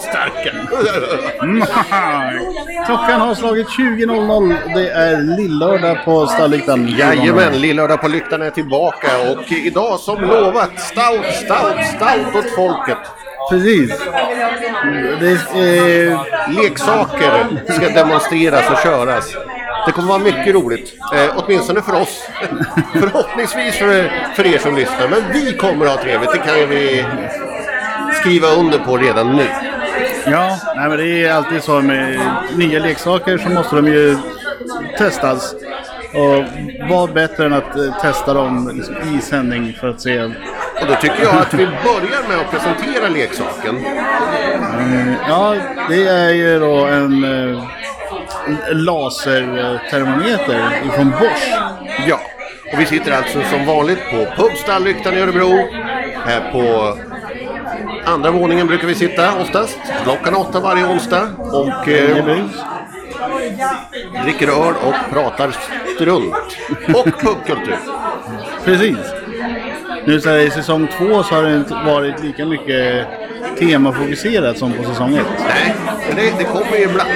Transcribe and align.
Stout-starka. 0.00 0.50
Klockan 2.86 3.20
har 3.20 3.34
slagit 3.34 3.68
20.00. 3.68 4.74
Det 4.74 4.90
är 4.90 5.36
lillördag 5.36 6.04
på 6.04 6.26
Stallyktan. 6.26 6.88
Jajamän, 6.88 7.60
Lillördag 7.60 8.00
på 8.00 8.08
Lyktan 8.08 8.42
är 8.42 8.50
tillbaka 8.50 9.06
och 9.30 9.52
idag 9.52 10.00
som 10.00 10.20
lovat 10.20 10.80
stout, 10.80 11.26
stout, 11.34 11.86
stout 11.96 12.36
åt 12.36 12.54
folket. 12.54 12.98
Precis. 13.50 13.98
Det 15.20 15.30
är, 15.54 16.10
eh, 16.10 16.20
Leksaker 16.62 17.46
ska 17.72 17.88
demonstreras 17.88 18.70
och 18.70 18.78
köras. 18.78 19.34
Det 19.86 19.92
kommer 19.92 20.08
vara 20.08 20.18
mycket 20.18 20.54
roligt, 20.54 20.94
eh, 21.14 21.30
åtminstone 21.36 21.82
för 21.82 22.00
oss. 22.02 22.28
Förhoppningsvis 22.92 23.78
för, 23.78 24.12
för 24.34 24.46
er 24.46 24.58
som 24.58 24.76
lyssnar, 24.76 25.08
men 25.08 25.32
vi 25.32 25.52
kommer 25.52 25.86
att 25.86 25.92
ha 25.92 26.02
trevligt. 26.02 26.32
Det 26.32 26.38
kan 26.38 26.68
vi 26.68 27.04
skriva 28.20 28.48
under 28.48 28.78
på 28.78 28.96
redan 28.96 29.36
nu. 29.36 29.46
Ja, 30.26 30.58
nej, 30.76 30.88
men 30.88 30.98
det 30.98 31.24
är 31.24 31.32
alltid 31.32 31.62
så 31.62 31.80
med 31.80 32.20
nya 32.56 32.78
leksaker 32.78 33.38
så 33.38 33.48
måste 33.48 33.76
de 33.76 33.86
ju 33.86 34.16
testas. 34.98 35.54
Och 36.14 36.44
vad 36.90 37.12
bättre 37.12 37.46
än 37.46 37.52
att 37.52 37.76
eh, 37.76 38.00
testa 38.00 38.34
dem 38.34 38.70
liksom, 38.74 38.94
i 39.16 39.20
sändning 39.20 39.72
för 39.80 39.88
att 39.88 40.00
se. 40.00 40.22
Och 40.22 40.86
då 40.88 40.94
tycker 41.00 41.22
jag 41.22 41.34
att 41.34 41.54
vi 41.54 41.66
börjar 41.66 42.28
med 42.28 42.38
att 42.40 42.50
presentera 42.50 43.08
leksaken. 43.08 43.84
Ja, 45.28 45.56
det 45.88 46.08
är 46.08 46.30
ju 46.30 46.58
då 46.58 46.84
en 46.84 47.24
eh, 47.24 47.62
en 48.46 48.84
lasertermometer 48.84 50.82
ifrån 50.86 51.10
Bosch. 51.10 51.48
Ja, 52.08 52.20
och 52.72 52.80
vi 52.80 52.86
sitter 52.86 53.12
alltså 53.12 53.42
som 53.42 53.66
vanligt 53.66 53.98
på 54.10 54.26
Pubstallyktan 54.36 55.14
i 55.14 55.20
Örebro. 55.20 55.68
Här 56.24 56.52
på 56.52 56.96
andra 58.06 58.30
våningen 58.30 58.66
brukar 58.66 58.86
vi 58.86 58.94
sitta 58.94 59.34
oftast. 59.40 59.78
Klockan 60.02 60.34
åtta 60.34 60.60
varje 60.60 60.84
onsdag. 60.86 61.28
Och 61.38 61.88
eh, 61.88 62.44
dricker 64.24 64.48
öl 64.48 64.74
och 64.86 64.94
pratar 65.12 65.56
strunt. 65.94 66.34
Och 66.94 67.04
pubkultur. 67.20 67.78
Precis. 68.64 68.96
Nu 70.06 70.20
så 70.20 70.28
här, 70.30 70.38
i 70.38 70.50
säsong 70.50 70.88
två 70.98 71.22
så 71.22 71.34
har 71.34 71.42
det 71.42 71.56
inte 71.56 71.74
varit 71.74 72.22
lika 72.22 72.44
mycket 72.46 73.06
temafokuserat 73.58 74.58
som 74.58 74.72
på 74.72 74.82
säsong 74.84 75.16
ett. 75.16 75.26
Nej, 75.48 75.74
men 76.08 76.16
det, 76.16 76.32
det 76.38 76.44
kommer 76.44 76.76
ju 76.76 76.82
ibland. 76.82 77.10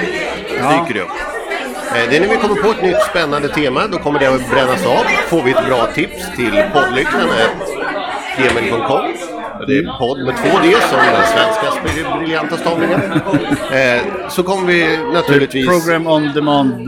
Ja. 0.59 0.71
Dyker 0.87 0.99
det 0.99 1.05
upp. 1.05 1.09
Eh, 1.95 2.09
Det 2.09 2.17
är 2.17 2.21
när 2.21 2.27
vi 2.27 2.37
kommer 2.37 2.55
på 2.55 2.69
ett 2.69 2.81
nytt 2.83 3.01
spännande 3.09 3.49
tema, 3.49 3.87
då 3.91 3.97
kommer 3.97 4.19
det 4.19 4.27
att 4.27 4.49
brännas 4.49 4.85
av. 4.85 5.03
Får 5.27 5.41
vi 5.43 5.51
ett 5.51 5.65
bra 5.67 5.87
tips 5.93 6.35
till 6.35 6.63
poddlyktan 6.73 7.27
gmail.com. 8.37 9.30
Det 9.67 9.77
är 9.77 9.97
podd 9.99 10.19
med 10.25 10.35
två 10.37 10.59
D 10.63 10.75
som 10.89 10.97
den 10.99 11.25
svenska 11.25 11.81
briljanta 12.19 12.57
stavningen. 12.57 13.01
Eh, 13.71 14.01
Så 14.29 14.43
kommer 14.43 14.67
vi 14.67 14.97
naturligtvis... 15.13 15.67
Program 15.67 16.07
on 16.07 16.31
demand. 16.33 16.87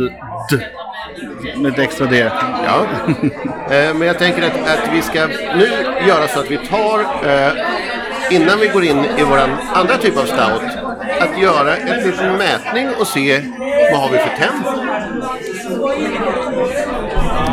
Med 1.58 1.72
ett 1.74 1.80
extra 1.80 2.06
D. 2.06 2.30
Ja. 2.66 2.86
Eh, 3.76 3.94
Men 3.94 4.02
jag 4.08 4.20
tänker 4.20 4.42
att, 4.44 4.54
att 4.70 4.90
vi 4.94 5.02
ska 5.02 5.28
nu 5.58 5.70
göra 6.08 6.28
så 6.28 6.40
att 6.40 6.52
vi 6.52 6.58
tar, 6.58 7.00
eh, 7.30 7.54
innan 8.36 8.60
vi 8.60 8.68
går 8.68 8.84
in 8.84 9.06
i 9.18 9.24
vår 9.24 9.40
andra 9.74 9.98
typ 9.98 10.18
av 10.18 10.26
stout, 10.26 10.62
att 11.20 11.42
göra 11.42 11.78
en 11.78 12.04
liten 12.04 12.32
mätning 12.38 12.90
och 13.00 13.08
se 13.08 13.42
vad 13.92 14.02
har 14.02 14.10
vi 14.10 14.18
för 14.18 14.30
temp. 14.38 14.66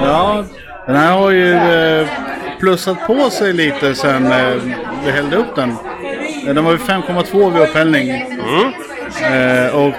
Ja, 0.04 0.44
den 0.86 0.96
här 0.96 1.12
har 1.12 1.30
ju 1.30 1.52
eh, 1.54 2.06
plussat 2.60 3.06
på 3.06 3.30
sig 3.30 3.52
lite 3.52 3.94
sen 3.94 4.32
eh, 4.32 4.54
vi 5.04 5.10
hällde 5.10 5.36
upp 5.36 5.56
den. 5.56 5.70
Eh, 6.46 6.54
Den 6.54 6.64
var 6.64 6.72
ju 6.72 6.78
5,2 6.78 7.52
vid 7.52 7.62
upphällning. 7.62 8.10
Eh, 9.22 9.74
och 9.76 9.92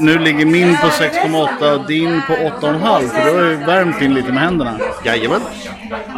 nu 0.00 0.18
ligger 0.18 0.46
min 0.46 0.76
på 0.76 0.86
6,8 0.86 1.74
och 1.74 1.86
din 1.86 2.22
på 2.26 2.32
8,5 2.32 3.08
för 3.08 3.24
du 3.24 3.38
har 3.38 3.50
ju 3.50 3.56
värmt 3.56 4.02
in 4.02 4.14
lite 4.14 4.32
med 4.32 4.42
händerna. 4.42 4.78
Jajamän. 5.04 5.40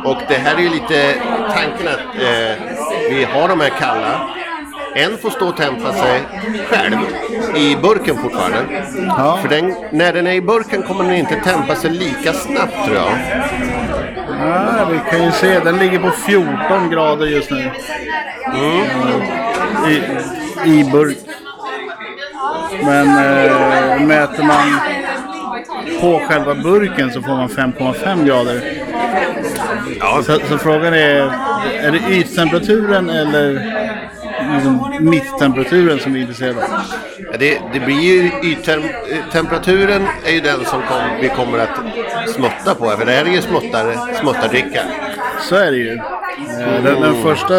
Och 0.05 0.17
det 0.29 0.35
här 0.35 0.55
är 0.55 0.61
ju 0.61 0.69
lite 0.71 1.15
tanken 1.55 1.89
att 1.89 2.23
eh, 2.23 2.63
vi 3.11 3.25
har 3.25 3.49
de 3.49 3.61
här 3.61 3.73
kalla. 3.79 4.29
En 4.97 5.19
får 5.19 5.31
stå 5.31 5.49
och 5.49 5.57
tempa 5.57 5.93
sig 5.93 6.21
själv 6.69 6.97
i 7.57 7.77
burken 7.77 8.17
fortfarande. 8.17 8.59
Ja. 9.07 9.39
För 9.43 9.49
den, 9.49 9.75
när 9.93 10.13
den 10.13 10.27
är 10.27 10.33
i 10.33 10.41
burken 10.41 10.83
kommer 10.83 11.05
den 11.05 11.15
inte 11.15 11.35
tempa 11.41 11.75
sig 11.75 11.91
lika 11.91 12.33
snabbt 12.33 12.85
tror 12.87 12.97
jag. 12.97 13.13
Ja, 14.41 14.89
vi 14.91 15.01
kan 15.11 15.25
ju 15.25 15.31
se, 15.33 15.59
den 15.61 15.77
ligger 15.79 15.99
på 15.99 16.11
14 16.11 16.91
grader 16.91 17.27
just 17.27 17.51
nu. 17.51 17.71
Eh, 18.55 19.91
I, 19.91 20.03
I 20.81 20.85
burk. 20.93 21.17
Men 22.85 23.07
eh, 23.09 24.01
mäter 24.01 24.43
man 24.45 24.81
på 26.01 26.21
själva 26.29 26.55
burken 26.55 27.11
så 27.13 27.23
får 27.23 27.33
man 27.37 27.49
5,5 27.49 28.27
grader. 28.27 28.63
Ja, 30.01 30.23
Så, 30.23 30.39
så 30.49 30.59
frågan 30.59 30.95
är, 30.95 31.33
är 31.81 31.91
det 31.91 32.01
yttemperaturen 32.17 33.11
eller 33.11 33.53
liksom 34.55 34.95
mitttemperaturen 35.01 35.99
som 35.99 36.13
vi 36.13 36.19
är 36.19 36.23
intresserade 36.23 36.63
av? 36.63 36.69
Ja, 37.33 37.37
Det, 37.39 37.61
det 37.73 37.81
blir 37.81 38.01
ju 38.01 38.31
yttem- 38.43 38.89
temperaturen 39.33 40.07
är 40.27 40.33
ju 40.33 40.41
den 40.41 40.65
som 40.65 40.83
kom, 40.83 41.01
vi 41.21 41.29
kommer 41.29 41.59
att 41.59 41.71
smutta 42.29 42.75
på. 42.75 42.91
För 42.91 43.05
det 43.05 43.13
här 43.13 43.25
är 43.25 43.29
ju 43.31 43.43
smuttar, 43.43 44.15
smuttardricka. 44.21 44.81
Så 45.41 45.57
är 45.57 45.71
det 45.71 45.77
ju. 45.77 45.93
Eh, 45.95 46.83
Den, 46.85 47.01
den 47.01 47.23
första 47.23 47.55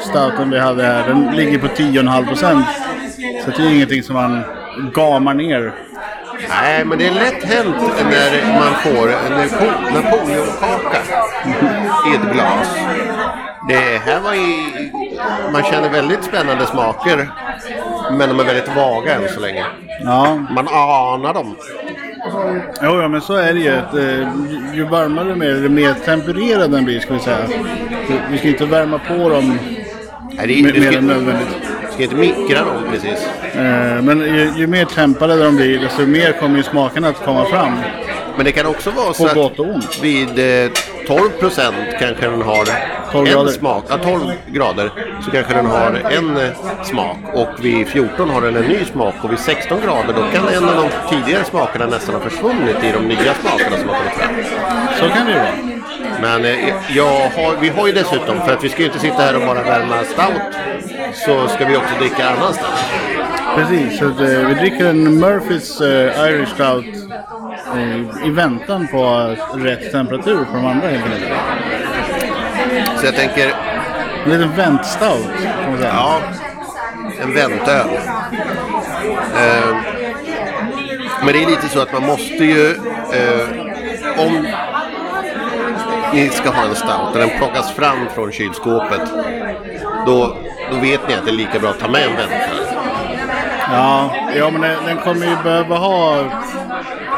stouten 0.00 0.50
vi 0.50 0.58
hade 0.58 0.82
här, 0.84 1.08
den 1.08 1.30
ligger 1.36 1.58
på 1.58 1.66
10,5 1.66 2.26
procent. 2.26 2.66
Så 3.44 3.50
det 3.50 3.62
är 3.68 3.74
ingenting 3.74 4.02
som 4.02 4.14
man 4.14 4.42
gamar 4.94 5.34
ner. 5.34 5.72
Nej, 6.48 6.84
men 6.84 6.98
det 6.98 7.06
är 7.06 7.10
lätt 7.14 7.44
hänt 7.44 7.76
när 8.10 8.54
man 8.60 8.74
får 8.74 9.08
en 9.08 9.32
Napo- 9.32 9.94
Napoleonkaka 9.94 10.98
i 12.12 12.14
ett 12.14 12.32
glas. 12.32 12.68
Det 13.68 13.98
här 14.04 14.20
var 14.20 14.34
i... 14.34 14.90
Man 15.52 15.62
känner 15.62 15.88
väldigt 15.88 16.24
spännande 16.24 16.66
smaker. 16.66 17.30
Men 18.10 18.28
de 18.28 18.40
är 18.40 18.44
väldigt 18.44 18.76
vaga 18.76 19.14
än 19.14 19.28
så 19.28 19.40
länge. 19.40 19.64
Ja, 20.04 20.34
Man 20.50 20.68
anar 20.68 21.34
dem. 21.34 21.56
Jo, 22.82 23.00
ja, 23.00 23.08
men 23.08 23.20
så 23.20 23.34
är 23.36 23.52
det 23.54 23.60
ju. 23.60 23.68
Att, 23.70 23.94
eh, 23.94 24.28
ju- 24.74 24.84
varmare 24.90 25.36
med 25.36 25.48
eller 25.48 25.68
mer 25.68 25.94
tempererad 26.04 26.70
den 26.70 26.84
blir, 26.84 27.00
ska 27.00 27.14
vi 27.14 27.20
säga. 27.20 27.38
Vi 28.30 28.38
ska 28.38 28.48
inte 28.48 28.64
värma 28.64 28.98
på 28.98 29.28
dem 29.28 29.58
Nej, 30.32 30.46
det 30.46 30.58
är, 30.58 30.62
mer, 30.62 30.80
mer 30.90 30.98
än 30.98 31.06
nödvändigt. 31.06 31.48
du 31.86 31.92
ska 31.92 32.02
inte 32.02 32.14
mikra 32.16 32.64
dem 32.64 32.82
precis. 32.92 33.26
Eh, 33.54 34.02
Men 34.02 34.20
ju, 34.20 34.52
ju 34.56 34.66
mer 34.66 34.84
tempade 34.84 35.44
de 35.44 35.56
blir, 35.56 35.78
desto 35.80 36.06
mer 36.06 36.32
kommer 36.32 36.56
ju 36.56 36.62
smakerna 36.62 37.08
att 37.08 37.24
komma 37.24 37.44
fram. 37.44 37.72
Men 38.36 38.44
det 38.44 38.52
kan 38.52 38.66
också 38.66 38.90
vara 38.90 39.12
så 39.12 39.22
På 39.24 39.28
att 39.28 39.34
gott 39.34 39.58
och 39.58 39.66
ont. 39.74 39.98
vid 40.02 40.64
eh, 40.64 40.70
12 41.06 41.28
procent 41.40 41.76
kanske 42.00 42.26
den 42.28 42.42
har 42.42 42.64
12 43.12 43.26
en 43.26 43.32
grader. 43.32 43.50
smak. 43.50 43.84
Ja, 43.88 43.98
12 43.98 44.20
grader 44.46 44.90
så 45.24 45.30
kanske 45.30 45.54
den 45.54 45.66
har 45.66 46.00
en 46.10 46.36
eh, 46.36 46.50
smak. 46.82 47.16
Och 47.34 47.64
vid 47.64 47.88
14 47.88 48.30
har 48.30 48.40
den 48.40 48.56
en 48.56 48.64
ny 48.64 48.84
smak. 48.84 49.14
Och 49.22 49.32
vid 49.32 49.38
16 49.38 49.80
grader 49.80 50.14
då 50.14 50.22
kan 50.32 50.48
en 50.48 50.68
av 50.68 50.76
de 50.76 51.16
tidigare 51.16 51.44
smakerna 51.44 51.86
nästan 51.86 52.14
ha 52.14 52.22
försvunnit 52.22 52.84
i 52.84 52.92
de 52.92 53.08
nya 53.08 53.34
smakerna 53.34 53.76
som 53.76 53.88
har 53.88 53.96
kommit 53.96 54.12
fram. 54.12 54.34
Så 54.98 55.14
kan 55.14 55.26
det 55.26 55.32
ju 55.32 55.38
vara. 55.38 55.80
Men 56.20 56.44
eh, 56.44 56.74
har, 57.36 57.60
vi 57.60 57.68
har 57.68 57.86
ju 57.86 57.92
dessutom, 57.92 58.40
för 58.40 58.52
att 58.52 58.64
vi 58.64 58.68
ska 58.68 58.78
ju 58.78 58.86
inte 58.86 58.98
sitta 58.98 59.22
här 59.22 59.36
och 59.36 59.46
bara 59.46 59.62
värma 59.62 60.04
stout, 60.04 60.42
så 61.14 61.48
ska 61.48 61.64
vi 61.64 61.76
också 61.76 61.94
dricka 61.98 62.28
annan 62.28 62.54
stout. 62.54 63.10
Precis, 63.54 63.98
så 63.98 64.04
att, 64.08 64.20
eh, 64.20 64.48
vi 64.48 64.54
dricker 64.54 64.86
en 64.86 65.20
Murphys 65.20 65.80
eh, 65.80 66.28
Irish 66.28 66.54
Stout 66.54 66.84
eh, 67.76 68.26
i 68.26 68.30
väntan 68.30 68.86
på 68.86 69.34
rätt 69.54 69.92
temperatur 69.92 70.44
på 70.44 70.56
de 70.56 70.66
andra 70.66 70.88
helt 70.88 71.04
enkelt. 71.04 71.32
Så 72.96 73.06
jag 73.06 73.14
tänker, 73.16 73.54
En 74.24 74.30
liten 74.30 74.56
väntstout 74.56 75.26
kan 75.42 75.70
man 75.70 75.78
säga. 75.78 75.92
ja, 75.94 76.20
en 77.22 77.34
väntöl. 77.34 77.88
Eh, 79.36 79.76
men 81.24 81.32
det 81.32 81.42
är 81.42 81.46
lite 81.50 81.68
så 81.68 81.80
att 81.80 81.92
man 81.92 82.06
måste 82.06 82.44
ju, 82.44 82.70
eh, 83.12 83.48
om 84.26 84.46
ni 86.12 86.28
ska 86.28 86.50
ha 86.50 86.62
en 86.64 86.74
stout 86.74 87.12
och 87.12 87.18
den 87.18 87.30
plockas 87.38 87.72
fram 87.72 88.06
från 88.14 88.32
kylskåpet, 88.32 89.00
då, 90.06 90.36
då 90.70 90.76
vet 90.76 91.08
ni 91.08 91.14
att 91.14 91.24
det 91.24 91.30
är 91.30 91.34
lika 91.34 91.58
bra 91.58 91.70
att 91.70 91.78
ta 91.78 91.88
med 91.88 92.02
en 92.02 92.16
väntöl. 92.16 92.76
Ja, 93.72 94.10
ja 94.36 94.50
men 94.50 94.60
den, 94.60 94.84
den 94.86 94.96
kommer 94.96 95.26
ju 95.26 95.36
behöva 95.42 95.76
ha 95.76 96.24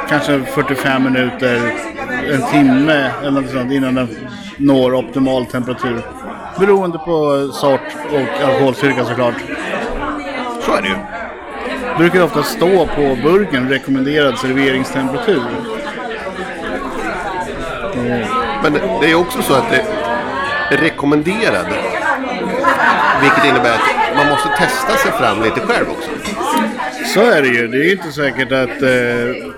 kanske 0.09 0.43
45 0.43 1.05
minuter, 1.05 1.73
en 2.33 2.43
timme 2.51 3.11
eller 3.23 3.41
något 3.41 3.51
sånt 3.51 3.73
innan 3.73 3.95
den 3.95 4.09
når 4.63 4.95
optimal 4.95 5.47
temperatur. 5.47 6.03
Beroende 6.59 6.99
på 6.99 7.49
sort 7.53 7.97
och 8.13 8.49
alkoholstyrka 8.49 9.05
såklart. 9.05 9.35
Så 10.61 10.77
är 10.77 10.83
det 10.83 10.89
ju. 10.89 10.97
Brukar 11.99 12.23
ofta 12.23 12.43
stå 12.43 12.87
på 12.87 13.17
burken 13.23 13.69
rekommenderad 13.69 14.39
serveringstemperatur. 14.39 15.43
Men 18.63 18.73
det 19.01 19.11
är 19.11 19.15
också 19.15 19.43
så 19.43 19.55
att 19.55 19.71
det 19.71 19.85
är 20.71 20.79
rekommenderad. 20.79 21.67
vilket 23.23 23.45
innebär 23.45 23.75
att 23.75 24.17
man 24.17 24.29
måste 24.29 24.49
testa 24.49 24.97
sig 24.97 25.13
fram 25.13 25.43
lite 25.43 25.61
själv 25.61 25.87
också. 25.91 26.11
Så 27.15 27.21
är 27.21 27.43
det 27.43 27.49
ju. 27.49 27.69
Det 27.69 27.77
är 27.77 27.93
inte 27.93 28.13
säkert 28.13 28.53
att 28.53 28.83
eh, 28.83 29.53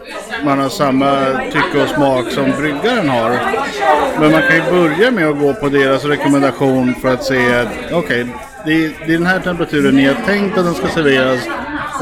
man 0.44 0.58
har 0.58 0.68
samma 0.68 1.16
tycke 1.52 1.82
och 1.82 1.88
smak 1.88 2.30
som 2.30 2.50
bryggaren 2.58 3.08
har. 3.08 3.30
Men 4.20 4.32
man 4.32 4.42
kan 4.42 4.56
ju 4.56 4.62
börja 4.70 5.10
med 5.10 5.28
att 5.28 5.38
gå 5.38 5.54
på 5.54 5.68
deras 5.68 6.04
rekommendation 6.04 6.94
för 7.02 7.12
att 7.14 7.24
se 7.24 7.54
att 7.54 7.92
okej, 7.92 8.26
det, 8.66 8.72
är- 8.72 8.92
det 9.06 9.12
är 9.14 9.18
den 9.18 9.26
här 9.26 9.40
temperaturen 9.40 9.94
ni 9.96 10.06
har 10.06 10.14
tänkt 10.26 10.58
att 10.58 10.64
den 10.64 10.74
ska 10.74 10.86
serveras 10.88 11.40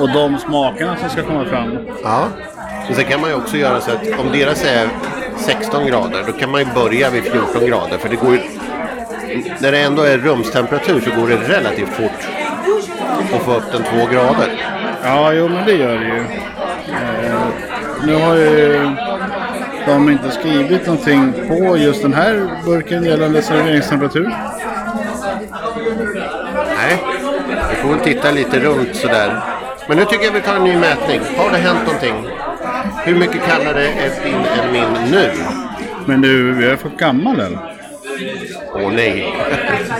och 0.00 0.08
de 0.12 0.38
smakerna 0.38 0.96
som 0.96 1.08
ska 1.10 1.22
komma 1.22 1.44
fram. 1.44 1.78
Ja. 2.04 2.28
Och 2.90 2.94
sen 2.96 3.04
kan 3.04 3.20
man 3.20 3.30
ju 3.30 3.36
också 3.36 3.56
göra 3.56 3.80
så 3.80 3.90
att 3.90 4.02
om 4.20 4.32
deras 4.32 4.64
är 4.64 4.88
16 5.38 5.86
grader 5.86 6.22
då 6.26 6.32
kan 6.32 6.50
man 6.50 6.60
ju 6.60 6.66
börja 6.74 7.10
vid 7.10 7.22
14 7.22 7.66
grader 7.66 7.98
för 7.98 8.08
det 8.08 8.16
går 8.16 8.32
ju 8.32 8.40
när 9.58 9.72
det 9.72 9.78
ändå 9.80 10.02
är 10.02 10.18
rumstemperatur 10.18 11.00
så 11.00 11.20
går 11.20 11.28
det 11.28 11.36
relativt 11.36 11.88
fort 11.88 12.28
att 13.34 13.42
få 13.42 13.54
upp 13.56 13.72
den 13.72 13.82
2 13.82 14.06
grader. 14.12 14.62
Ja, 15.04 15.32
jo 15.32 15.48
men 15.48 15.66
det 15.66 15.72
gör 15.72 15.94
det 15.98 16.04
ju. 16.06 16.20
Eh, 16.92 17.42
nu 18.06 18.14
har 18.14 18.36
ju 18.36 18.90
de 19.86 20.10
inte 20.10 20.30
skrivit 20.30 20.86
någonting 20.86 21.32
på 21.48 21.76
just 21.76 22.02
den 22.02 22.14
här 22.14 22.48
burken 22.64 23.04
gällande 23.04 23.42
serveringstemperatur. 23.42 24.28
Nej, 26.76 26.98
vi 27.70 27.76
får 27.76 27.88
väl 27.88 28.00
titta 28.00 28.30
lite 28.30 28.60
runt 28.60 28.96
sådär. 28.96 29.40
Men 29.88 29.96
nu 29.96 30.04
tycker 30.04 30.24
jag 30.24 30.32
vi 30.32 30.40
tar 30.40 30.56
en 30.56 30.64
ny 30.64 30.76
mätning. 30.76 31.20
Har 31.36 31.50
det 31.50 31.58
hänt 31.58 31.86
någonting? 31.86 32.28
Hur 33.04 33.14
mycket 33.16 33.42
kallare 33.42 33.86
är 33.86 34.24
din 34.24 34.34
än 34.34 34.72
min 34.72 35.10
nu? 35.10 35.30
Men 36.06 36.20
du, 36.20 36.52
vi 36.52 36.68
har 36.68 36.76
fått 36.76 36.98
gammal 36.98 37.40
öl. 37.40 37.58
Åh 38.74 38.92
nej. 38.92 39.34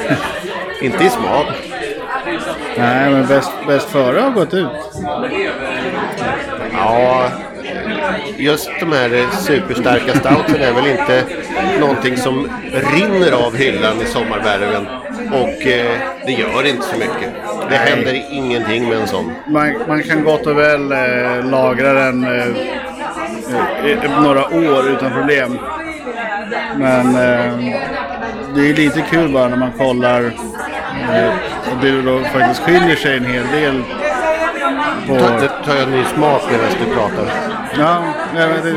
Inte 0.83 1.05
i 1.05 1.09
smak. 1.11 1.47
Nej, 2.77 3.11
men 3.11 3.27
bäst, 3.27 3.53
bäst 3.67 3.89
före 3.89 4.21
har 4.21 4.31
gått 4.31 4.55
ut. 4.55 4.69
Ja, 6.73 7.29
just 8.37 8.71
de 8.81 8.93
här 8.93 9.27
superstarka 9.41 10.15
stoutsen 10.15 10.63
är 10.63 10.73
väl 10.73 10.87
inte 10.87 11.25
någonting 11.81 12.17
som 12.17 12.49
rinner 12.73 13.33
av 13.33 13.57
hyllan 13.57 14.01
i 14.01 14.05
sommarvärmen. 14.05 14.87
Och 15.33 15.67
eh, 15.67 15.99
det 16.27 16.33
gör 16.33 16.67
inte 16.67 16.83
så 16.83 16.97
mycket. 16.97 17.31
Det 17.71 17.79
Nej. 17.79 17.91
händer 17.91 18.23
ingenting 18.31 18.89
med 18.89 18.99
en 18.99 19.07
sån. 19.07 19.33
Man, 19.47 19.75
man 19.89 20.03
kan 20.03 20.25
gott 20.25 20.47
och 20.47 20.59
väl 20.59 20.93
eh, 20.93 21.51
lagra 21.51 21.93
den 21.93 22.25
eh, 22.25 22.47
eh, 23.85 24.05
eh, 24.05 24.23
några 24.23 24.45
år 24.47 24.89
utan 24.91 25.13
problem. 25.13 25.59
Men 26.77 27.07
eh, 27.07 27.75
det 28.55 28.71
är 28.71 28.75
lite 28.75 29.01
kul 29.11 29.33
bara 29.33 29.49
när 29.49 29.57
man 29.57 29.73
kollar 29.73 30.25
eh, 31.13 31.31
och 31.73 31.79
det 31.83 32.03
då 32.03 32.21
faktiskt 32.25 32.61
skiljer 32.61 32.97
sig 32.97 33.17
en 33.17 33.25
hel 33.25 33.47
del 33.47 33.83
på... 35.07 35.19
Ta, 35.19 35.41
det 35.41 35.49
tar 35.65 35.75
jag 35.75 35.83
en 35.83 35.91
ny 35.91 36.05
smak 36.05 36.43
medan 36.51 36.67
du 36.87 36.95
pratar. 36.95 37.52
Ja, 37.79 38.03
det, 38.35 38.73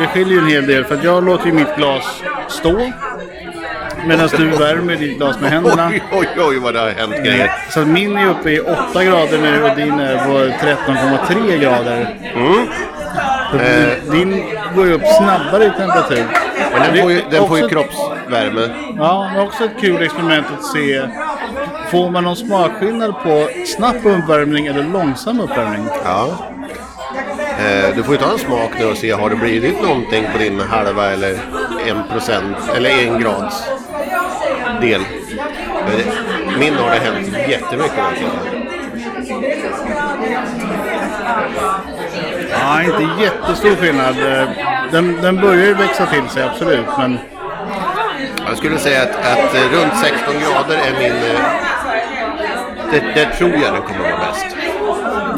det 0.00 0.06
skiljer 0.06 0.34
ju 0.34 0.38
en 0.38 0.46
hel 0.46 0.66
del 0.66 0.84
för 0.84 0.94
att 0.94 1.04
jag 1.04 1.24
låter 1.24 1.46
ju 1.46 1.52
mitt 1.52 1.76
glas 1.76 2.22
stå. 2.48 2.92
Medan 4.06 4.28
du 4.36 4.46
värmer 4.46 4.96
ditt 4.96 5.16
glas 5.16 5.40
med 5.40 5.50
händerna. 5.50 5.88
Oj, 5.88 6.02
oj, 6.12 6.28
oj 6.38 6.58
vad 6.58 6.74
det 6.74 6.80
har 6.80 6.90
hänt 6.90 7.16
grejer. 7.16 7.52
Så 7.70 7.80
att 7.80 7.86
min 7.86 8.16
är 8.16 8.30
uppe 8.30 8.50
i 8.50 8.60
8 8.60 9.04
grader 9.04 9.38
nu 9.38 9.62
och 9.62 9.76
din 9.76 10.00
är 10.00 10.26
på 10.26 10.32
13,3 10.32 11.60
grader. 11.60 12.16
Mm. 12.34 12.68
Eh. 13.60 14.12
Din 14.12 14.44
går 14.76 14.86
ju 14.86 14.92
upp 14.92 15.06
snabbare 15.18 15.64
i 15.64 15.70
temperatur. 15.70 16.26
Men 16.72 16.82
den 16.82 17.02
får 17.02 17.12
ju, 17.12 17.22
den 17.30 17.48
får 17.48 17.58
ju 17.58 17.68
kroppsvärme. 17.68 18.68
Ja, 18.98 19.30
det 19.34 19.40
är 19.40 19.44
också 19.46 19.64
ett 19.64 19.80
kul 19.80 20.02
experiment 20.02 20.46
att 20.58 20.64
se. 20.64 21.02
Får 21.90 22.10
man 22.10 22.24
någon 22.24 22.36
smakskillnad 22.36 23.14
på 23.22 23.48
snabb 23.66 23.96
uppvärmning 23.96 24.66
eller 24.66 24.84
långsam 24.84 25.40
uppvärmning? 25.40 25.86
Ja. 26.04 26.51
Eh, 27.62 27.94
du 27.96 28.02
får 28.02 28.14
ju 28.14 28.20
ta 28.20 28.32
en 28.32 28.38
smak 28.38 28.70
nu 28.78 28.84
och 28.86 28.96
se, 28.96 29.10
har 29.12 29.30
det 29.30 29.36
blivit 29.36 29.82
någonting 29.82 30.24
på 30.32 30.38
din 30.38 30.60
halva 30.60 31.10
eller 31.10 31.34
en 31.88 32.02
procent 32.12 32.56
eller 32.76 32.90
en 32.90 33.20
grads 33.20 33.62
del? 34.80 35.00
Eh, 35.00 36.58
Min 36.58 36.74
har 36.74 36.90
det 36.90 36.96
hänt 36.98 37.28
jättemycket 37.48 37.92
tiden. 38.18 38.68
Ja, 42.50 42.82
inte 42.82 43.22
jättestor 43.22 43.76
skillnad. 43.76 44.18
Eh, 44.32 44.48
Den, 44.92 45.22
den 45.22 45.36
börjar 45.40 45.66
ju 45.66 45.74
växa 45.74 46.06
till 46.06 46.28
sig, 46.28 46.42
absolut. 46.42 46.86
Men 46.98 47.18
Jag 48.48 48.56
skulle 48.56 48.78
säga 48.78 49.02
att, 49.02 49.10
att 49.16 49.54
eh, 49.54 49.60
runt 49.72 49.96
16 50.02 50.34
grader 50.34 50.76
är 50.76 50.98
min... 50.98 51.12
Det, 52.90 53.02
det 53.14 53.26
tror 53.26 53.50
jag 53.50 53.72
den 53.74 53.82
kommer 53.82 54.00
vara 54.02 54.18
bäst. 54.18 54.56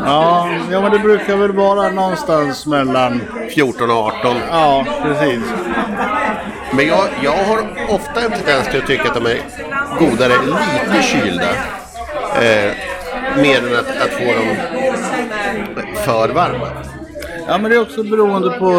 Ja, 0.07 0.49
ja, 0.71 0.81
men 0.81 0.93
det 0.93 0.99
brukar 0.99 1.37
väl 1.37 1.53
vara 1.53 1.91
någonstans 1.91 2.67
mellan... 2.67 3.21
14 3.55 3.91
och 3.91 3.97
18. 3.97 4.37
Ja, 4.51 4.85
precis. 5.03 5.43
Men 6.73 6.87
jag, 6.87 7.05
jag 7.23 7.33
har 7.33 7.59
ofta 7.89 8.21
en 8.21 8.31
tendens 8.31 8.69
till 8.69 8.81
att 8.81 8.87
tycka 8.87 9.09
att 9.09 9.15
de 9.15 9.27
är 9.27 9.39
godare 9.99 10.33
lite 10.47 11.03
kylda. 11.03 11.51
Eh, 12.43 12.73
mer 13.37 13.59
än 13.59 13.79
att, 13.79 14.03
att 14.03 14.11
få 14.11 14.25
dem 14.25 14.57
för 16.05 16.29
varma. 16.29 16.69
Ja, 17.49 17.59
men 17.59 17.71
det 17.71 17.77
är 17.77 17.83
också 17.83 18.03
beroende 18.03 18.51
på 18.51 18.73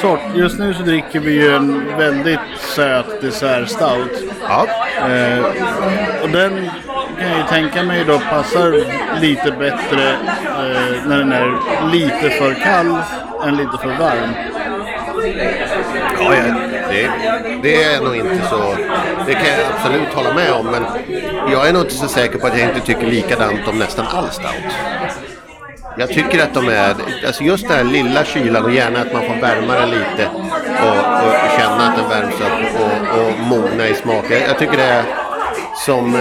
sort. 0.00 0.20
Just 0.34 0.58
nu 0.58 0.74
så 0.74 0.82
dricker 0.82 1.20
vi 1.20 1.32
ju 1.32 1.56
en 1.56 1.96
väldigt 1.96 2.40
söt 2.58 3.20
dessert 3.20 3.68
stout. 3.68 4.32
Ja, 4.48 4.66
Eh, 4.96 5.44
och 6.22 6.28
den 6.28 6.70
kan 7.18 7.28
jag 7.28 7.38
ju 7.38 7.44
tänka 7.44 7.82
mig 7.82 8.04
då 8.04 8.18
passar 8.18 8.70
lite 9.20 9.50
bättre 9.50 10.10
eh, 10.12 11.06
när 11.06 11.18
den 11.18 11.32
är 11.32 11.58
lite 11.92 12.30
för 12.30 12.54
kall 12.54 12.96
än 13.44 13.56
lite 13.56 13.78
för 13.78 13.88
varm. 13.98 14.30
ja, 16.20 16.34
ja 16.34 16.76
det, 16.90 17.10
det 17.62 17.82
är 17.82 18.00
nog 18.00 18.16
inte 18.16 18.46
så... 18.50 18.76
Det 19.26 19.34
kan 19.34 19.46
jag 19.46 19.60
absolut 19.76 20.14
hålla 20.14 20.34
med 20.34 20.52
om. 20.52 20.66
Men 20.66 20.84
jag 21.52 21.68
är 21.68 21.72
nog 21.72 21.82
inte 21.82 21.94
så 21.94 22.08
säker 22.08 22.38
på 22.38 22.46
att 22.46 22.58
jag 22.58 22.68
inte 22.68 22.86
tycker 22.86 23.06
likadant 23.06 23.68
om 23.68 23.78
nästan 23.78 24.06
all 24.06 24.30
stout. 24.30 24.74
Jag 25.98 26.08
tycker 26.08 26.42
att 26.42 26.54
de 26.54 26.68
är, 26.68 26.94
alltså 27.26 27.44
just 27.44 27.68
den 27.68 27.76
här 27.76 27.84
lilla 27.84 28.24
kylan 28.24 28.64
och 28.64 28.72
gärna 28.72 29.00
att 29.00 29.12
man 29.12 29.22
får 29.22 29.34
värma 29.34 29.74
den 29.74 29.90
lite 29.90 30.28
och, 30.82 31.26
och 31.26 31.50
känna 31.58 31.88
att 31.88 31.96
den 31.96 32.08
värms 32.08 32.34
upp 32.40 32.80
och, 32.80 33.20
och 33.20 33.40
mogna 33.40 33.88
i 33.88 33.94
smak. 33.94 34.24
Jag, 34.30 34.40
jag 34.40 34.58
tycker 34.58 34.76
det 34.76 34.82
är 34.82 35.04
som, 35.86 36.16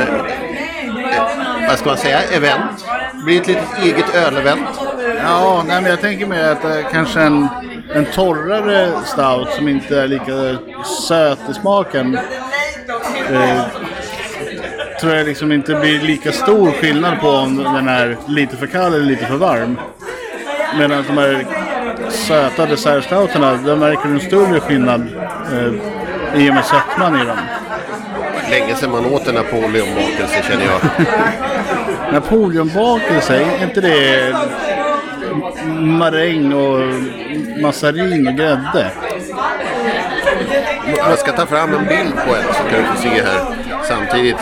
vad 1.68 1.80
ska 1.80 1.90
man 1.90 1.98
säga, 1.98 2.22
event. 2.24 2.86
Det 3.14 3.24
blir 3.26 3.42
ett 3.42 3.48
litet 3.48 3.84
eget 3.84 4.16
ölevent. 4.16 4.68
Ja, 5.24 5.64
nej, 5.68 5.82
men 5.82 5.92
jag 5.92 6.02
tänker 6.02 6.26
mer 6.26 6.44
att 6.44 6.66
eh, 6.66 6.92
kanske 6.92 7.22
en, 7.22 7.48
en 7.94 8.06
torrare 8.06 8.92
stout 9.06 9.50
som 9.50 9.68
inte 9.68 10.02
är 10.02 10.08
lika 10.08 10.58
söt 11.08 11.40
i 11.50 11.54
smaken. 11.54 12.18
Eh, 13.32 13.62
tror 15.02 15.14
jag 15.14 15.28
liksom 15.28 15.52
inte 15.52 15.76
blir 15.76 16.02
lika 16.02 16.32
stor 16.32 16.72
skillnad 16.72 17.20
på 17.20 17.28
om 17.28 17.58
den 17.58 17.88
är 17.88 18.18
lite 18.28 18.58
för 18.58 18.68
kall 18.68 18.94
eller 18.94 19.06
lite 19.06 19.26
för 19.26 19.38
varm. 19.38 19.80
Medan 20.78 21.04
de 21.08 21.18
här 21.18 21.46
söta 22.10 22.66
dessertstouterna, 22.66 23.54
där 23.54 23.76
märker 23.76 24.08
du 24.08 24.14
en 24.14 24.20
större 24.20 24.60
skillnad 24.60 25.08
eh, 25.52 25.74
i 26.42 26.50
och 26.50 26.54
med 26.54 26.66
sötman 26.66 27.22
i 27.22 27.26
dem. 27.26 27.38
Länge 28.50 28.76
sedan 28.76 28.92
man 28.92 29.06
åt 29.06 29.28
en 29.28 29.36
Napoleonbakelse 29.36 30.44
känner 30.48 30.66
jag. 30.66 30.82
Napoleonbakelse, 32.14 33.36
är 33.36 33.64
inte 33.64 33.82
det 33.82 34.36
maräng 35.80 36.54
och 36.54 36.82
massarin 37.62 38.28
och 38.28 38.34
grädde? 38.34 38.92
Jag 40.98 41.20
ska 41.20 41.32
ta 41.32 41.46
fram 41.46 41.74
en 41.74 41.86
bild 41.86 42.16
på 42.16 42.36
en 42.36 42.54
så 42.54 42.64
kan 42.64 42.80
du 42.80 42.86
få 42.86 43.02
se 43.02 43.10
här 43.10 43.56
samtidigt. 43.84 44.38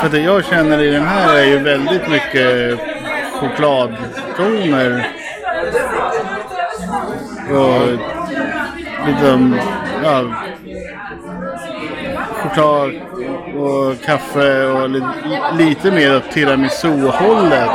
För 0.00 0.08
det 0.08 0.20
jag 0.20 0.44
känner 0.44 0.82
i 0.82 0.90
den 0.90 1.06
här 1.06 1.36
är 1.36 1.44
ju 1.44 1.58
väldigt 1.58 2.08
mycket 2.08 2.78
chokladtoner. 3.40 5.08
Och 7.50 7.88
lite, 9.06 9.50
ja, 10.02 10.24
choklad 12.44 12.92
och 13.56 14.02
kaffe 14.04 14.66
och 14.66 14.90
li, 14.90 15.02
lite 15.58 15.90
mer 15.90 16.16
åt 16.16 16.30
tiramisu-hållet 16.30 17.70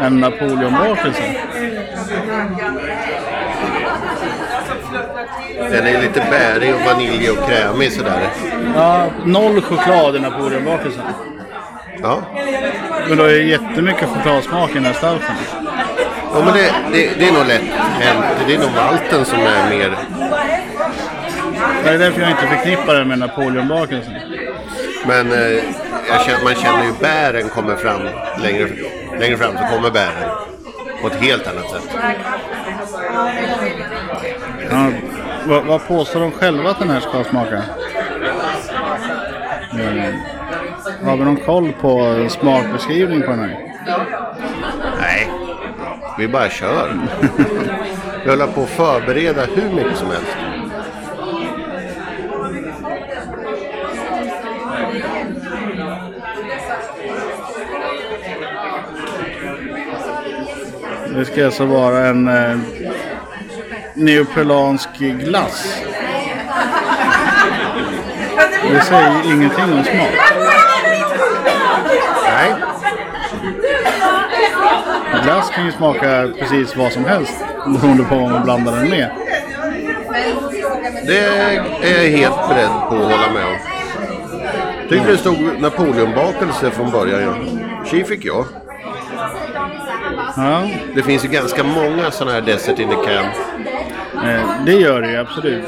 än 0.00 0.20
Napoleonbakelsen. 0.20 1.34
Den 5.70 5.86
är 5.86 6.02
lite 6.02 6.26
bärig 6.30 6.74
och 6.74 6.80
vanilj 6.80 7.30
och 7.30 7.48
krämig 7.48 7.92
sådär. 7.92 8.30
Ja, 8.74 9.06
noll 9.24 9.60
choklad 9.60 10.16
i 10.16 10.20
Napoleonbakelsen. 10.20 11.02
Ja, 12.02 12.22
Men 13.08 13.18
då 13.18 13.24
är 13.24 13.32
det 13.32 13.42
jättemycket 13.42 14.08
chokladsmak 14.08 14.70
i 14.70 14.74
den 14.74 14.84
här 14.84 14.92
stouten. 14.92 15.34
ja 16.34 16.44
men 16.44 16.54
det, 16.54 16.74
det, 16.92 17.10
det 17.18 17.28
är 17.28 17.32
nog 17.32 17.46
lätt 17.46 17.62
hänt. 18.00 18.24
Det 18.46 18.54
är 18.54 18.58
nog 18.58 18.70
malten 18.76 19.24
som 19.24 19.38
är 19.38 19.70
mer... 19.70 19.96
Det 21.84 21.90
är 21.90 21.98
därför 21.98 22.20
jag 22.20 22.30
inte 22.30 22.46
förknippar 22.46 22.94
den 22.94 23.08
med 23.08 23.18
Napoleonbakelsen. 23.18 24.14
Men 25.06 25.32
eh, 25.32 25.62
känner, 26.26 26.44
man 26.44 26.54
känner 26.54 26.84
ju 26.84 26.92
bären 27.00 27.48
kommer 27.48 27.76
fram 27.76 28.00
längre, 28.42 28.68
längre 29.18 29.36
fram 29.36 29.52
så 29.56 29.76
kommer 29.76 29.90
bären 29.90 30.30
på 31.02 31.06
ett 31.06 31.14
helt 31.14 31.46
annat 31.46 31.70
sätt. 31.70 31.96
Ja, 34.70 34.90
vad, 35.44 35.64
vad 35.64 35.86
påstår 35.86 36.20
de 36.20 36.32
själva 36.32 36.70
att 36.70 36.78
den 36.78 36.90
här 36.90 37.00
ska 37.00 37.24
smaka? 37.24 37.62
Mm. 39.72 40.14
Har 41.04 41.16
vi 41.16 41.24
någon 41.24 41.36
koll 41.36 41.72
på 41.80 42.26
smakbeskrivning 42.30 43.22
på 43.22 43.30
den 43.30 43.40
här? 43.40 43.72
Nej, 45.00 45.30
vi 46.18 46.28
bara 46.28 46.48
kör. 46.48 47.00
Vi 48.24 48.30
håller 48.30 48.46
på 48.46 48.62
att 48.62 48.68
förbereda 48.68 49.44
hur 49.44 49.70
mycket 49.72 49.96
som 49.98 50.06
helst. 50.06 50.36
Det 61.16 61.24
ska 61.24 61.44
alltså 61.44 61.64
vara 61.64 62.06
en 62.06 62.28
eh, 62.28 62.58
neopelansk 63.94 64.88
glass. 64.98 65.82
Det 68.72 68.80
säger 68.80 69.32
ingenting 69.32 69.64
om 69.64 69.84
smak. 69.84 70.10
Nej, 72.28 72.54
Glass 75.24 75.50
kan 75.50 75.66
ju 75.66 75.72
smaka 75.72 76.28
precis 76.38 76.76
vad 76.76 76.92
som 76.92 77.04
helst 77.04 77.34
beroende 77.66 78.04
på 78.04 78.14
vad 78.14 78.30
man 78.30 78.44
blandar 78.44 78.76
den 78.76 78.90
med. 78.90 79.10
det 81.06 81.18
är 81.82 82.02
jag 82.02 82.18
helt 82.18 82.48
beredd 82.48 82.70
på 82.88 82.94
att 82.94 83.02
hålla 83.02 83.32
med 83.32 83.46
om. 83.46 83.56
Tyckte 84.88 85.10
det 85.10 85.18
stod 85.18 85.60
Napoleonbakelse 85.60 86.70
från 86.70 86.90
början. 86.90 87.48
Tji 87.90 88.04
fick 88.04 88.24
jag. 88.24 88.44
Ja, 90.36 90.68
Det 90.94 91.02
finns 91.02 91.24
ju 91.24 91.28
ganska 91.28 91.64
många 91.64 92.10
sådana 92.10 92.32
här 92.34 92.40
Desert 92.40 92.78
in 92.78 92.88
the 92.88 92.94
Can. 92.94 93.24
eh, 94.28 94.64
det 94.66 94.72
gör 94.72 95.00
det 95.00 95.10
ju 95.10 95.16
absolut. 95.16 95.64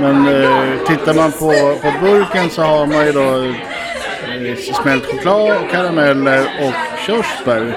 Men 0.00 0.28
eh, 0.28 0.78
tittar 0.86 1.14
man 1.14 1.32
på, 1.32 1.52
på 1.82 1.92
burken 2.00 2.50
så 2.50 2.62
har 2.62 2.86
man 2.86 3.06
ju 3.06 3.12
då 3.12 3.44
eh, 3.44 4.56
smält 4.82 5.06
choklad, 5.06 5.56
karameller 5.70 6.40
och 6.60 6.98
körsbär. 7.06 7.74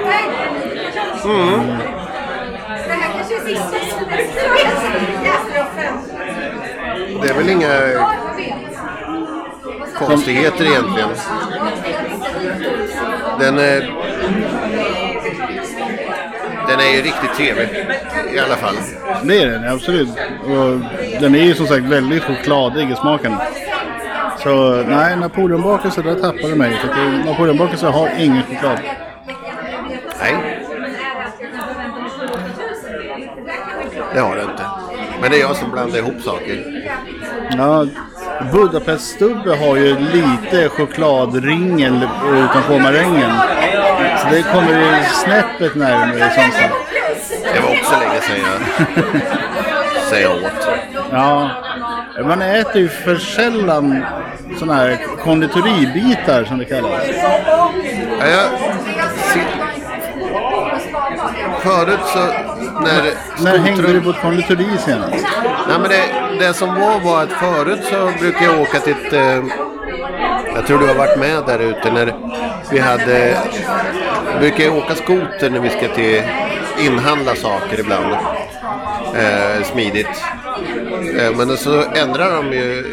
Sista 3.46 4.00
Det 7.22 7.29
är 7.29 7.34
väl 7.34 7.50
inga 7.50 8.08
konstigheter 9.98 10.65
egentligen. 10.65 11.10
Den 13.39 13.58
är, 13.58 13.93
den 16.79 16.88
är 16.88 16.95
ju 16.95 17.01
riktigt 17.01 17.33
trevlig 17.36 17.69
i 18.33 18.39
alla 18.39 18.55
fall. 18.55 18.75
Det 19.24 19.41
är 19.41 19.48
den 19.48 19.74
absolut. 19.74 20.09
Och 20.43 20.79
den 21.21 21.36
är 21.36 21.43
ju 21.43 21.55
som 21.55 21.67
sagt 21.67 21.86
väldigt 21.86 22.24
chokladig 22.24 22.91
i 22.91 22.95
smaken. 22.95 23.36
Så 24.43 24.83
nej, 24.88 25.15
napoleonbakelse 25.15 26.01
där 26.01 26.15
tappade 26.15 26.55
mig. 26.55 26.77
För 26.77 26.89
att 26.89 27.25
napoleonbakelse 27.25 27.88
har 27.88 28.09
ingen 28.19 28.43
choklad. 28.43 28.79
Nej, 30.21 30.65
det 34.13 34.19
har 34.19 34.36
det 34.36 34.41
inte. 34.41 34.63
Men 35.21 35.31
det 35.31 35.38
är 35.38 35.41
jag 35.41 35.55
som 35.55 35.71
blandar 35.71 35.98
ihop 35.98 36.21
saker. 36.21 36.83
Ja, 37.57 37.86
Budapeststubbe 38.53 39.55
har 39.55 39.75
ju 39.75 40.00
lite 40.00 40.69
chokladringel 40.69 42.07
utanpå 42.33 42.79
marängen. 42.79 43.31
Så 44.21 44.27
det 44.31 44.43
kommer 44.43 44.79
ju 44.79 45.03
snäppet 45.03 45.75
närmare 45.75 46.31
sånt 46.35 46.53
fall. 46.53 46.69
Det 47.53 47.59
var 47.59 47.69
också 47.69 47.99
länge 47.99 48.21
sedan 48.21 48.38
jag, 50.11 50.21
jag 50.21 50.35
åt. 50.35 50.67
Ja, 51.11 51.49
man 52.23 52.41
äter 52.41 52.81
ju 52.81 52.89
för 52.89 53.15
sällan 53.15 54.05
sådana 54.59 54.73
här 54.79 54.97
konditoribitar 55.23 56.43
som 56.43 56.57
det 56.57 56.65
kallas. 56.65 57.03
Ja, 58.19 58.27
jag, 58.27 58.49
förut 61.61 61.99
så 62.13 62.19
när 62.81 63.13
När 63.43 63.57
hängde 63.57 63.93
du 63.93 64.01
på 64.01 64.09
ett 64.09 64.21
konditori 64.21 64.67
senast? 64.85 65.25
Nej, 65.67 65.79
men 65.79 65.89
det, 65.89 66.45
det 66.45 66.53
som 66.53 66.75
var 66.75 66.99
var 66.99 67.23
att 67.23 67.31
förut 67.31 67.79
så 67.89 68.11
brukade 68.19 68.45
jag 68.45 68.61
åka 68.61 68.79
till 68.79 68.95
ett... 69.05 69.13
Eh, 69.13 69.43
jag 70.55 70.67
tror 70.67 70.79
du 70.79 70.88
har 70.88 70.95
varit 70.95 71.19
med 71.19 71.43
där 71.45 71.59
ute 71.59 71.91
när 71.91 72.15
vi 72.71 72.79
hade... 72.79 73.38
brukar 74.39 74.63
jag 74.63 74.77
åka 74.77 74.95
skoter 74.95 75.50
när 75.50 75.59
vi 75.59 75.69
ska 75.69 75.88
till 75.88 76.21
inhandla 76.79 77.36
saker 77.36 77.79
ibland. 77.79 78.13
Eh, 79.15 79.63
smidigt. 79.63 80.24
Eh, 81.19 81.31
men 81.38 81.57
så 81.57 81.83
ändrade 81.95 82.36
de 82.36 82.53
ju 82.53 82.86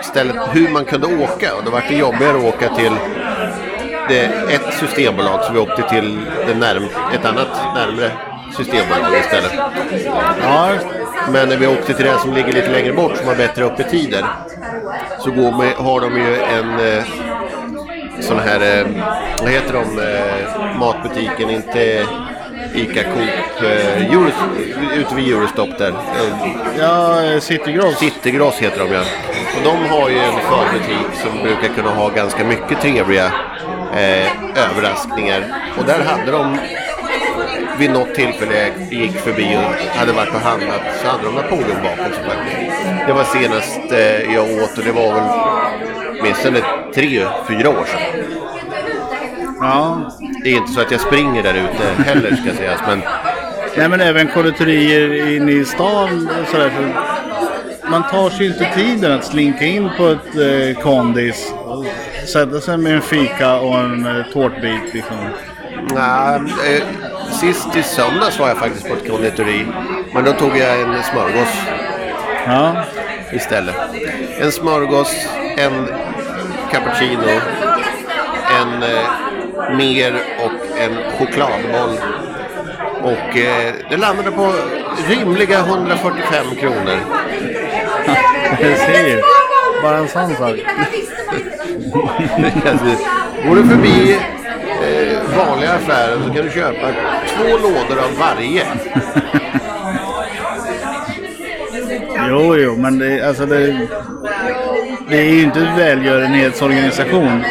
istället 0.00 0.36
hur 0.52 0.68
man 0.68 0.84
kunde 0.84 1.06
åka 1.06 1.54
och 1.54 1.64
då 1.64 1.70
var 1.70 1.84
det 1.88 1.94
jobbigare 1.94 2.38
att 2.38 2.54
åka 2.54 2.74
till 2.74 2.92
det 4.08 4.24
ett 4.24 4.74
systembolag 4.80 5.44
så 5.44 5.52
vi 5.52 5.58
åkte 5.58 5.82
till 5.82 6.20
det 6.46 6.54
närm 6.54 6.84
ett 7.14 7.24
annat 7.24 7.48
närmre 7.74 8.10
systembolag 8.56 9.18
istället. 9.20 9.52
Ja, 10.42 10.70
Men 11.32 11.48
när 11.48 11.56
vi 11.56 11.66
åkte 11.66 11.94
till 11.94 12.04
det 12.04 12.18
som 12.18 12.32
ligger 12.32 12.52
lite 12.52 12.70
längre 12.70 12.92
bort 12.92 13.16
som 13.16 13.28
har 13.28 13.34
bättre 13.34 13.64
öppettider 13.64 14.24
så 15.18 15.30
går 15.30 15.52
med, 15.52 15.72
har 15.72 16.00
de 16.00 16.16
ju 16.16 16.36
en 16.36 16.80
eh, 16.80 17.04
sån 18.20 18.38
här, 18.38 18.78
eh, 18.78 18.86
vad 19.42 19.50
heter 19.50 19.72
de, 19.72 19.98
eh, 19.98 20.78
matbutiken, 20.78 21.50
inte 21.50 22.06
Ica 22.74 23.02
Coop, 23.02 23.62
eh, 23.62 24.12
Euro, 24.12 24.30
ute 24.96 25.14
vid 25.14 25.34
Eurostop 25.34 25.78
där. 25.78 25.88
Eh, 25.88 26.50
ja 26.78 27.40
Citygross. 27.40 27.98
Citygross 27.98 28.58
heter 28.58 28.78
de 28.78 28.92
ja. 28.92 29.00
Och 29.56 29.64
de 29.64 29.88
har 29.88 30.08
ju 30.08 30.18
en 30.18 30.32
förbutik 30.32 31.20
som 31.22 31.42
brukar 31.42 31.74
kunna 31.74 31.90
ha 31.90 32.08
ganska 32.08 32.44
mycket 32.44 32.80
trevliga 32.80 33.32
eh, 33.94 34.26
överraskningar. 34.70 35.44
Och 35.78 35.84
där 35.84 36.04
hade 36.04 36.32
de 36.32 36.58
vid 37.78 37.90
något 37.90 38.14
tillfälle 38.14 38.72
gick 38.90 39.12
förbi 39.12 39.56
och 39.56 39.98
hade 39.98 40.12
varit 40.12 40.34
och 40.34 40.40
handlat 40.40 40.82
så 41.02 41.08
hade 41.08 41.24
de 41.24 41.34
napoleonbakelse 41.34 42.20
faktiskt. 42.26 43.06
Det 43.06 43.12
var 43.12 43.24
senast 43.24 43.92
eh, 43.92 44.34
jag 44.34 44.62
åt 44.62 44.78
och 44.78 44.84
det 44.84 44.92
var 44.92 45.14
väl 45.14 45.28
åtminstone 46.20 46.60
tre, 46.94 47.26
fyra 47.48 47.70
år 47.70 47.84
sedan. 47.84 48.24
Ja. 49.60 50.10
Det 50.44 50.52
är 50.52 50.56
inte 50.56 50.72
så 50.72 50.80
att 50.80 50.90
jag 50.90 51.00
springer 51.00 51.42
där 51.42 51.54
ute 51.54 52.02
heller 52.02 52.36
ska 52.36 52.56
sägas 52.56 52.80
men 52.86 53.02
Nej 53.76 53.88
men 53.88 54.00
även 54.00 54.28
konditorier 54.28 55.36
inne 55.36 55.52
i 55.52 55.64
stan 55.64 56.28
och 56.42 56.48
sådär. 56.48 56.70
För 56.70 57.90
man 57.90 58.02
tar 58.02 58.30
sig 58.30 58.46
inte 58.46 58.68
tiden 58.74 59.12
att 59.12 59.24
slinka 59.24 59.64
in 59.64 59.90
på 59.96 60.06
ett 60.06 60.36
eh, 60.36 60.82
kondis 60.82 61.54
och 61.64 61.86
sätta 62.32 62.60
sig 62.60 62.76
med 62.76 62.94
en 62.94 63.02
fika 63.02 63.60
och 63.60 63.78
en 63.78 64.06
eh, 64.06 64.26
tårtbit 64.32 64.94
liksom. 64.94 65.16
Nej, 65.94 66.40
eh, 66.76 66.82
sist 67.40 67.76
i 67.76 67.82
söndags 67.82 68.38
var 68.38 68.48
jag 68.48 68.58
faktiskt 68.58 68.88
på 68.88 68.94
ett 68.94 69.10
konditori. 69.10 69.66
Men 70.14 70.24
då 70.24 70.32
tog 70.32 70.56
jag 70.56 70.80
en 70.80 71.02
smörgås 71.02 71.48
Ja, 72.46 72.84
istället. 73.32 73.74
En 74.40 74.52
smörgås, 74.52 75.14
en 75.56 75.86
cappuccino, 76.70 77.40
en 78.60 78.82
eh, 78.82 79.29
mer 79.76 80.14
och 80.44 80.78
en 80.78 80.96
chokladboll. 81.18 81.98
Och 83.02 83.36
eh, 83.36 83.74
det 83.90 83.96
landade 83.96 84.30
på 84.30 84.52
rimliga 85.08 85.58
145 85.58 86.46
kronor. 86.60 86.96
jag 88.60 88.78
ser. 88.78 89.22
Bara 89.82 89.98
en 89.98 90.08
sån 90.08 90.36
sak. 90.36 90.56
Går 93.46 93.56
du 93.56 93.68
förbi 93.68 94.12
eh, 94.82 95.36
vanliga 95.36 95.72
affärer 95.72 96.18
så 96.26 96.34
kan 96.34 96.44
du 96.44 96.50
köpa 96.50 96.92
två 97.36 97.58
lådor 97.58 98.04
av 98.04 98.18
varje. 98.18 98.66
Jo, 102.28 102.56
jo, 102.56 102.76
men 102.76 102.98
det, 102.98 103.28
alltså 103.28 103.46
det, 103.46 103.88
det 105.08 105.16
är 105.16 105.24
ju 105.24 105.42
inte 105.42 105.60
en 105.60 105.76
välgörenhetsorganisation. 105.76 107.44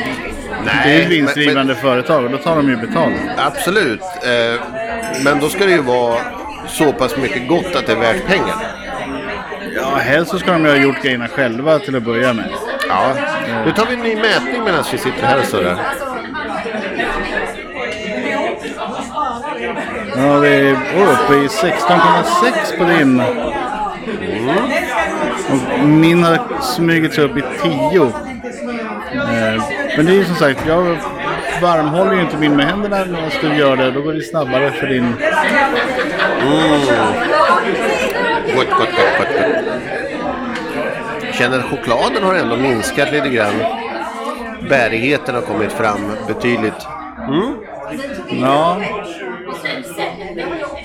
Det 0.65 0.71
är 0.71 0.95
ett 0.95 1.01
men- 1.01 1.09
vinstdrivande 1.09 1.75
företag 1.75 2.25
och 2.25 2.31
då 2.31 2.37
tar 2.37 2.55
de 2.55 2.69
ju 2.69 2.75
betalt. 2.75 3.13
Absolut. 3.37 4.01
Eh, 4.01 4.61
men 5.23 5.39
då 5.39 5.49
ska 5.49 5.65
det 5.65 5.71
ju 5.71 5.81
vara 5.81 6.17
så 6.67 6.93
pass 6.93 7.17
mycket 7.17 7.47
gott 7.47 7.75
att 7.75 7.85
det 7.85 7.91
är 7.91 7.95
värt 7.99 8.25
pengar. 8.27 8.55
Ja, 9.75 9.95
helst 9.95 10.31
så 10.31 10.39
ska 10.39 10.51
de 10.51 10.65
ju 10.65 10.71
ha 10.71 10.77
gjort 10.77 11.01
grejerna 11.03 11.27
själva 11.27 11.79
till 11.79 11.95
att 11.95 12.03
börja 12.03 12.33
med. 12.33 12.49
Ja. 12.89 13.13
Nu 13.65 13.71
tar 13.71 13.85
vi 13.85 13.93
en 13.93 13.99
ny 13.99 14.15
mätning 14.15 14.63
medan 14.65 14.83
vi 14.91 14.97
sitter 14.97 15.23
här 15.27 15.39
och 15.39 15.45
surrar. 15.45 15.77
Ja, 20.17 20.39
vi 20.39 20.47
är 20.49 20.71
uppe 20.71 21.33
i 21.35 21.47
16,6 21.47 22.77
på 22.77 22.83
din. 22.83 23.21
Och 25.81 25.87
min 25.87 26.23
har 26.23 26.61
smugit 26.61 27.13
sig 27.13 27.23
upp 27.23 27.37
i 27.37 27.43
10. 27.61 28.03
Eh, 29.13 29.63
men 29.99 30.05
det 30.05 30.11
är 30.11 30.15
ju 30.15 30.25
som 30.25 30.35
sagt, 30.35 30.59
jag 30.67 30.97
varmhåller 31.61 32.13
ju 32.13 32.21
inte 32.21 32.37
min 32.37 32.55
med 32.55 32.65
händerna 32.65 33.05
medan 33.05 33.31
du 33.41 33.55
gör 33.55 33.75
det. 33.75 33.91
Då 33.91 34.01
går 34.01 34.13
det 34.13 34.21
snabbare 34.21 34.71
för 34.71 34.87
din... 34.87 35.13
Gott, 38.55 38.69
gott, 38.69 38.77
gott, 38.77 38.89
gott, 39.17 39.27
gott. 39.27 39.49
Känner 41.33 41.59
att 41.59 41.65
chokladen 41.65 42.23
har 42.23 42.35
ändå 42.35 42.55
minskat 42.55 43.11
lite 43.11 43.29
grann. 43.29 43.53
Bärigheten 44.69 45.35
har 45.35 45.41
kommit 45.41 45.71
fram 45.71 46.11
betydligt. 46.27 46.87
Ja. 48.29 48.81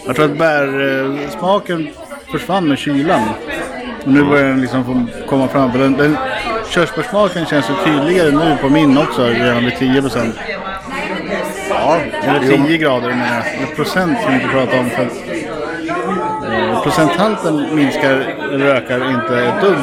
Jag 0.07 0.17
tror 0.17 0.25
att 0.25 0.39
bärsmaken 0.39 1.89
försvann 2.33 2.69
med 2.69 2.79
kylan. 2.79 3.23
Och 4.05 4.13
nu 4.13 4.25
börjar 4.25 4.49
den 4.49 4.61
liksom 4.61 5.09
komma 5.29 5.49
fram. 5.49 5.71
Den, 5.73 5.93
den, 5.93 6.17
körsbärssmaken 6.71 7.47
känns 7.47 7.71
ju 7.71 7.75
tydligare 7.85 8.31
nu 8.31 8.57
på 8.61 8.69
min 8.69 8.99
också, 8.99 9.27
redan 9.27 9.65
vid 9.65 9.77
10 9.79 10.03
procent. 10.03 10.35
Ja, 11.71 11.99
Eller 12.23 12.67
10 12.67 12.79
grader 12.79 13.09
menar 13.09 13.45
jag. 13.61 13.77
Procent 13.77 14.19
kan 14.23 14.33
vi 14.33 14.35
inte 14.35 14.49
prata 14.49 14.81
om. 14.81 14.91
För 14.91 15.03
att, 15.03 15.13
eh, 16.53 16.83
procenthalten 16.83 17.75
minskar, 17.75 18.35
eller 18.53 18.67
ökar 18.67 19.11
inte 19.11 19.45
ett 19.45 19.61
dugg. 19.61 19.79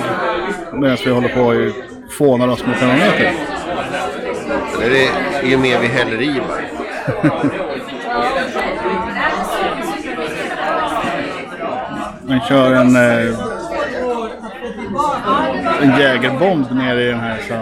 Medan 0.74 0.98
vi 1.06 1.12
håller 1.12 1.30
på 1.30 1.42
och 1.42 2.12
fånar 2.12 2.48
oss 2.48 2.66
med 2.66 2.80
termometer. 2.80 3.34
det 4.80 5.08
är 5.44 5.50
ju 5.50 5.58
mer 5.58 5.80
vi 5.80 5.88
häller 5.88 6.22
i 6.22 6.42
bara. 6.48 7.32
Man 12.28 12.42
kör 12.48 12.74
en, 12.74 12.96
eh, 12.96 13.51
en 15.82 16.00
jägerbomb 16.00 16.72
ner 16.72 16.96
i 16.96 17.06
den 17.06 17.20
här. 17.20 17.38
Så. 17.48 17.54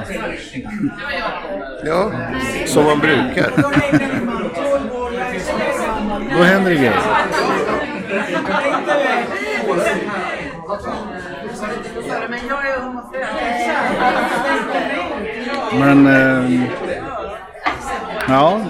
Ja, 1.85 2.11
som 2.65 2.85
man 2.85 2.99
brukar. 2.99 3.51
Då 6.37 6.43
händer 6.43 6.69
det 6.69 6.75
grejer. 6.75 6.93
Men 15.79 16.07
eh, 16.07 16.63
ja, 18.27 18.61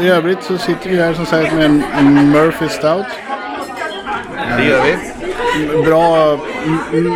i 0.00 0.08
övrigt 0.08 0.42
så 0.42 0.58
sitter 0.58 0.90
vi 0.90 1.02
här 1.02 1.14
som 1.14 1.26
sagt 1.26 1.54
med 1.54 1.64
en, 1.64 1.84
en 1.98 2.30
Murphy 2.30 2.68
Stout. 2.68 3.06
Det 4.56 4.64
gör 4.64 4.82
vi. 4.82 5.82
Bra 5.82 6.38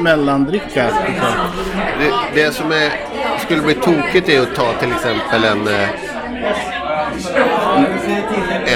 mellandricka. 0.02 0.90
Det, 1.98 2.42
det 2.42 2.52
som 2.52 2.72
är, 2.72 2.92
skulle 3.44 3.62
bli 3.62 3.74
tokigt 3.74 4.28
är 4.28 4.40
att 4.40 4.54
ta 4.54 4.72
till 4.72 4.92
exempel 4.92 5.44
en, 5.44 5.68
eh, 5.68 5.88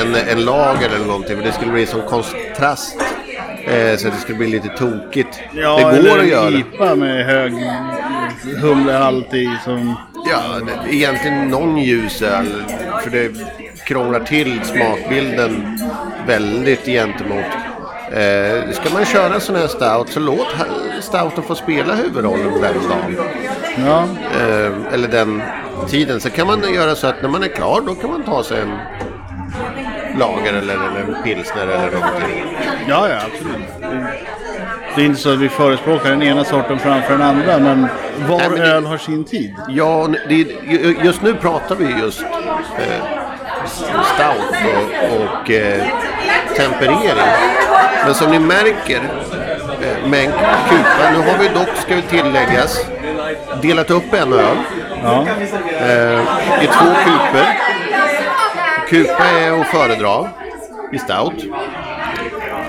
en, 0.00 0.14
en 0.14 0.44
lager 0.44 0.90
eller 0.96 1.06
någonting. 1.06 1.36
För 1.36 1.44
det 1.44 1.52
skulle 1.52 1.72
bli 1.72 1.86
som 1.86 2.02
kontrast. 2.02 2.96
Eh, 3.64 3.96
så 3.96 4.08
det 4.08 4.16
skulle 4.16 4.38
bli 4.38 4.46
lite 4.46 4.68
tokigt. 4.68 5.40
Ja, 5.52 5.76
det 5.76 5.82
går 5.82 5.98
eller 5.98 6.18
att 6.18 6.28
göra. 6.28 6.50
IPA 6.50 6.94
med 6.94 7.26
hög 7.26 7.52
humlehalt 8.60 9.34
i. 9.34 9.48
Som, 9.64 9.96
Ja, 10.30 10.60
det, 10.66 10.94
egentligen 10.96 11.48
någon 11.48 11.78
ljus 11.78 12.22
öl. 12.22 12.64
För 13.02 13.10
det 13.10 13.30
krånglar 13.84 14.20
till 14.20 14.60
smakbilden 14.64 15.78
väldigt 16.26 16.84
gentemot. 16.84 17.69
Eh, 18.12 18.70
ska 18.72 18.90
man 18.94 19.04
köra 19.04 19.34
en 19.34 19.40
sån 19.40 19.56
här 19.56 19.66
stout 19.66 20.08
så 20.08 20.20
låt 20.20 20.46
stouten 21.00 21.42
få 21.44 21.54
spela 21.54 21.94
huvudrollen 21.94 22.52
den 22.52 22.60
dagen. 22.88 23.16
ja, 23.86 24.04
Eh, 24.40 24.72
eller 24.94 25.08
den 25.08 25.42
tiden. 25.88 26.20
Så 26.20 26.30
kan 26.30 26.46
man 26.46 26.74
göra 26.74 26.94
så 26.94 27.06
att 27.06 27.22
när 27.22 27.28
man 27.28 27.42
är 27.42 27.48
klar 27.48 27.80
då 27.86 27.94
kan 27.94 28.10
man 28.10 28.22
ta 28.22 28.42
sig 28.42 28.60
en 28.60 28.72
lager 30.18 30.52
eller, 30.52 30.74
eller 30.74 31.00
en 31.16 31.22
pilsner 31.24 31.62
eller 31.62 31.90
någonting. 31.90 32.56
ja, 32.88 33.08
ja, 33.08 33.16
absolut. 33.16 33.68
Det, 34.96 35.00
är 35.02 35.06
inte 35.06 35.20
så 35.20 35.32
att 35.32 35.38
vi 35.38 35.48
förespråkar 35.48 36.10
den 36.10 36.22
ena 36.22 36.44
sorten 36.44 36.78
framför 36.78 37.12
den 37.12 37.22
andra. 37.22 37.58
Men 37.58 37.88
var 38.28 38.38
Nej, 38.38 38.50
men 38.50 38.60
det- 38.60 38.66
öl 38.66 38.84
har 38.86 38.98
sin 38.98 39.24
tid. 39.24 39.54
Ja, 39.68 40.08
det, 40.28 40.34
ju- 40.34 40.96
just 41.04 41.22
nu 41.22 41.34
pratar 41.34 41.74
vi 41.76 41.84
just 42.00 42.22
eh, 42.78 43.04
stout 44.14 44.54
och, 44.64 45.20
och 45.20 45.50
eh, 45.50 45.82
temperering. 46.56 47.32
Men 48.04 48.14
som 48.14 48.30
ni 48.30 48.38
märker 48.38 49.00
eh, 49.82 50.08
med 50.08 50.24
en 50.24 50.32
kupa, 50.68 51.10
nu 51.12 51.18
har 51.30 51.38
vi 51.38 51.48
dock, 51.48 51.76
ska 51.76 51.94
vi 51.94 52.02
tilläggas, 52.02 52.86
delat 53.62 53.90
upp 53.90 54.14
en 54.14 54.32
öl 54.32 54.56
Ja, 55.02 55.26
eh, 55.80 56.20
i 56.64 56.66
två 56.66 56.86
kupor. 57.04 57.46
Kupa 58.88 59.24
är 59.24 59.60
att 59.60 59.66
föredra 59.66 60.28
i 60.92 60.98
stout. 60.98 61.44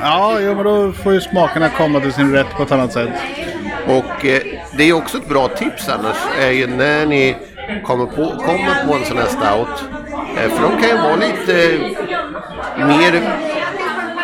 ja 0.02 0.40
jo, 0.40 0.56
men 0.56 0.64
då 0.64 0.92
får 0.92 1.14
ju 1.14 1.22
smakerna 1.22 1.70
komma 1.70 2.00
till 2.00 2.14
sin 2.14 2.34
rätt 2.34 2.48
på 2.58 2.64
ett 2.64 2.72
annat 2.72 2.94
sätt. 2.94 3.10
Och 3.88 4.26
eh, 4.26 4.42
det 4.78 4.84
är 4.84 4.94
också 4.94 5.18
ett 5.18 5.28
bra 5.30 5.48
tips 5.48 5.90
annars 5.90 6.18
är 6.40 6.52
ju 6.52 6.68
när 6.68 7.06
ni 7.06 7.36
kommer 7.86 8.06
på, 8.06 8.16
kommer 8.46 8.88
på 8.88 8.94
en 8.94 9.06
sån 9.06 9.18
här 9.18 9.26
stout. 9.26 9.84
Eh, 10.38 10.50
för 10.50 10.64
de 10.64 10.82
kan 10.82 10.90
ju 10.90 10.98
vara 10.98 11.16
lite 11.16 11.80
mer 12.78 13.22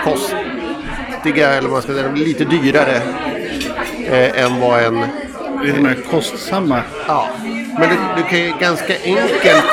kostiga 0.09 1.49
eller 1.49 1.61
vad 1.61 1.71
man 1.71 1.81
ska 1.81 1.93
säga, 1.93 2.11
lite 2.11 2.45
dyrare 2.45 3.01
eh, 4.11 4.43
än 4.43 4.59
vad 4.61 4.83
en... 4.83 5.05
Lite 5.63 5.79
mer 5.79 5.97
kostsamma. 6.11 6.81
Ja, 7.07 7.29
men 7.79 7.89
du, 7.89 7.95
du 8.17 8.23
kan 8.29 8.39
ju 8.39 8.53
ganska 8.59 8.93
enkelt 9.03 9.65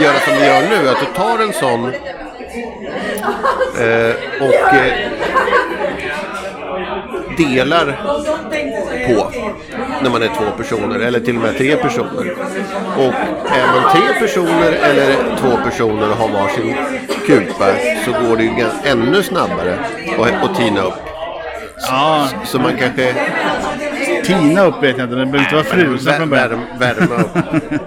göra 0.00 0.18
som 0.24 0.34
vi 0.40 0.46
gör 0.46 0.62
nu. 0.68 0.88
Att 0.88 1.00
du 1.00 1.06
tar 1.06 1.38
en 1.42 1.52
sån 1.52 1.84
eh, 3.78 4.14
och 4.40 4.74
eh, 4.74 4.92
delar 7.36 8.00
på 9.08 9.32
när 10.02 10.10
man 10.10 10.22
är 10.22 10.28
två 10.28 10.50
personer 10.56 11.00
eller 11.00 11.20
till 11.20 11.36
och 11.36 11.42
med 11.42 11.58
tre 11.58 11.76
personer. 11.76 12.34
Och 12.96 13.14
är 13.56 13.66
man 13.72 13.92
tre 13.92 14.20
personer 14.20 14.72
eller 14.72 15.36
två 15.40 15.56
personer 15.64 16.06
har 16.06 16.28
varsin 16.28 16.76
kupa 17.26 17.66
så 18.04 18.10
går 18.12 18.36
det 18.36 18.42
ju 18.42 18.50
ännu 18.84 19.22
snabbare 19.22 19.78
att, 20.42 20.56
tina 20.56 20.80
upp. 20.82 20.94
Ja, 21.88 22.28
Så 22.44 22.58
man 22.58 22.76
kanske 22.76 23.14
tina 24.24 24.64
upp 24.64 24.82
vet 24.82 24.98
jag 24.98 25.04
inte. 25.06 25.16
Den 25.16 25.30
behöver 25.30 25.38
inte 25.38 25.54
vara 25.54 25.64
frusen 25.64 26.14
från 26.14 26.30
början. 26.30 26.48
värm, 26.50 26.60
värma 26.78 27.14
upp. 27.14 27.72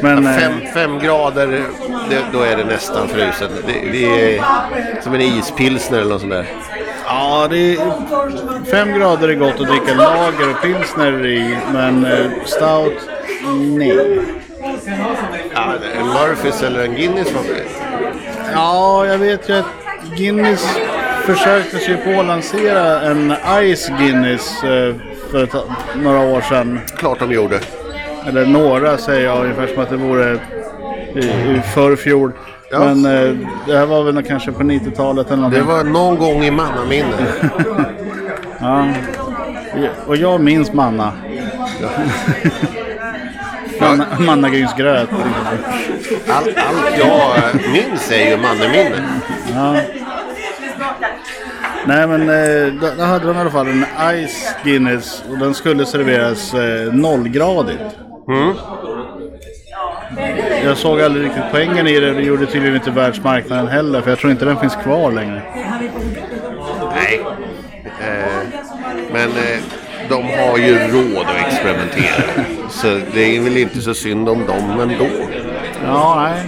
Men 0.00 0.26
eh, 0.26 0.32
Fem, 0.32 0.52
fem 0.74 0.98
grader, 0.98 1.46
det, 2.10 2.18
då 2.32 2.40
är 2.40 2.56
det 2.56 2.64
nästan 2.64 3.08
fruset. 3.08 3.50
Det, 3.66 3.90
det 3.92 4.36
är 4.36 4.44
som 5.02 5.14
en 5.14 5.20
ispilsner 5.20 5.98
eller 5.98 6.10
något 6.10 6.20
sånt 6.20 6.32
där. 6.32 6.46
Ja, 7.06 7.46
det 7.50 7.72
är, 7.74 8.70
fem 8.70 8.98
grader 8.98 9.28
är 9.28 9.34
gott 9.34 9.60
att 9.60 9.68
dricka 9.68 9.94
lager 9.94 10.50
och 10.50 10.62
pilsner 10.62 11.26
i. 11.26 11.58
Men 11.72 12.04
eh, 12.04 12.30
stout, 12.44 13.08
nej. 13.78 14.20
Ja, 15.54 15.74
en 16.00 16.06
Murphys 16.06 16.62
eller 16.62 16.84
en 16.84 16.94
Guinness 16.94 17.32
var 17.32 17.42
Ja, 18.52 19.06
jag 19.06 19.18
vet 19.18 19.48
ju 19.48 19.52
att 19.58 19.66
Guinness 20.16 20.78
försökte 21.24 21.78
sig 21.78 21.96
på 21.96 22.20
att 22.20 22.26
lansera 22.26 23.00
en 23.00 23.34
Ice 23.74 23.88
Guinness 23.98 24.64
eh, 24.64 24.94
för 25.30 25.48
några 26.02 26.20
år 26.20 26.40
sedan. 26.40 26.80
klart 26.96 27.18
de 27.18 27.32
gjorde. 27.32 27.60
Eller 28.26 28.46
några 28.46 28.98
säger 28.98 29.24
jag 29.24 29.40
ungefär 29.40 29.66
som 29.66 29.82
att 29.82 29.90
det 29.90 29.96
vore 29.96 30.38
i, 31.14 31.18
i 31.18 31.60
förfjol. 31.74 32.32
Ja. 32.70 32.78
Men 32.78 33.04
eh, 33.04 33.36
det 33.66 33.76
här 33.78 33.86
var 33.86 34.04
väl 34.04 34.22
kanske 34.22 34.52
på 34.52 34.62
90-talet 34.62 35.26
eller 35.26 35.36
någonting. 35.36 35.60
Det 35.60 35.66
var 35.66 35.84
någon 35.84 36.16
gång 36.16 36.44
i 36.44 36.50
mannaminne. 36.50 37.16
Ja. 38.60 38.86
Och 40.06 40.16
jag 40.16 40.40
minns 40.40 40.72
manna. 40.72 41.12
Manna 43.80 44.06
Mannagrynsgröt. 44.18 45.08
Allt, 46.28 46.48
allt 46.56 46.98
jag 46.98 47.54
minns 47.72 48.12
är 48.12 48.30
ju 48.30 48.36
mannaminne. 48.36 49.02
Ja. 49.54 49.76
Nej 51.86 52.06
men 52.06 52.20
eh, 52.20 52.72
då, 52.80 52.86
då 52.98 53.02
hade 53.02 53.26
de 53.26 53.36
i 53.36 53.40
alla 53.40 53.50
fall 53.50 53.68
en 53.68 53.84
Ice 54.26 54.54
Guinness 54.64 55.24
och 55.30 55.38
den 55.38 55.54
skulle 55.54 55.86
serveras 55.86 56.54
eh, 56.54 56.92
nollgradigt. 56.92 57.96
Jag 60.64 60.76
såg 60.76 61.00
aldrig 61.00 61.24
riktigt 61.24 61.42
poängen 61.50 61.86
i 61.86 62.00
det. 62.00 62.12
Det 62.12 62.22
gjorde 62.22 62.46
tydligen 62.46 62.76
inte 62.76 62.90
världsmarknaden 62.90 63.66
heller 63.66 64.00
för 64.00 64.10
jag 64.10 64.18
tror 64.18 64.32
inte 64.32 64.44
den 64.44 64.60
finns 64.60 64.76
kvar 64.76 65.12
längre. 65.12 65.42
Nej. 66.94 67.20
Eh, 68.00 68.62
men 69.12 69.28
eh, 69.28 69.60
de 70.08 70.22
har 70.22 70.58
ju 70.58 70.78
råd 70.78 71.26
att 71.26 71.46
experimentera. 71.46 72.44
Så 72.70 73.00
det 73.14 73.36
är 73.36 73.40
väl 73.40 73.56
inte 73.56 73.80
så 73.80 73.94
synd 73.94 74.28
om 74.28 74.46
dem 74.46 74.80
ändå. 74.80 75.06
Ja, 75.84 76.22
nej. 76.28 76.42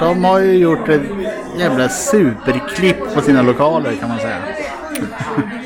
De 0.00 0.24
har 0.24 0.38
ju 0.38 0.52
gjort 0.52 0.88
ett 0.88 1.02
jävla 1.58 1.88
superklipp 1.88 3.14
på 3.14 3.20
sina 3.20 3.42
lokaler 3.42 3.92
kan 4.00 4.08
man 4.08 4.18
säga. 4.18 4.38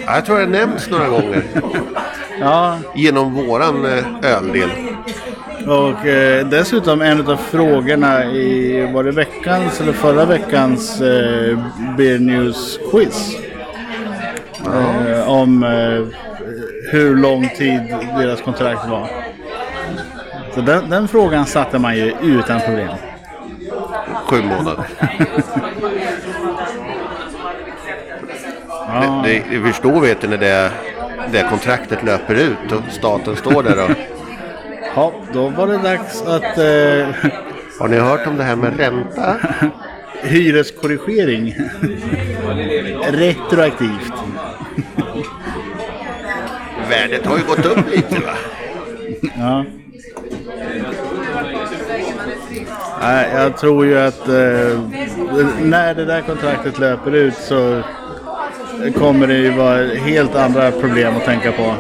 Ja, 0.06 0.14
Jag 0.14 0.26
tror 0.26 0.38
det 0.38 0.46
nämns 0.46 0.90
några 0.90 1.08
gånger. 1.08 1.42
Ja, 2.40 2.78
genom 2.94 3.34
våran 3.34 3.84
eh, 3.84 4.34
öldel. 4.36 4.70
Och 5.66 6.06
eh, 6.06 6.46
dessutom 6.46 7.02
en 7.02 7.26
av 7.26 7.36
frågorna 7.36 8.24
i, 8.24 8.90
var 8.92 9.04
det 9.04 9.10
veckans 9.10 9.80
eller 9.80 9.92
förra 9.92 10.24
veckans 10.24 11.00
eh, 11.00 11.58
Beer 11.96 12.18
News 12.18 12.78
quiz? 12.90 13.36
Eh, 14.66 15.28
om 15.28 15.62
eh, 15.62 16.18
hur 16.92 17.16
lång 17.16 17.48
tid 17.48 17.80
deras 18.18 18.42
kontrakt 18.42 18.88
var. 18.88 19.08
Så 20.54 20.60
den, 20.60 20.90
den 20.90 21.08
frågan 21.08 21.46
satte 21.46 21.78
man 21.78 21.96
ju 21.96 22.14
utan 22.22 22.60
problem. 22.60 22.96
Sju 24.26 24.42
månader. 24.42 24.84
Ja. 28.88 29.22
Det, 29.24 29.42
det, 29.50 29.58
vi 29.58 29.72
förstår 29.72 30.00
vet 30.00 30.20
du 30.20 30.28
när 30.28 30.36
det, 30.36 30.70
det 31.32 31.46
kontraktet 31.50 32.04
löper 32.04 32.34
ut 32.34 32.72
och 32.72 32.82
staten 32.90 33.36
står 33.36 33.62
där 33.62 33.84
och 33.84 33.90
Ja, 34.96 35.12
då 35.32 35.48
var 35.48 35.66
det 35.66 35.78
dags 35.78 36.22
att 36.22 36.58
eh, 36.58 37.32
Har 37.78 37.88
ni 37.88 37.96
hört 37.96 38.26
om 38.26 38.36
det 38.36 38.44
här 38.44 38.56
med 38.56 38.76
ränta? 38.76 39.36
hyreskorrigering 40.22 41.54
retroaktivt. 43.10 44.12
Värdet 46.90 47.26
har 47.26 47.38
ju 47.38 47.44
gått 47.44 47.66
upp 47.66 47.90
lite 47.90 48.14
va? 48.14 48.34
Ja. 49.36 49.64
Nej, 53.00 53.30
jag 53.34 53.56
tror 53.56 53.86
ju 53.86 53.98
att 53.98 54.28
eh, 54.28 54.80
när 55.62 55.94
det 55.94 56.04
där 56.04 56.20
kontraktet 56.20 56.78
löper 56.78 57.14
ut 57.14 57.34
så 57.34 57.82
kommer 58.98 59.26
det 59.26 59.34
ju 59.34 59.50
vara 59.50 59.86
helt 59.86 60.34
andra 60.34 60.70
problem 60.70 61.16
att 61.16 61.24
tänka 61.24 61.52
på. 61.52 61.74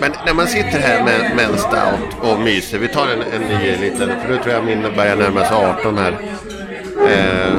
Men 0.00 0.12
när 0.26 0.34
man 0.34 0.46
sitter 0.46 0.78
här 0.78 1.04
med, 1.04 1.36
med 1.36 1.44
en 1.44 1.58
stout 1.58 2.16
och 2.32 2.40
myser. 2.40 2.78
Vi 2.78 2.88
tar 2.88 3.06
en, 3.06 3.42
en 3.42 3.58
ny 3.58 3.76
liten, 3.76 4.08
för 4.20 4.28
nu 4.28 4.36
tror 4.38 4.54
jag 4.54 4.64
min 4.64 4.82
börjar 4.96 5.16
närma 5.16 5.44
sig 5.44 5.56
18 5.56 5.98
här. 5.98 6.12
Eh, 7.08 7.52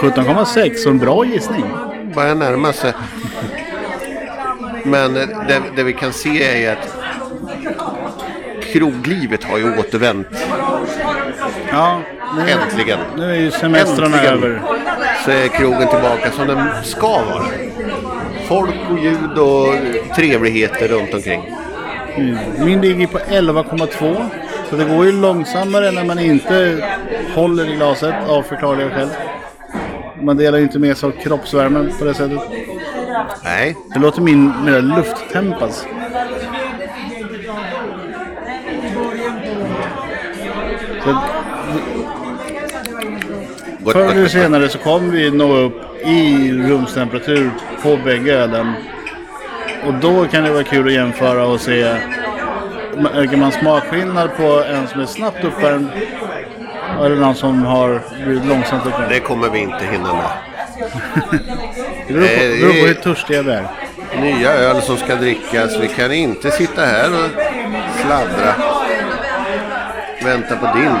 17,6 0.00 0.74
så 0.74 0.88
en 0.90 0.98
bra 0.98 1.24
gissning. 1.24 1.64
börjar 2.14 2.34
närma 2.34 2.72
sig. 2.72 2.92
Men 4.84 5.14
det, 5.14 5.62
det 5.76 5.82
vi 5.82 5.92
kan 5.92 6.12
se 6.12 6.64
är 6.64 6.72
att 6.72 6.96
kroglivet 8.72 9.44
har 9.44 9.58
ju 9.58 9.78
återvänt 9.78 10.26
Ja, 11.72 12.00
nu, 12.36 12.50
äntligen. 12.50 12.98
nu 13.16 13.30
är 13.30 13.36
ju 13.40 13.50
semestrarna 13.50 14.16
Äntligen. 14.16 14.34
över. 14.44 14.62
Så 15.24 15.30
är 15.30 15.48
krogen 15.48 15.88
tillbaka 15.88 16.30
som 16.30 16.46
den 16.46 16.68
ska 16.84 17.08
vara. 17.08 17.44
Folk 18.52 18.74
och 18.90 18.98
ljud 18.98 19.38
och 19.38 19.74
trevligheter 20.16 20.88
runt 20.88 21.14
omkring. 21.14 21.42
Min 22.58 22.80
ligger 22.80 23.06
på 23.06 23.18
11,2. 23.18 24.28
Så 24.70 24.76
det 24.76 24.84
går 24.84 25.06
ju 25.06 25.12
långsammare 25.12 25.90
när 25.90 26.04
man 26.04 26.18
inte 26.18 26.84
håller 27.34 27.72
i 27.72 27.76
glaset 27.76 28.14
av 28.28 28.42
förklarliga 28.42 28.90
skäl. 28.90 29.08
Man 30.22 30.36
delar 30.36 30.58
ju 30.58 30.64
inte 30.64 30.78
med 30.78 30.96
sig 30.96 31.06
av 31.06 31.10
kroppsvärmen 31.10 31.92
på 31.98 32.04
det 32.04 32.14
sättet. 32.14 32.40
Nej, 33.44 33.76
Det 33.94 34.00
låter 34.00 34.22
min 34.22 34.52
mer 34.64 34.80
lufttempas. 34.80 35.86
Så 41.04 41.12
gott, 43.84 43.92
förr 43.92 44.10
eller 44.10 44.28
senare 44.28 44.68
så 44.68 44.78
kommer 44.78 45.12
vi 45.12 45.30
nå 45.30 45.56
upp 45.56 46.06
i 46.06 46.52
rumstemperatur 46.52 47.50
på 47.82 47.96
bägge 47.96 48.32
ölen. 48.34 48.72
Och 49.86 49.94
då 49.94 50.26
kan 50.26 50.44
det 50.44 50.50
vara 50.52 50.64
kul 50.64 50.86
att 50.86 50.92
jämföra 50.92 51.44
och 51.46 51.60
se. 51.60 51.96
Märker 52.96 53.36
man 53.36 53.52
smakskillnad 53.52 54.36
på 54.36 54.64
en 54.68 54.88
som 54.88 55.00
är 55.00 55.06
snabbt 55.06 55.44
uppvärmd 55.44 55.88
eller 57.00 57.16
någon 57.16 57.34
som 57.34 57.62
har 57.64 58.00
blivit 58.24 58.44
långsamt 58.46 58.86
uppvärmd? 58.86 59.08
Det 59.10 59.20
kommer 59.20 59.48
vi 59.50 59.58
inte 59.58 59.84
hinna 59.92 60.12
med. 60.14 60.24
Det 62.08 62.12
beror 62.14 62.26
på, 62.26 62.32
det- 62.34 62.48
det 62.48 62.60
beror 62.60 62.72
på 62.72 62.86
hur 62.86 62.94
törstiga 62.94 63.42
vi 63.42 63.50
är. 63.52 63.66
Nya 64.20 64.50
öl 64.52 64.82
som 64.82 64.96
ska 64.96 65.14
drickas. 65.14 65.76
Vi 65.80 65.88
kan 65.88 66.12
inte 66.12 66.50
sitta 66.50 66.82
här 66.84 67.08
och 67.14 67.30
sladdra. 68.04 68.54
Vänta 70.24 70.56
på 70.56 70.78
din. 70.78 70.94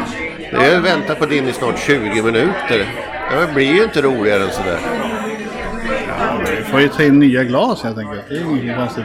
Det 0.50 0.66
är 0.66 0.80
vänta 0.80 1.14
på 1.14 1.26
din 1.26 1.48
i 1.48 1.52
snart 1.52 1.78
20 1.78 2.22
minuter. 2.22 2.86
Det 3.40 3.54
blir 3.54 3.74
ju 3.74 3.82
inte 3.82 4.02
roligare 4.02 4.42
än 4.42 4.50
sådär. 4.50 4.78
Får 6.72 6.80
ju 6.80 6.88
ta 6.88 7.02
in 7.02 7.18
nya 7.18 7.44
glas 7.44 7.82
helt 7.82 7.98
enkelt. 7.98 8.20
Det 8.28 8.36
är 8.36 8.40
inget 8.40 8.76
konstigt. 8.76 9.04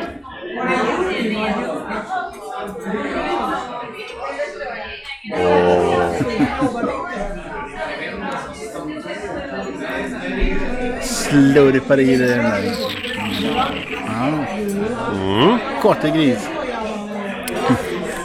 Slurpar 11.02 12.00
i 12.00 12.16
det 12.16 12.28
den 12.28 12.44
där. 12.44 12.76
Ja. 14.08 15.58
Korte 15.82 16.10
gris. 16.10 16.50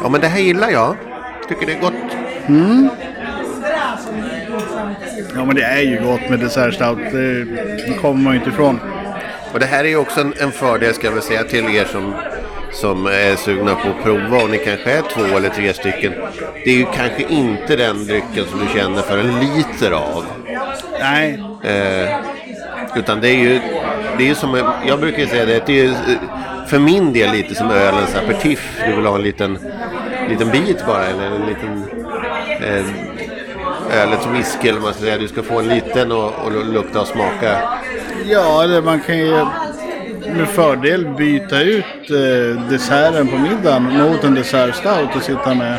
Ja 0.03 0.09
men 0.09 0.21
det 0.21 0.29
här 0.29 0.41
gillar 0.41 0.71
jag. 0.71 0.97
Tycker 1.49 1.67
det 1.67 1.73
är 1.73 1.81
gott. 1.81 1.93
Ja 5.35 5.45
men 5.45 5.57
det 5.57 5.63
är 5.63 5.81
ju 5.81 6.03
gott 6.05 6.31
med 6.31 6.39
dessertstout. 6.41 6.99
Det 7.13 7.45
det 7.87 7.99
kommer 8.01 8.23
man 8.23 8.33
ju 8.33 8.39
inte 8.39 8.51
ifrån. 8.51 8.81
Och 9.53 9.61
det 9.61 9.67
här 9.67 9.85
är 9.85 9.89
ju 9.89 9.97
också 9.97 10.21
en, 10.21 10.35
en 10.41 10.53
fördel 10.53 10.95
ska 10.95 11.07
jag 11.07 11.13
väl 11.13 11.23
säga 11.23 11.45
till 11.45 11.77
er 11.77 11.85
som, 11.85 12.15
som 12.73 13.07
är 13.07 13.37
sugna 13.37 13.75
på 13.75 13.89
att 13.89 14.03
prova 14.03 14.43
och 14.43 14.51
ni 14.51 14.59
kanske 14.59 14.91
är 14.91 15.03
två 15.03 15.37
eller 15.37 15.49
tre 15.49 15.75
stycken. 15.75 16.13
Det 16.65 16.71
är 16.71 16.77
ju 16.77 16.87
kanske 16.95 17.23
inte 17.23 17.77
den 17.77 18.07
drycken 18.07 18.45
som 18.51 18.61
du 18.61 18.79
känner 18.79 19.03
för 19.03 19.19
en 19.19 19.41
liter 19.41 19.91
av. 19.91 20.25
Nej, 21.01 21.41
Eh, 21.65 22.17
utan 22.97 23.21
det 23.21 23.29
är 23.29 23.37
ju, 23.37 23.61
det 24.19 24.25
är 24.25 24.29
ju 24.29 24.35
som, 24.35 24.75
jag 24.87 25.01
brukar 25.01 25.27
säga 25.27 25.45
det, 25.45 25.63
det 25.67 25.81
är 25.81 25.85
ju 25.85 25.91
eh, 25.91 26.67
för 26.67 26.79
min 26.79 27.13
del 27.13 27.33
lite 27.33 27.55
som 27.55 27.71
ölens 27.71 28.17
aperitif. 28.17 28.81
Du 28.87 28.97
vill 28.97 29.07
ha 29.07 29.15
en 29.15 29.23
liten, 29.23 29.59
liten 30.29 30.51
bit 30.51 30.87
bara 30.87 31.05
eller 31.05 31.27
en 31.27 31.47
liten 31.47 31.85
eh, 32.61 32.85
ölets 33.93 34.27
whisky 34.27 34.69
eller 34.69 34.81
man 34.81 34.93
ska 34.93 35.03
säga. 35.03 35.19
Du 35.19 35.29
ska 35.29 35.43
få 35.43 35.59
en 35.59 35.69
liten 35.69 36.13
och, 36.13 36.33
och 36.45 36.67
lukta 36.67 37.01
och 37.01 37.07
smaka. 37.07 37.59
ja 38.27 38.65
eller 38.65 38.83
man 38.83 39.01
kan 39.01 39.19
ju 39.19 39.47
med 40.37 40.49
fördel 40.49 41.07
byta 41.19 41.63
ut 41.63 42.11
eh, 42.11 42.71
desserten 42.71 43.29
på 43.29 43.37
middagen 43.37 43.83
mot 43.83 44.25
en 44.25 44.35
dessertstout 44.35 45.17
och 45.17 45.23
sitta 45.23 45.55
med. 45.55 45.79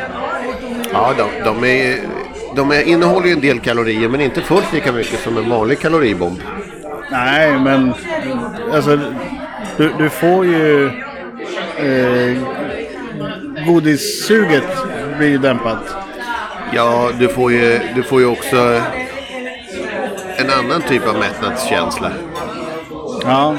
Ja, 0.91 1.13
de, 1.17 1.43
de, 1.43 1.63
är, 1.63 1.99
de 2.55 2.71
är, 2.71 2.81
innehåller 2.81 3.27
ju 3.27 3.33
en 3.33 3.41
del 3.41 3.59
kalorier 3.59 4.09
men 4.09 4.21
inte 4.21 4.41
fullt 4.41 4.73
lika 4.73 4.91
mycket 4.91 5.19
som 5.19 5.37
en 5.37 5.49
vanlig 5.49 5.79
kaloribomb. 5.79 6.41
Nej, 7.11 7.59
men 7.59 7.93
alltså 8.73 8.99
du, 9.77 9.91
du 9.97 10.09
får 10.09 10.45
ju 10.45 10.87
eh, 11.77 12.37
godissuget 13.67 14.67
blir 15.17 15.27
ju 15.27 15.37
dämpat. 15.37 15.95
Ja, 16.75 17.09
du 17.19 17.27
får 17.27 17.51
ju, 17.51 17.79
du 17.95 18.03
får 18.03 18.19
ju 18.19 18.25
också 18.25 18.81
en 20.37 20.49
annan 20.49 20.81
typ 20.81 21.07
av 21.07 21.19
mättnadskänsla. 21.19 22.11
Ja, 23.23 23.55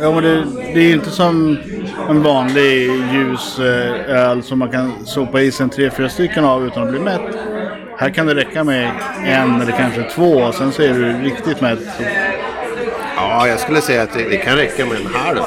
ja 0.00 0.12
men 0.12 0.22
det, 0.22 0.44
det 0.74 0.80
är 0.80 0.84
ju 0.84 0.92
inte 0.92 1.10
som 1.10 1.58
en 2.08 2.22
vanlig 2.22 2.90
ljus 3.12 3.58
eh, 3.58 4.16
öl 4.16 4.42
som 4.42 4.58
man 4.58 4.70
kan 4.70 5.06
sopa 5.06 5.40
i 5.40 5.52
sig 5.52 5.68
tre, 5.68 5.90
fyra 5.90 6.08
stycken 6.08 6.44
av 6.44 6.66
utan 6.66 6.82
att 6.82 6.90
bli 6.90 6.98
mätt. 7.00 7.36
Här 7.98 8.10
kan 8.10 8.26
det 8.26 8.34
räcka 8.34 8.64
med 8.64 8.90
en 9.24 9.60
eller 9.60 9.72
kanske 9.72 10.02
två 10.02 10.32
och 10.32 10.54
sen 10.54 10.72
så 10.72 10.82
är 10.82 10.94
du 10.94 11.12
riktigt 11.12 11.60
mätt. 11.60 11.78
Ja, 13.16 13.48
jag 13.48 13.60
skulle 13.60 13.80
säga 13.80 14.02
att 14.02 14.12
det, 14.12 14.28
det 14.28 14.36
kan 14.36 14.56
räcka 14.56 14.86
med 14.86 14.96
en 14.96 15.06
halv. 15.06 15.38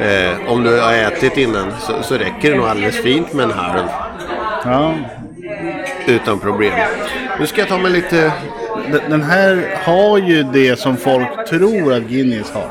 Eh, 0.00 0.52
om 0.52 0.62
du 0.62 0.80
har 0.80 0.92
ätit 0.92 1.36
innan 1.36 1.72
så, 1.80 2.02
så 2.02 2.14
räcker 2.14 2.50
det 2.50 2.56
nog 2.56 2.66
alldeles 2.66 3.02
fint 3.02 3.32
med 3.32 3.44
en 3.44 3.52
halv. 3.52 3.86
Ja. 4.64 4.94
Utan 6.06 6.38
problem. 6.38 6.72
Nu 7.40 7.46
ska 7.46 7.60
jag 7.60 7.68
ta 7.68 7.78
mig 7.78 7.90
lite... 7.90 8.32
Den- 9.08 9.22
här 9.22 9.78
har 9.84 10.18
ju 10.18 10.42
det 10.42 10.78
som 10.78 10.96
folk 10.96 11.48
tror 11.48 11.92
att 11.92 12.02
Guinness 12.02 12.50
har. 12.50 12.70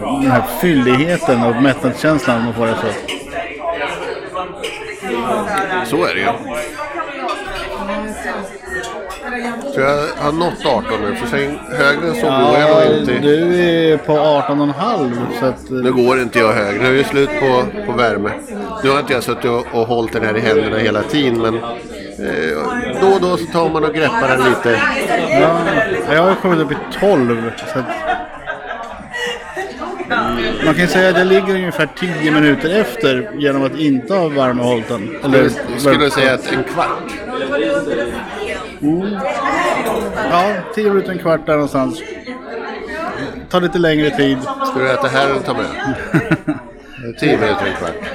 Den 0.22 0.30
här 0.30 0.42
fylligheten 0.60 1.42
och 1.44 1.62
mättnadskänslan 1.62 2.44
man 2.44 2.54
får 2.54 2.66
efteråt. 2.68 2.94
Så 5.86 6.04
är 6.04 6.14
det 6.14 6.20
ju. 6.20 6.26
Så 9.74 9.80
jag 9.80 10.06
har 10.24 10.32
nått 10.32 10.66
18 10.66 11.00
nu, 11.00 11.14
för 11.14 11.26
sen 11.26 11.58
högre 11.78 12.08
än 12.08 12.14
så 12.14 12.20
går 12.26 12.58
jag 12.58 12.86
nog 12.90 12.98
inte. 13.00 13.18
du 13.18 13.56
är 13.92 13.96
på 13.96 14.12
18,5 14.12 15.12
så 15.40 15.46
att... 15.46 15.70
Nu 15.70 15.92
går 15.92 16.20
inte 16.20 16.38
jag 16.38 16.52
högre, 16.52 16.82
nu 16.82 16.88
är 16.94 16.98
det 16.98 17.04
slut 17.04 17.30
på, 17.40 17.64
på 17.86 17.92
värme. 17.92 18.30
Nu 18.84 18.90
har 18.90 19.00
inte 19.00 19.12
jag 19.12 19.22
suttit 19.22 19.44
och, 19.44 19.66
och 19.72 19.86
hållit 19.86 20.12
den 20.12 20.24
här 20.24 20.36
i 20.36 20.40
händerna 20.40 20.78
hela 20.78 21.02
tiden 21.02 21.40
men 21.42 21.54
eh, 21.54 23.00
då 23.00 23.06
och 23.06 23.20
då 23.20 23.36
så 23.36 23.46
tar 23.46 23.70
man 23.70 23.84
och 23.84 23.94
greppar 23.94 24.28
den 24.28 24.48
lite. 24.48 24.80
Ja, 25.30 25.60
jag 26.14 26.22
har 26.22 26.34
kommit 26.34 26.58
upp 26.58 26.72
i 26.72 26.76
12. 27.00 27.50
Så 27.72 27.78
att... 27.78 27.84
Man 30.64 30.74
kan 30.74 30.82
ju 30.82 30.86
säga 30.86 31.10
att 31.10 31.18
jag 31.18 31.26
ligger 31.26 31.54
ungefär 31.54 31.88
10 31.96 32.30
minuter 32.30 32.80
efter 32.80 33.30
genom 33.38 33.64
att 33.64 33.78
inte 33.78 34.14
ha 34.14 34.28
värmehållit 34.28 34.88
den. 34.88 35.16
Eller 35.24 35.50
skulle 35.78 36.04
du 36.04 36.10
säga 36.10 36.34
att 36.34 36.52
en 36.52 36.64
kvart? 36.64 37.12
Ja, 40.30 40.52
10 40.74 40.88
minuter, 40.88 41.12
en 41.12 41.18
kvart 41.18 41.46
där 41.46 41.52
någonstans. 41.52 42.02
Tar 43.50 43.60
lite 43.60 43.78
längre 43.78 44.10
tid. 44.10 44.38
Ska 44.42 44.78
du 44.78 44.90
äta 44.90 45.08
här 45.08 45.30
eller 45.30 45.40
ta 45.40 45.54
med? 45.54 45.94
10 47.14 47.36
minuter, 47.36 47.66
en 47.66 47.74
kvart. 47.74 48.10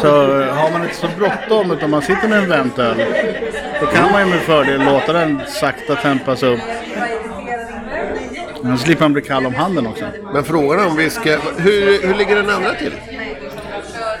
Så 0.00 0.08
har 0.42 0.70
man 0.72 0.82
inte 0.82 0.94
så 0.94 1.08
bråttom 1.18 1.70
utan 1.70 1.90
man 1.90 2.02
sitter 2.02 2.28
med 2.28 2.38
en 2.38 2.48
väntöl. 2.48 2.96
Då 3.80 3.86
kan 3.86 4.12
man 4.12 4.20
ju 4.26 4.30
med 4.30 4.40
fördel 4.40 4.84
låta 4.84 5.12
den 5.12 5.40
sakta 5.46 5.94
tempas 5.96 6.42
upp. 6.42 6.60
Men 8.62 8.78
slipper 8.78 9.04
man 9.04 9.12
bli 9.12 9.22
kall 9.22 9.46
om 9.46 9.54
handen 9.54 9.86
också. 9.86 10.04
Men 10.32 10.44
frågan 10.44 10.80
är 10.80 10.86
om 10.86 10.96
vi 10.96 11.10
ska... 11.10 11.30
Hur, 11.56 12.06
hur 12.06 12.14
ligger 12.14 12.36
den 12.36 12.50
andra 12.50 12.74
till? 12.74 12.92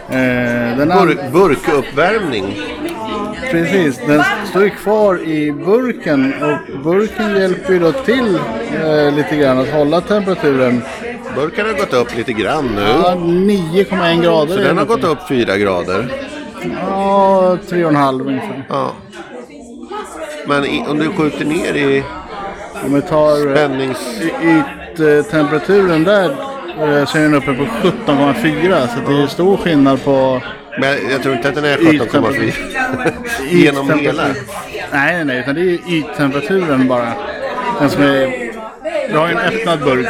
Eh, 0.08 0.76
den 0.78 0.88
Bur, 0.88 1.30
burkuppvärmning. 1.32 2.62
precis, 3.50 4.00
den 4.06 4.22
står 4.50 4.64
ju 4.64 4.70
kvar 4.70 5.20
i 5.20 5.52
burken 5.52 6.34
och 6.42 6.78
burken 6.84 7.36
hjälper 7.36 7.72
ju 7.72 7.78
då 7.78 7.92
till 7.92 8.38
eh, 8.84 9.12
lite 9.16 9.36
grann 9.36 9.58
att 9.58 9.70
hålla 9.70 10.00
temperaturen. 10.00 10.82
Burken 11.34 11.66
har 11.66 11.72
gått 11.72 11.92
upp 11.92 12.16
lite 12.16 12.32
grann 12.32 12.66
nu. 12.74 12.82
Ja, 12.82 13.14
9,1 13.16 14.22
grader. 14.22 14.54
Så 14.54 14.60
den 14.60 14.78
har 14.78 14.84
gått 14.84 15.04
upp 15.04 15.28
4 15.28 15.58
grader. 15.58 16.08
Ja, 16.80 17.58
3,5 17.68 18.26
ungefär. 18.26 18.64
Ja. 18.68 18.92
Men 20.46 20.64
i, 20.64 20.84
om 20.88 20.98
du 20.98 21.08
skjuter 21.08 21.44
ner 21.44 21.74
i 21.74 22.02
Om 22.84 22.94
vi 22.94 23.02
tar 23.02 23.46
eh, 23.46 23.54
spännings... 23.54 23.98
yttemperaturen 24.98 26.04
där 26.04 26.30
eh, 26.80 27.06
så 27.06 27.18
är 27.18 27.22
den 27.22 27.34
uppe 27.34 27.54
på 27.54 27.64
17,4 27.64 28.86
så 28.86 29.12
det 29.12 29.22
är 29.22 29.26
stor 29.26 29.56
skillnad 29.56 30.04
på 30.04 30.40
Men 30.80 31.10
jag 31.10 31.22
tror 31.22 31.34
inte 31.34 31.48
att 31.48 31.54
den 31.54 31.64
är 31.64 31.76
17,4. 31.76 32.52
Genom 33.50 33.90
hela. 33.98 34.22
Nej, 34.26 34.34
nej, 34.92 35.24
nej, 35.24 35.38
utan 35.38 35.54
det 35.54 35.60
är 35.60 35.78
yttemperaturen 35.88 36.88
bara. 36.88 37.12
Den 37.80 37.90
som 37.90 38.02
är... 38.02 38.43
Du 39.10 39.16
har 39.18 39.28
en 39.28 39.38
öppnad 39.38 39.80
burk. 39.80 40.06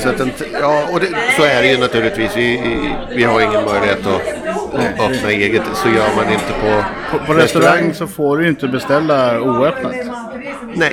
Så 0.00 0.08
att 0.08 0.18
den, 0.18 0.30
ja, 0.60 0.82
och 0.92 1.00
det, 1.00 1.06
så 1.36 1.42
är 1.44 1.62
det 1.62 1.68
ju 1.68 1.78
naturligtvis. 1.78 2.36
Vi, 2.36 2.60
vi- 3.16 3.24
har 3.24 3.40
ingen 3.40 3.64
möjlighet 3.64 4.06
att, 4.06 4.22
öppna 5.10 5.30
eget. 5.30 5.62
Så 5.74 5.88
gör 5.88 6.16
man 6.16 6.24
inte 6.32 6.52
på, 6.60 6.84
På, 7.18 7.24
på 7.26 7.34
restaurang 7.34 7.94
så 7.94 8.06
får 8.06 8.36
du 8.38 8.42
ju 8.44 8.50
inte 8.50 8.68
beställa 8.68 9.40
oöppnat. 9.40 9.94
Nej. 10.74 10.92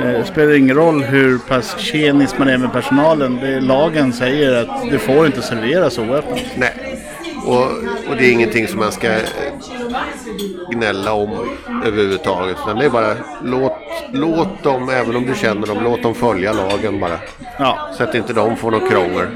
Eh, 0.00 0.06
Det 0.06 0.24
spelar 0.24 0.54
ingen 0.54 0.76
roll 0.76 1.02
hur 1.02 1.38
pass 1.38 1.78
tjenis 1.78 2.38
man 2.38 2.48
är 2.48 2.58
med 2.58 2.72
personalen. 2.72 3.36
Det, 3.42 3.60
lagen 3.60 4.12
säger 4.12 4.52
att 4.62 4.90
det 4.90 4.98
får 4.98 5.26
inte 5.26 5.42
serveras 5.42 5.98
oöppnat. 5.98 6.40
Nej. 6.56 7.00
Och, 7.46 7.62
och 8.08 8.16
det 8.18 8.24
är 8.26 8.32
ingenting 8.32 8.68
som 8.68 8.78
man 8.78 8.92
ska 8.92 9.08
gnälla 10.72 11.12
om 11.12 11.30
överhuvudtaget. 11.86 12.56
Utan 12.64 12.78
det 12.78 12.84
är 12.84 12.90
bara 12.90 13.14
låt, 13.44 13.72
låt 14.12 14.62
dem, 14.62 14.88
även 14.88 15.16
om 15.16 15.26
du 15.26 15.34
känner 15.34 15.66
dem, 15.66 15.78
låt 15.84 16.02
dem 16.02 16.14
följa 16.14 16.52
lagen 16.52 17.00
bara. 17.00 17.18
Ja, 17.58 17.78
Så 17.96 18.02
att 18.04 18.14
inte 18.14 18.32
de 18.32 18.56
får 18.56 18.70
något 18.70 18.90
krångel. 18.90 19.26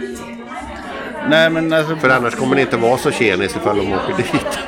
nej 1.28 1.50
men 1.50 1.72
alltså... 1.72 1.96
För 1.96 2.10
annars 2.10 2.34
kommer 2.34 2.54
det 2.56 2.60
inte 2.62 2.76
vara 2.76 2.96
så 2.96 3.10
tjenis 3.10 3.56
ifall 3.56 3.76
de 3.76 3.92
åker 3.92 4.16
dit. 4.16 4.58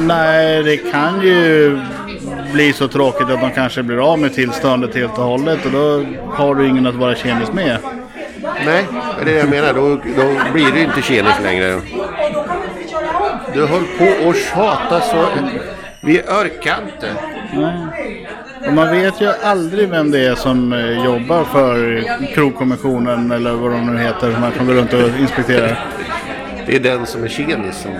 Nej, 0.00 0.62
det 0.62 0.76
kan 0.76 1.22
ju 1.22 1.78
bli 2.52 2.72
så 2.72 2.88
tråkigt 2.88 3.30
att 3.30 3.40
de 3.40 3.50
kanske 3.50 3.82
blir 3.82 4.12
av 4.12 4.18
med 4.18 4.34
tillståndet 4.34 4.94
helt 4.94 5.18
och 5.18 5.24
hållet 5.24 5.66
och 5.66 5.70
då 5.72 6.04
har 6.32 6.54
du 6.54 6.66
ingen 6.66 6.86
att 6.86 6.94
vara 6.94 7.14
tjenis 7.14 7.52
med. 7.52 7.78
Nej, 8.66 8.84
det 8.92 9.20
är 9.20 9.24
det 9.24 9.38
jag 9.40 9.48
menar. 9.50 9.72
Då, 9.74 9.88
då 10.16 10.52
blir 10.52 10.72
det 10.72 10.80
inte 10.80 11.02
tjenis 11.02 11.34
längre. 11.42 11.80
Du 13.54 13.66
höll 13.66 13.84
på 13.98 14.28
att 14.30 14.36
tjata 14.36 15.00
så... 15.00 15.26
Vi 16.00 16.22
orkar 16.22 16.76
inte. 16.92 17.12
Och 18.66 18.72
man 18.72 18.90
vet 18.90 19.20
ju 19.20 19.28
aldrig 19.42 19.88
vem 19.88 20.10
det 20.10 20.26
är 20.26 20.34
som 20.34 20.72
eh, 20.72 21.04
jobbar 21.04 21.44
för 21.44 22.02
krogkommissionen 22.34 23.30
eller 23.30 23.52
vad 23.52 23.70
de 23.72 23.86
nu 23.94 24.02
heter 24.02 24.32
som 24.32 24.40
man 24.40 24.52
kan 24.52 24.66
gå 24.66 24.72
runt 24.72 24.92
och 24.92 25.00
inspektera. 25.20 25.76
Det 26.66 26.76
är 26.76 26.80
den 26.80 27.06
som 27.06 27.24
är 27.24 27.28
tjenisen. 27.28 27.92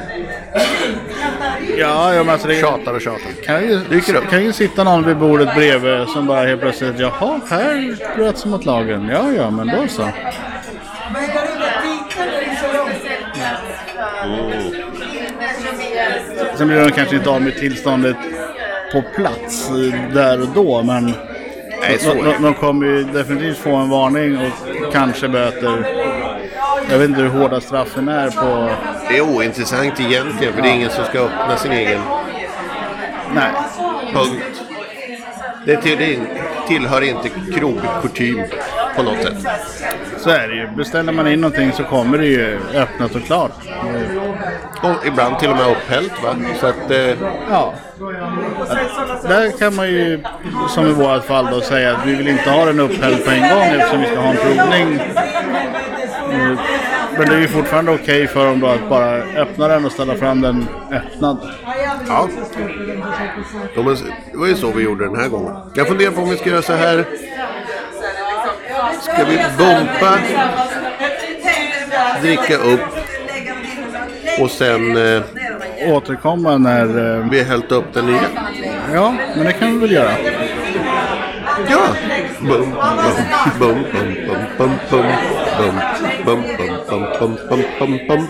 Ja, 1.78 2.14
ja 2.14 2.22
men 2.24 2.28
alltså 2.32 2.48
det 2.48 2.54
Tjatar 2.60 2.94
och 2.94 3.00
tjatar. 3.00 3.42
kan 3.44 3.62
ju, 3.62 3.80
Dyker 3.90 4.14
upp. 4.14 4.30
kan 4.30 4.44
ju 4.44 4.52
sitta 4.52 4.84
någon 4.84 5.06
vid 5.06 5.16
bordet 5.16 5.54
bredvid 5.54 6.08
som 6.08 6.26
bara 6.26 6.46
helt 6.46 6.60
plötsligt 6.60 6.98
Jaha, 6.98 7.40
här 7.50 7.96
bröts 8.16 8.44
mot 8.46 8.64
lagen. 8.64 9.08
Ja, 9.12 9.32
ja, 9.36 9.50
men 9.50 9.66
då 9.66 9.88
så. 9.88 10.08
Sen 16.56 16.68
blir 16.68 16.84
de 16.84 16.90
kanske 16.90 17.16
inte 17.16 17.30
av 17.30 17.42
med 17.42 17.56
tillståndet 17.56 18.16
på 18.92 19.02
plats 19.16 19.70
där 20.14 20.42
och 20.42 20.48
då, 20.54 20.82
men 20.82 21.14
Nej, 21.80 21.98
så 21.98 22.14
de, 22.14 22.42
de, 22.42 22.54
kommer 22.54 22.86
ju 22.86 23.04
definitivt 23.04 23.58
få 23.58 23.74
en 23.74 23.88
varning 23.88 24.38
och 24.38 24.92
kanske 24.92 25.28
böter. 25.28 25.86
Jag 26.90 26.98
vet 26.98 27.08
inte 27.08 27.20
hur 27.22 27.28
hårda 27.28 27.60
straffen 27.60 28.08
är 28.08 28.30
på... 28.30 28.70
Det 29.08 29.16
är 29.16 29.20
ointressant 29.20 30.00
egentligen 30.00 30.52
för 30.52 30.62
det 30.62 30.68
är 30.68 30.74
ingen 30.74 30.90
som 30.90 31.04
ska 31.04 31.20
öppna 31.20 31.56
sin 31.56 31.72
egen 31.72 32.00
Nej, 33.34 33.52
punkt. 34.14 34.62
Det, 35.66 35.76
till, 35.76 35.98
det 35.98 36.18
tillhör 36.68 37.02
inte 37.02 37.28
krogkutym 37.28 38.42
på 38.96 39.02
något 39.02 39.22
sätt. 39.22 39.36
så 40.18 40.30
är 40.30 40.48
det 40.48 40.54
ju. 40.54 40.68
Beställer 40.76 41.12
man 41.12 41.28
in 41.28 41.40
någonting 41.40 41.72
så 41.72 41.84
kommer 41.84 42.18
det 42.18 42.26
ju 42.26 42.58
öppnat 42.74 43.14
och 43.14 43.22
klart. 43.22 43.52
Och 44.82 45.06
ibland 45.06 45.38
till 45.38 45.50
och 45.50 45.56
med 45.56 45.70
upphällt 45.70 46.22
va. 46.22 46.34
Så 46.60 46.66
att... 46.66 46.90
Eh, 46.90 47.16
Ja. 47.50 47.74
Där 49.22 49.58
kan 49.58 49.74
man 49.74 49.88
ju, 49.88 50.22
som 50.68 50.86
i 50.86 50.92
vårt 50.92 51.24
fall 51.24 51.46
då, 51.50 51.60
säga 51.60 51.96
att 51.96 52.06
vi 52.06 52.14
vill 52.14 52.28
inte 52.28 52.50
ha 52.50 52.64
den 52.64 52.80
upphälld 52.80 53.24
på 53.24 53.30
en 53.30 53.40
gång 53.40 53.62
eftersom 53.62 54.00
vi 54.00 54.06
ska 54.06 54.20
ha 54.20 54.30
en 54.30 54.36
provning. 54.36 55.00
Mm. 56.32 56.56
Men 57.18 57.28
det 57.28 57.34
är 57.34 57.40
ju 57.40 57.48
fortfarande 57.48 57.92
okej 57.92 58.26
för 58.26 58.46
dem 58.46 58.60
då 58.60 58.66
att 58.66 58.88
bara 58.88 59.12
öppna 59.14 59.68
den 59.68 59.84
och 59.84 59.92
ställa 59.92 60.14
fram 60.14 60.40
den 60.40 60.68
öppnad. 60.92 61.38
ja. 62.08 62.28
Det 63.74 63.82
var 64.38 64.46
ju 64.46 64.54
så 64.54 64.70
vi 64.72 64.82
gjorde 64.82 65.04
den 65.04 65.16
här 65.16 65.28
gången. 65.28 65.54
Jag 65.74 65.88
funderar 65.88 66.10
på 66.10 66.20
om 66.20 66.28
vi 66.30 66.36
ska 66.36 66.50
göra 66.50 66.62
så 66.62 66.72
här. 66.72 67.04
Ska 69.00 69.24
vi 69.24 69.36
bumpa, 69.58 70.18
dricka 72.22 72.56
upp 72.56 72.80
och 74.40 74.50
sen 74.50 74.96
eh, 74.96 75.22
Återkomma 75.86 76.58
när... 76.58 76.84
eh, 77.18 77.30
vi 77.30 77.38
har 77.38 77.44
hällt 77.46 77.72
upp 77.72 77.94
den 77.94 78.06
nya? 78.06 78.20
Ja, 78.94 79.14
men 79.36 79.44
det 79.44 79.52
kan 79.52 79.72
vi 79.72 79.78
väl 79.78 79.90
göra. 79.92 80.10
Ja! 81.70 81.80
Bum, 82.40 82.50
bum, 82.50 82.70
bum, 83.58 83.84
bum, 84.58 84.58
bum, 84.58 84.70
bum, 84.90 85.02
bum, 86.24 86.42
bum, 86.88 87.02
bum, 87.20 87.36
bum, 87.48 87.62
bum, 87.78 87.98
bum. 88.08 88.26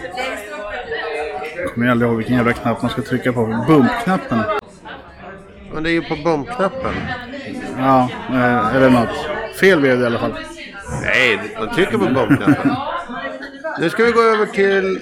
Jag 1.57 1.75
kommer 1.75 1.91
aldrig 1.91 2.09
ihåg 2.09 2.17
vilken 2.17 2.37
jävla 2.37 2.53
knapp 2.53 2.83
man 2.83 2.91
ska 2.91 3.03
trycka 3.03 3.33
på. 3.33 3.65
Bumpknappen. 3.69 4.39
Men 5.75 5.83
det 5.83 5.91
är 5.91 5.93
ju 5.93 6.03
på 6.03 6.17
bumpknappen. 6.25 6.95
Ja, 7.79 8.09
eh, 8.31 8.77
eller 8.77 8.91
något. 8.91 9.27
Fel 9.61 9.81
blev 9.81 9.99
det 9.99 10.03
i 10.03 10.07
alla 10.07 10.19
fall. 10.19 10.35
Nej, 11.03 11.39
man 11.59 11.75
trycker 11.75 11.99
på 11.99 12.05
bumpknappen. 12.05 12.77
Nu 13.81 13.91
ska 13.91 14.05
vi 14.05 14.13
gå 14.13 14.23
över 14.23 14.47
till 14.47 15.01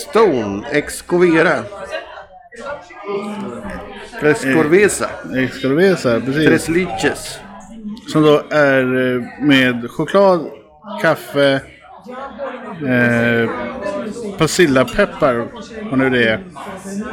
Stone, 0.00 0.66
Excovera. 0.70 1.62
Frescorvesa. 4.20 5.10
Excalovesa, 5.36 6.20
precis. 6.20 6.46
Tres 6.46 6.68
liches. 6.68 7.38
Som 8.12 8.22
då 8.22 8.42
är 8.50 8.82
eh, 8.82 9.22
med 9.40 9.90
choklad, 9.90 10.46
kaffe, 11.02 11.60
eh, 12.86 13.50
persillapeppar, 14.38 15.46
vad 15.90 15.98
nu 15.98 16.10
det 16.10 16.28
är. 16.28 16.40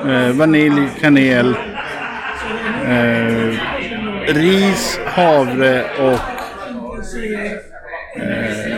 Eh, 0.07 0.35
vanilj, 0.35 0.89
kanel, 0.99 1.55
eh, 2.87 3.57
ris, 4.27 4.99
havre 5.05 5.83
och 5.99 6.19
eh, 8.21 8.70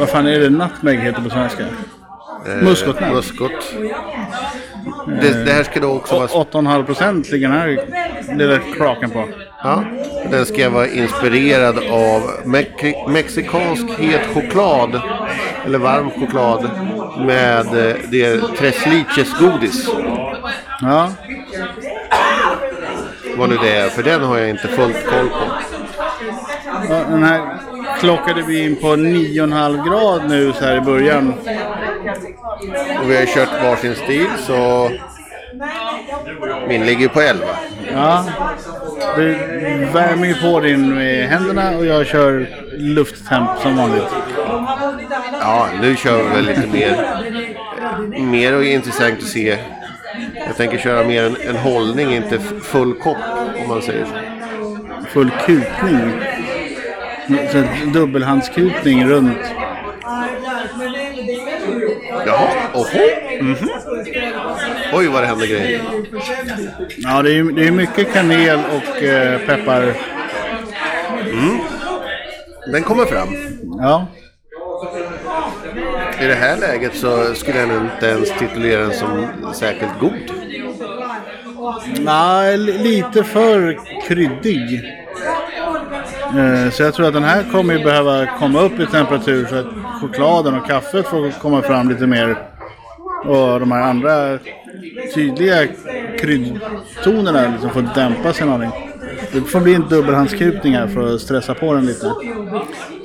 vad 0.00 0.08
fan 0.08 0.26
är 0.26 0.38
det 0.40 0.50
nutmeg 0.50 0.98
heter 0.98 1.22
på 1.22 1.30
svenska? 1.30 1.64
Muskotnöt. 2.62 3.12
Muskot. 3.12 3.74
Det, 5.22 5.44
det 5.44 5.52
här 5.52 5.62
ska 5.62 5.80
då 5.80 5.90
också 5.92 6.14
vara... 6.14 6.26
8,5 6.26 6.84
procent 6.86 7.30
ligger 7.30 7.48
den 7.48 7.58
här 7.58 7.78
lilla 8.36 8.58
kraken 8.76 9.10
på. 9.10 9.28
Ja, 9.64 9.84
den 10.30 10.46
ska 10.46 10.70
vara 10.70 10.86
inspirerad 10.86 11.78
av 11.78 12.22
mek- 12.44 13.08
mexikansk 13.08 13.84
het 13.98 14.20
choklad. 14.34 15.00
Eller 15.66 15.78
varm 15.78 16.10
choklad. 16.10 16.70
Med 17.26 17.88
eh, 17.88 17.96
det 18.10 18.40
Tres 18.58 18.86
liches 18.86 19.38
godis. 19.38 19.88
Ja. 20.82 21.10
vad 23.36 23.48
nu 23.48 23.56
det 23.62 23.76
är, 23.76 23.88
för 23.88 24.02
den 24.02 24.22
har 24.22 24.38
jag 24.38 24.50
inte 24.50 24.68
fullt 24.68 25.06
koll 25.06 25.28
på. 25.28 25.44
Ja, 26.88 27.00
den 27.08 27.22
här 27.22 27.40
klockade 28.00 28.42
vi 28.42 28.64
in 28.64 28.76
på 28.76 28.86
9,5 28.86 29.88
grad 29.88 30.30
nu 30.30 30.52
så 30.52 30.64
här 30.64 30.76
i 30.76 30.80
början. 30.80 31.34
Och 33.02 33.10
vi 33.10 33.16
har 33.16 33.26
kört 33.26 33.62
varsin 33.64 33.94
stil 33.94 34.26
så 34.46 34.90
min 36.68 36.86
ligger 36.86 37.08
på 37.08 37.20
11. 37.20 37.44
Ja, 37.94 38.24
du 39.16 39.32
värmer 39.92 40.26
ju 40.26 40.34
på 40.34 40.60
din 40.60 40.94
med 40.94 41.28
händerna 41.28 41.76
och 41.76 41.86
jag 41.86 42.06
kör 42.06 42.48
lufttemp 42.76 43.50
som 43.62 43.76
vanligt. 43.76 44.08
Ja, 45.40 45.68
nu 45.80 45.96
kör 45.96 46.22
vi 46.22 46.28
väl 46.28 46.46
lite 46.46 46.66
mer. 46.66 46.96
Mer 48.24 48.56
och 48.56 48.64
intressant 48.64 49.18
att 49.18 49.28
se. 49.28 49.58
Jag 50.46 50.56
tänker 50.56 50.78
köra 50.78 51.04
mer 51.04 51.24
en, 51.24 51.36
en 51.48 51.56
hållning, 51.56 52.14
inte 52.14 52.38
full 52.62 52.94
kopp 52.94 53.16
om 53.62 53.68
man 53.68 53.82
säger 53.82 54.04
så. 54.04 54.12
Full 55.08 55.30
kutning. 55.46 56.12
Så 57.52 57.58
en 57.58 57.92
dubbelhandskutning 57.92 59.06
runt. 59.08 59.38
Jaha, 62.26 62.48
oho. 62.74 63.42
Mhm. 63.42 63.56
Oj 64.92 65.06
vad 65.08 65.22
det 65.22 65.26
händer 65.26 65.46
grejer. 65.46 65.80
Ja, 66.96 67.22
det 67.22 67.32
är, 67.32 67.42
det 67.52 67.66
är 67.66 67.70
mycket 67.70 68.12
kanel 68.12 68.58
och 68.76 69.02
eh, 69.02 69.38
peppar. 69.46 69.94
Den 72.72 72.82
kommer 72.82 73.04
fram. 73.04 73.28
Ja, 73.78 74.06
I 76.20 76.26
det 76.26 76.34
här 76.34 76.56
läget 76.56 76.94
så 76.96 77.34
skulle 77.34 77.58
jag 77.58 77.68
inte 77.82 78.06
ens 78.06 78.30
titulera 78.38 78.80
den 78.82 78.92
som 78.94 79.26
särskilt 79.54 79.98
god. 80.00 80.32
Nej, 81.98 82.58
li- 82.58 82.78
lite 82.78 83.24
för 83.24 83.78
kryddig. 84.08 84.94
Eh, 86.38 86.70
så 86.70 86.82
jag 86.82 86.94
tror 86.94 87.06
att 87.06 87.14
den 87.14 87.24
här 87.24 87.44
kommer 87.52 87.74
ju 87.74 87.84
behöva 87.84 88.26
komma 88.26 88.60
upp 88.60 88.80
i 88.80 88.86
temperatur 88.86 89.46
så 89.46 89.54
att 89.54 89.66
chokladen 90.00 90.54
och 90.54 90.66
kaffet 90.66 91.06
får 91.06 91.30
komma 91.30 91.62
fram 91.62 91.88
lite 91.88 92.06
mer. 92.06 92.36
Och 93.24 93.60
de 93.60 93.72
här 93.72 93.80
andra 93.80 94.38
tydliga 95.14 95.66
kryddtonerna 96.18 97.48
liksom 97.52 97.70
får 97.70 97.94
dämpa 97.94 98.32
sig 98.32 98.46
en 98.46 98.52
aning. 98.52 98.70
Det 99.32 99.40
får 99.40 99.60
bli 99.60 99.74
en 99.74 99.88
dubbelhandskutning 99.88 100.74
här 100.74 100.86
för 100.86 101.14
att 101.14 101.20
stressa 101.20 101.54
på 101.54 101.74
den 101.74 101.86
lite. 101.86 102.12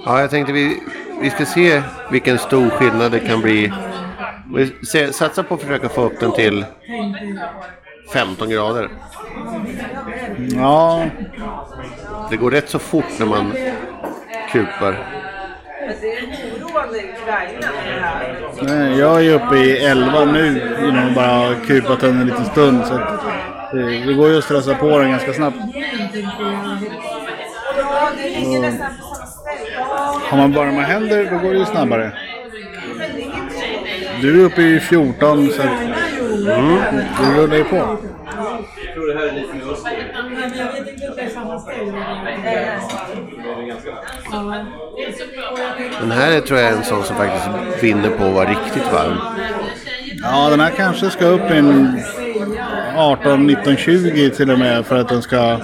Ja, 0.06 0.22
jag 0.22 0.30
tänkte 0.30 0.54
vi, 0.54 0.80
vi 1.22 1.30
ska 1.30 1.46
se 1.46 1.82
vilken 2.12 2.38
stor 2.38 2.70
skillnad 2.70 3.12
det 3.12 3.20
kan 3.20 3.42
bli. 3.42 3.74
Vi 4.56 4.86
ser, 4.86 5.12
satsar 5.12 5.44
på 5.44 5.54
att 5.54 5.62
försöka 5.62 5.90
få 5.90 6.04
upp 6.06 6.20
den 6.20 6.32
till 6.32 6.66
15 8.14 8.50
grader. 8.50 8.90
Ja, 10.56 11.06
Det 12.30 12.38
går 12.38 12.52
rätt 12.52 12.70
så 12.70 12.80
fort 12.80 13.06
när 13.20 13.26
man 13.26 13.54
kupar. 14.52 14.98
oroande 16.76 16.98
i 16.98 17.12
Ukraina 17.12 17.68
med 17.76 17.86
det 17.96 18.02
här. 18.02 18.38
nej, 18.62 19.00
jag 19.00 19.26
är 19.26 19.34
uppe 19.34 19.56
i 19.58 19.78
11 19.86 20.26
nu 20.26 20.76
genom 20.82 21.08
att 21.08 21.16
bara 21.16 21.28
ha 21.28 21.56
kupat 21.68 22.00
den 22.00 22.22
en 22.22 22.28
liten 22.28 22.46
stund. 22.46 22.86
Så 22.86 22.94
att 22.94 23.22
det, 23.72 24.06
det 24.06 24.14
går 24.14 24.30
ju 24.30 24.38
att 24.38 24.44
stressa 24.44 24.76
på 24.76 25.00
den 25.00 25.10
ganska 25.12 25.34
snabbt. 25.34 25.58
Ja, 25.58 25.64
det 28.18 28.30
ligger 28.30 28.62
nästan 28.62 28.88
på 29.00 29.16
samma 29.16 29.26
ställe. 29.26 29.84
Har 30.30 30.38
man 30.38 30.52
varma 30.52 30.82
händer 30.82 31.28
då 31.32 31.38
går 31.38 31.52
det 31.54 31.60
ju 31.60 31.66
snabbare. 31.66 32.12
Du 34.22 34.42
är 34.42 34.46
uppe 34.46 34.62
i 34.62 34.80
14 34.80 35.50
så 35.50 35.62
att 35.62 35.68
mm, 36.58 36.80
det 37.22 37.42
rullar 37.42 37.58
ju 37.58 37.64
på. 37.64 37.98
Den 46.00 46.12
här 46.12 46.42
tror 46.42 46.60
jag 46.60 46.70
är 46.70 46.78
en 46.78 46.84
sån 46.84 47.04
som 47.04 47.16
faktiskt 47.16 47.84
vinner 47.84 48.10
på 48.10 48.24
att 48.24 48.34
vara 48.34 48.50
riktigt 48.50 48.94
varm. 48.94 49.18
Ja, 50.22 50.50
den 50.50 50.60
här 50.60 50.70
kanske 50.70 51.10
ska 51.10 51.26
upp 51.26 51.52
i 51.52 51.58
en 51.58 52.00
18, 52.96 53.48
19, 53.48 53.78
20 53.78 54.30
till 54.30 54.52
och 54.52 54.60
med 54.60 54.86
för 54.86 54.96
att 54.96 55.10
den 55.10 55.22
ska 55.22 55.60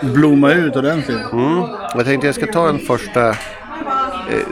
blomma 0.00 0.52
ut 0.52 0.76
ordentligt. 0.76 1.32
Mm. 1.32 1.62
Jag 1.94 2.04
tänkte 2.04 2.26
jag 2.26 2.34
ska 2.34 2.46
ta 2.46 2.68
en 2.68 2.78
första 2.78 3.28
eh, 3.28 3.34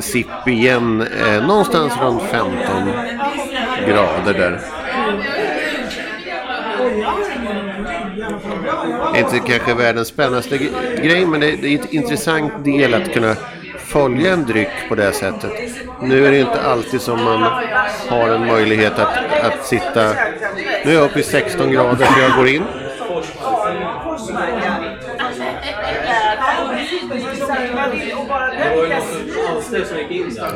sipp 0.01 0.49
igen. 0.49 1.07
Eh, 1.27 1.47
någonstans 1.47 1.93
runt 2.03 2.23
15 2.23 2.57
grader 3.87 4.35
där. 4.35 4.61
Det 9.15 9.21
är 9.21 9.35
inte 9.35 9.39
kanske 9.39 9.75
världens 9.75 10.09
spännande 10.09 10.59
grej 11.03 11.27
men 11.27 11.41
det, 11.41 11.47
är 11.47 11.75
ett 11.75 11.93
intressant 11.93 12.65
del 12.65 12.95
att 12.95 13.13
kunna 13.13 13.37
följa 13.79 14.33
en 14.33 14.45
dryck 14.45 14.89
på 14.89 14.95
det 14.95 15.13
sättet. 15.13 15.53
Nu 16.03 16.27
är 16.27 16.31
det 16.31 16.41
inte 16.41 16.63
alltid 16.63 17.01
som 17.01 17.25
man 17.25 17.43
har 18.09 18.29
en 18.29 18.47
möjlighet 18.47 18.99
att, 18.99 19.17
att 19.43 19.67
sitta... 19.67 20.13
Nu 20.85 20.91
är 20.91 20.95
jag 20.95 21.05
uppe 21.05 21.21
i 21.21 21.23
16 21.23 21.71
grader 21.71 22.07
så 22.07 22.21
jag 22.21 22.37
går 22.37 22.49
in. 22.49 22.63
Bara 28.29 28.47
den. 28.47 28.59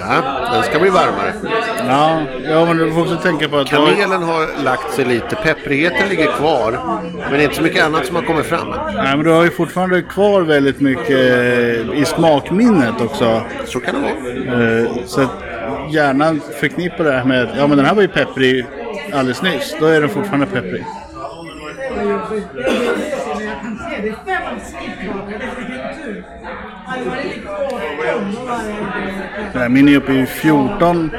Ja, 0.01 0.49
den 0.53 0.63
ska 0.63 0.79
bli 0.79 0.91
varmare. 0.91 1.33
Ja, 1.89 2.21
ja 2.45 2.65
men 2.65 2.77
du 2.77 2.93
får 2.93 3.01
också 3.01 3.17
tänka 3.17 3.49
på 3.49 3.57
att 3.57 3.69
Kanelen 3.69 4.23
har 4.23 4.65
lagt 4.65 4.93
sig 4.93 5.05
lite, 5.05 5.37
pepprigheten 5.37 6.09
ligger 6.09 6.27
kvar. 6.33 6.79
Men 7.21 7.33
det 7.33 7.37
är 7.39 7.43
inte 7.43 7.55
så 7.57 7.63
mycket 7.63 7.85
annat 7.85 8.07
som 8.07 8.17
har 8.17 8.23
kommit 8.23 8.47
fram. 8.47 8.69
nej, 8.95 9.17
men 9.17 9.25
du 9.25 9.31
har 9.31 9.45
ju 9.45 9.51
fortfarande 9.51 10.03
kvar 10.03 10.41
väldigt 10.43 10.81
mycket 10.81 11.11
eh, 11.11 12.01
i 12.01 12.05
smakminnet 12.07 13.01
också. 13.01 13.43
Så 13.65 13.81
kan 13.81 13.95
det 13.95 14.01
vara. 14.01 14.79
Eh, 14.81 14.91
Så 15.07 15.21
att 15.23 15.31
hjärnan 15.91 16.41
förknippar 16.61 17.05
det 17.05 17.13
här 17.13 17.25
med 17.25 17.43
att 17.43 17.57
ja, 17.57 17.67
men 17.67 17.77
den 17.77 17.87
här 17.87 17.95
var 17.95 18.03
ju 18.03 18.09
pepprig 18.09 18.67
alldeles 19.13 19.43
nyss. 19.43 19.77
Då 19.81 19.87
är 19.87 20.01
den 20.01 20.11
fortfarande 20.11 20.47
pepprig. 20.47 20.85
Här, 29.55 29.69
Min 29.69 29.89
är 29.89 29.97
uppe 29.97 30.13
i 30.13 30.27
14. 30.27 31.11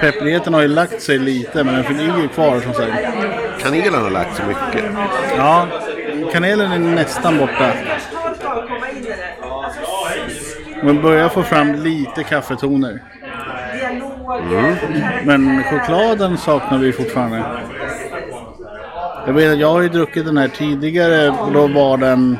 Pepprigheten 0.00 0.54
har 0.54 0.62
ju 0.62 0.68
lagt 0.68 1.02
sig 1.02 1.18
lite 1.18 1.64
men 1.64 1.74
den 1.74 1.96
ligger 1.96 2.28
kvar 2.28 2.60
som 2.60 2.74
sagt. 2.74 2.92
Kanelen 3.62 4.02
har 4.02 4.10
lagt 4.10 4.36
sig 4.36 4.46
mycket. 4.46 4.84
Ja, 5.36 5.66
kanelen 6.32 6.72
är 6.72 6.78
nästan 6.78 7.38
borta. 7.38 7.72
Man 10.82 11.02
börjar 11.02 11.28
få 11.28 11.42
fram 11.42 11.74
lite 11.74 12.24
kaffetoner. 12.24 13.02
Dialog. 14.50 14.76
Men 15.24 15.64
chokladen 15.64 16.38
saknar 16.38 16.78
vi 16.78 16.92
fortfarande. 16.92 17.44
Jag 19.26 19.32
vet 19.32 19.52
att 19.52 19.58
jag 19.58 19.72
har 19.72 19.80
ju 19.80 19.88
druckit 19.88 20.26
den 20.26 20.36
här 20.36 20.48
tidigare 20.48 21.30
och 21.30 21.52
då 21.52 21.66
var 21.66 21.96
den 21.96 22.38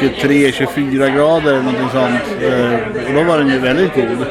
23-24 0.00 1.16
grader 1.16 1.50
eller 1.52 1.62
någonting 1.62 1.88
sånt. 1.92 2.42
Eh, 2.42 3.08
Och 3.08 3.14
då 3.14 3.22
var 3.22 3.38
den 3.38 3.48
ju 3.48 3.58
väldigt 3.58 3.94
god. 3.94 4.26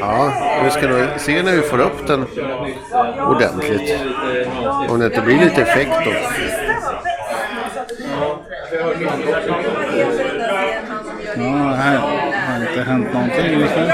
Ja, 0.00 0.32
vi 0.64 0.70
ska 0.70 0.88
nog 0.88 1.06
se 1.16 1.42
när 1.42 1.52
vi 1.52 1.62
får 1.62 1.78
upp 1.80 2.06
den 2.06 2.26
ordentligt. 3.26 3.94
Om 4.88 4.98
det 4.98 5.06
inte 5.06 5.20
blir 5.20 5.38
lite 5.40 5.62
effekt 5.62 5.92
då. 6.04 6.12
Ja, 11.36 11.74
här 11.74 11.98
har 11.98 12.60
inte 12.68 12.82
hänt 12.90 13.12
någonting 13.12 13.60
just 13.60 13.76
nu. 13.76 13.92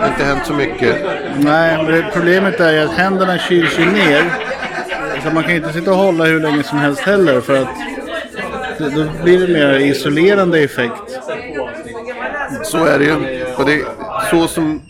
Har 0.00 0.08
inte 0.08 0.24
hänt 0.24 0.46
så 0.46 0.54
mycket. 0.54 0.96
Nej, 1.36 2.04
problemet 2.12 2.60
är 2.60 2.84
att 2.84 2.92
händerna 2.92 3.38
kyls 3.38 3.78
ju 3.78 3.86
ner. 3.86 4.24
Så 5.24 5.30
man 5.30 5.42
kan 5.42 5.52
inte 5.52 5.72
sitta 5.72 5.90
och 5.90 5.96
hålla 5.96 6.24
hur 6.24 6.40
länge 6.40 6.62
som 6.62 6.78
helst 6.78 7.00
heller 7.00 7.40
för 7.40 7.62
att 7.62 7.68
då 8.78 9.06
blir 9.22 9.46
det 9.46 9.52
mer 9.52 9.78
isolerande 9.78 10.58
effekt. 10.58 11.20
Så 12.64 12.84
är 12.84 12.98
det 12.98 13.04
ju. 13.04 13.14
Och 13.56 13.66
det 13.66 13.72
är 13.72 13.84
så 14.30 14.48
som... 14.48 14.82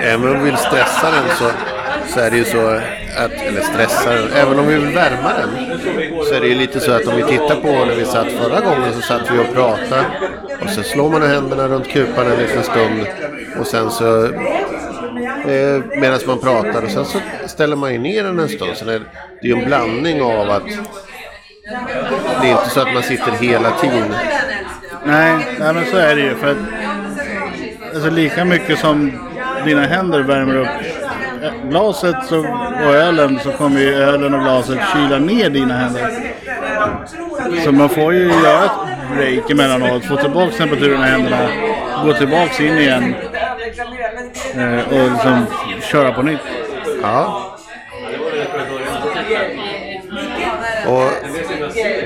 Även 0.00 0.28
om 0.28 0.38
vi 0.38 0.50
vill 0.50 0.56
stressa 0.56 1.10
den 1.10 1.36
så, 1.38 1.50
så 2.14 2.20
är 2.20 2.30
det 2.30 2.36
ju 2.36 2.44
så 2.44 2.66
att... 3.16 3.32
Eller 3.32 3.60
stressa 3.60 4.10
den. 4.10 4.32
Även 4.32 4.58
om 4.58 4.66
vi 4.66 4.74
vill 4.74 4.94
värma 4.94 5.32
den 5.38 5.78
så 6.24 6.34
är 6.34 6.40
det 6.40 6.46
ju 6.46 6.54
lite 6.54 6.80
så 6.80 6.92
att 6.92 7.06
om 7.06 7.16
vi 7.16 7.22
tittar 7.22 7.56
på 7.56 7.84
när 7.84 7.94
vi 7.94 8.04
satt 8.04 8.32
förra 8.32 8.60
gången 8.60 8.92
så 8.94 9.00
satt 9.00 9.30
vi 9.32 9.38
och 9.38 9.54
pratade. 9.54 10.04
Och 10.62 10.70
så 10.70 10.82
slår 10.82 11.10
man 11.10 11.22
händerna 11.22 11.68
runt 11.68 11.88
kupan 11.88 12.26
en 12.26 12.38
liten 12.38 12.62
stund. 12.62 13.06
Och 13.60 13.66
sen 13.66 13.90
så... 13.90 14.28
Eh, 15.48 15.82
Medan 16.00 16.20
man 16.26 16.38
pratar 16.38 16.82
och 16.82 16.90
sen 16.90 17.04
så 17.04 17.18
ställer 17.46 17.76
man 17.76 17.92
ju 17.92 17.98
ner 17.98 18.24
den 18.24 18.38
en 18.38 18.48
stund. 18.48 18.76
Sen 18.76 18.88
det 18.88 18.94
är 18.94 19.02
det 19.40 19.48
är 19.48 19.54
ju 19.54 19.62
en 19.62 19.66
blandning 19.66 20.22
av 20.22 20.50
att... 20.50 20.66
Det 22.40 22.46
är 22.46 22.50
inte 22.50 22.70
så 22.70 22.80
att 22.80 22.94
man 22.94 23.02
sitter 23.02 23.32
hela 23.32 23.70
tiden 23.70 24.14
Nej, 25.06 25.56
nej 25.58 25.74
men 25.74 25.84
så 25.86 25.96
är 25.96 26.16
det 26.16 26.22
ju. 26.22 26.34
För 26.34 26.50
att, 26.50 26.56
alltså 27.94 28.10
lika 28.10 28.44
mycket 28.44 28.78
som 28.78 29.12
dina 29.64 29.80
händer 29.86 30.20
värmer 30.22 30.56
upp 30.56 30.68
eh, 31.42 31.70
glaset 31.70 32.16
så, 32.28 32.38
och 32.86 32.94
ölen 32.94 33.38
så 33.42 33.50
kommer 33.50 33.80
ju 33.80 33.94
ölen 33.94 34.34
och 34.34 34.40
glaset 34.40 34.78
kyla 34.92 35.18
ner 35.18 35.50
dina 35.50 35.74
händer. 35.74 36.10
Så 37.64 37.72
man 37.72 37.88
får 37.88 38.14
ju 38.14 38.24
göra 38.28 38.64
ett 38.64 39.16
break 39.16 39.50
emellanåt, 39.50 40.04
få 40.04 40.16
tillbaka 40.16 40.52
temperaturen 40.56 41.00
i 41.00 41.04
händerna, 41.04 41.48
gå 42.04 42.12
tillbaka 42.12 42.64
in 42.64 42.78
igen 42.78 43.14
och 44.90 45.10
liksom 45.10 45.46
köra 45.90 46.12
på 46.12 46.22
nytt. 46.22 46.40
Ja. 47.02 47.52
Och 50.88 51.10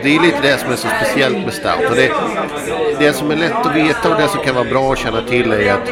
det 0.02 0.16
är 0.16 0.22
lite 0.22 0.40
det 0.42 0.58
som 0.58 0.72
är 0.72 0.76
så 0.76 0.88
speciellt 0.88 1.38
med 1.44 1.52
stout. 1.54 1.90
Och 1.90 1.96
det, 1.96 2.11
det 2.98 3.12
som 3.12 3.30
är 3.30 3.36
lätt 3.36 3.66
att 3.66 3.76
veta 3.76 4.11
och 4.14 4.20
det 4.20 4.28
som 4.28 4.40
kan 4.40 4.54
vara 4.54 4.64
bra 4.64 4.92
att 4.92 4.98
känna 4.98 5.22
till 5.22 5.52
är 5.52 5.72
att 5.72 5.90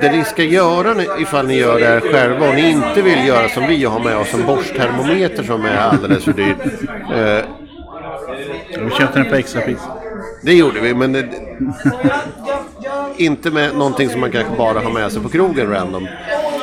det 0.00 0.12
ni 0.12 0.24
ska 0.24 0.42
göra 0.42 0.94
ifall 1.18 1.46
ni 1.46 1.54
gör 1.58 1.80
det 1.80 1.86
här 1.86 2.00
själva 2.00 2.48
och 2.48 2.54
ni 2.54 2.70
inte 2.70 3.02
vill 3.02 3.26
göra 3.26 3.48
som 3.48 3.66
vi 3.66 3.86
och 3.86 3.90
ha 3.90 3.98
med 3.98 4.16
oss 4.16 4.34
en 4.34 4.46
borsttermometer 4.46 5.42
som 5.42 5.64
är 5.64 5.76
alldeles 5.76 6.24
för 6.24 6.32
dyr. 6.32 6.56
Eh, 7.14 7.44
Vi 8.84 8.90
köpte 8.90 9.18
den 9.18 9.30
på 9.30 9.34
extrapris. 9.36 9.78
det 10.42 10.54
gjorde 10.54 10.80
vi 10.80 10.94
men 10.94 11.12
det, 11.12 11.28
inte 13.20 13.50
med 13.50 13.74
någonting 13.74 14.08
som 14.08 14.20
man 14.20 14.30
kanske 14.30 14.56
bara 14.56 14.80
har 14.80 14.90
med 14.90 15.12
sig 15.12 15.22
på 15.22 15.28
krogen 15.28 15.70
random. 15.70 16.08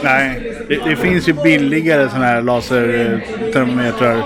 Nej, 0.03 0.53
det, 0.68 0.89
det 0.89 0.95
finns 0.95 1.30
ju 1.30 1.34
billigare 1.34 2.10
sådana 2.10 2.26
här 2.26 2.41
lasertermometrar. 2.41 4.24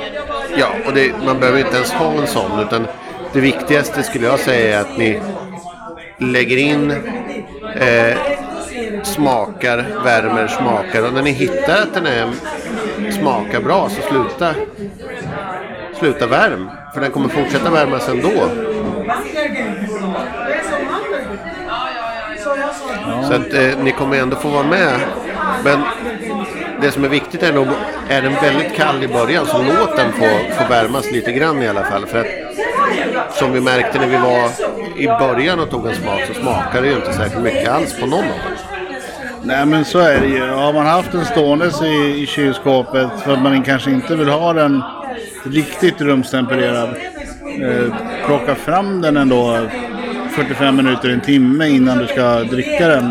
Ja, 0.58 0.68
och 0.86 0.94
det, 0.94 1.12
man 1.26 1.40
behöver 1.40 1.60
inte 1.60 1.76
ens 1.76 1.92
ha 1.92 2.12
en 2.12 2.28
sån. 2.28 2.60
Utan 2.60 2.88
det 3.34 3.40
viktigaste 3.40 4.04
skulle 4.04 4.26
jag 4.26 4.40
säga 4.40 4.78
är 4.78 4.82
att 4.82 4.98
ni 4.98 5.20
lägger 6.18 6.58
in, 6.58 6.92
eh, 7.76 8.18
smakar, 9.04 9.86
värmer, 10.04 10.48
smakar. 10.48 11.08
Och 11.08 11.14
när 11.14 11.22
ni 11.22 11.32
hittar 11.32 11.82
att 11.82 11.94
den 11.94 12.06
är, 12.06 12.32
smakar 13.12 13.62
bra 13.62 13.90
så 13.90 14.02
sluta, 14.02 14.56
sluta 16.00 16.28
värm. 16.28 16.70
För 16.94 17.02
den 17.02 17.12
kommer 17.12 17.30
fortsätta 17.30 17.70
värmas 17.70 18.10
ändå. 18.10 18.50
Så 23.28 23.34
att 23.34 23.53
eh, 23.53 23.84
ni 23.84 23.91
kommer 23.91 24.18
ändå 24.18 24.36
få 24.36 24.49
vara 24.49 24.68
med. 24.68 24.99
Men 25.64 25.80
det 26.82 26.91
som 26.91 27.03
är 27.03 27.09
viktigt 27.09 27.43
är 27.43 27.53
nog, 27.53 27.68
är 28.09 28.22
den 28.22 28.34
väldigt 28.34 28.76
kall 28.76 29.03
i 29.03 29.07
början 29.07 29.45
så 29.45 29.57
låt 29.57 29.97
den 29.97 30.12
få, 30.12 30.53
få 30.57 30.70
värmas 30.70 31.12
lite 31.12 31.32
grann 31.32 31.64
i 31.64 31.68
alla 31.68 31.84
fall. 31.84 32.05
För 32.05 32.20
att 32.20 32.28
som 33.32 33.51
vi 33.53 33.62
märkte 33.62 33.99
när 33.99 34.07
vi 34.07 34.18
var 34.18 34.49
i 34.97 35.07
början 35.07 35.59
och 35.59 35.70
tog 35.70 35.88
en 35.88 35.95
smak 35.95 36.22
så 36.28 36.34
smakade 36.34 36.82
det 36.82 36.88
ju 36.88 36.95
inte 36.95 37.14
särskilt 37.14 37.43
mycket 37.43 37.70
alls 37.70 37.99
på 37.99 38.05
någon 38.05 38.20
av 38.20 38.26
dem. 38.26 38.57
Nej 39.43 39.66
men 39.66 39.86
så 39.86 39.99
är 39.99 40.22
det 40.22 40.28
ju. 40.28 40.49
Har 40.49 40.74
man 40.74 40.86
haft 40.86 41.12
den 41.12 41.26
ståendes 41.26 41.82
i, 41.82 42.22
i 42.22 42.26
kylskåpet 42.28 43.09
för 43.24 43.34
att 43.34 43.41
man 43.41 43.64
kanske 43.64 43.91
inte 43.91 44.16
vill 44.16 44.30
ha 44.30 44.53
den 44.53 44.84
riktigt 45.45 46.01
rumstempererad. 46.01 46.89
Eh, 47.62 47.95
plocka 48.26 48.55
fram 48.55 49.01
den 49.01 49.18
ändå 49.18 49.57
45 50.32 50.76
minuter, 50.76 51.10
en 51.10 51.22
timme 51.22 51.68
innan 51.68 51.98
du 51.98 52.08
ska 52.08 52.40
dricka 52.44 52.88
den. 52.88 53.06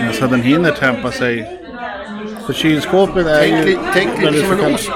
Eh, 0.00 0.12
Så 0.12 0.24
att 0.24 0.30
den 0.30 0.42
hinner 0.42 0.70
tempa 0.70 1.10
sig. 1.10 1.56
För 2.46 2.52
kylskåpet 2.52 3.26
är 3.26 3.38
Tänk, 3.40 3.68
ju... 3.68 3.78
tänk 3.94 4.10
lite 4.10 4.24
väldigt 4.24 4.46
som 4.48 4.60
en 4.64 4.74
ost. 4.74 4.90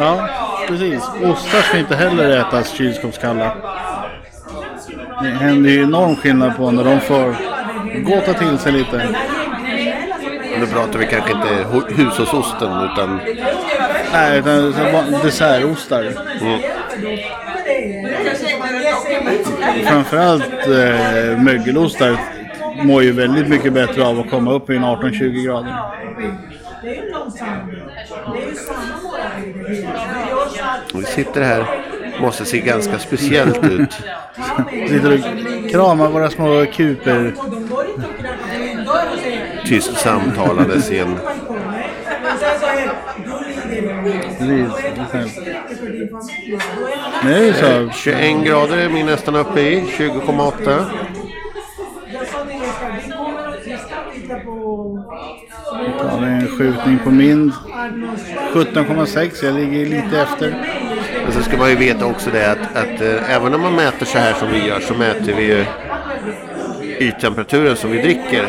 Ja, 0.00 0.28
precis. 0.68 1.02
Ostar 1.24 1.60
ska 1.60 1.78
inte 1.78 1.96
heller 1.96 2.36
ätas 2.40 2.70
kylskåpskalla. 2.72 3.54
Det 5.22 5.28
händer 5.28 5.70
ju 5.70 5.82
enorm 5.82 6.16
skillnad 6.16 6.56
på 6.56 6.70
när 6.70 6.84
de 6.84 7.00
får 7.00 7.34
gåta 8.04 8.32
till 8.34 8.58
sig 8.58 8.72
lite. 8.72 9.08
Nu 10.60 10.66
pratar 10.66 10.98
vi 10.98 11.06
kanske 11.06 11.32
inte 11.32 11.48
hu- 11.48 11.94
hushållsosten 11.96 12.68
utan 12.92 13.20
Nej, 14.12 14.38
utan 14.38 14.72
dessertostar. 15.22 16.04
Framförallt 19.86 20.66
eh, 20.66 21.42
mögelostar 21.42 22.18
mår 22.84 23.02
ju 23.02 23.12
väldigt 23.12 23.48
mycket 23.48 23.72
bättre 23.72 24.06
av 24.06 24.20
att 24.20 24.30
komma 24.30 24.52
upp 24.52 24.70
i 24.70 24.76
en 24.76 24.84
18-20 24.84 25.44
grader. 25.44 25.76
vi 30.94 31.04
sitter 31.04 31.40
här. 31.40 31.64
Måste 32.20 32.44
se 32.44 32.60
ganska 32.60 32.98
speciellt 32.98 33.64
ut. 33.64 33.92
Sitter 34.88 35.12
och 35.14 35.70
kramar 35.70 36.08
våra 36.08 36.30
små 36.30 36.66
kuper. 36.72 37.34
Tyst 39.66 39.98
samtalades 39.98 40.90
i 40.90 40.98
en... 40.98 41.18
Precis. 44.38 44.72
Nu 47.24 47.34
är 47.34 47.46
det 47.46 47.54
så. 47.54 47.90
21 47.98 48.44
grader 48.44 48.76
är 48.76 48.88
vi 48.88 49.02
nästan 49.02 49.36
uppe 49.36 49.60
i. 49.60 49.80
20,8. 49.80 50.84
tar 55.98 56.20
vi 56.20 56.26
en 56.26 56.48
skjutning 56.48 56.98
på 57.04 57.10
min 57.10 57.52
17,6. 58.52 59.44
Jag 59.44 59.54
ligger 59.54 59.86
lite 59.86 60.20
efter. 60.20 60.50
Men 61.24 61.32
så 61.32 61.42
ska 61.42 61.56
man 61.56 61.70
ju 61.70 61.76
veta 61.76 62.06
också 62.06 62.30
det 62.30 62.50
att, 62.50 62.76
att 62.76 63.00
eh, 63.00 63.34
även 63.36 63.54
om 63.54 63.60
man 63.60 63.74
mäter 63.74 64.06
så 64.06 64.18
här 64.18 64.34
som 64.34 64.48
vi 64.52 64.66
gör 64.66 64.80
så 64.80 64.94
mäter 64.94 65.34
vi 65.36 65.42
ju 65.42 65.64
yttemperaturen 66.98 67.76
som 67.76 67.90
vi 67.90 68.02
dricker. 68.02 68.46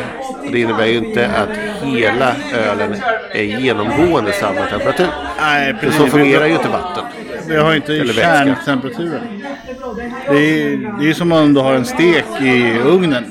Och 0.52 0.56
det 0.56 0.62
innebär 0.62 0.86
ju 0.86 0.96
inte 0.96 1.28
att 1.28 1.48
hela 1.82 2.34
ölen 2.54 2.94
är 3.34 3.42
genomgående 3.42 4.32
samma 4.32 4.66
temperatur. 4.66 5.06
Nej, 5.40 5.74
precis. 5.80 5.96
så 5.96 6.06
fungerar 6.06 6.46
ju 6.46 6.52
inte 6.52 6.68
vatten. 6.68 7.04
Vi 7.48 7.56
har 7.56 7.70
ju 7.70 7.76
inte 7.76 8.12
kärntemperaturen. 8.12 9.42
Det 10.28 10.36
är, 10.36 11.00
det 11.00 11.10
är 11.10 11.12
som 11.12 11.32
om 11.32 11.54
du 11.54 11.60
har 11.60 11.74
en 11.74 11.84
stek 11.84 12.24
i 12.40 12.78
ugnen. 12.86 13.24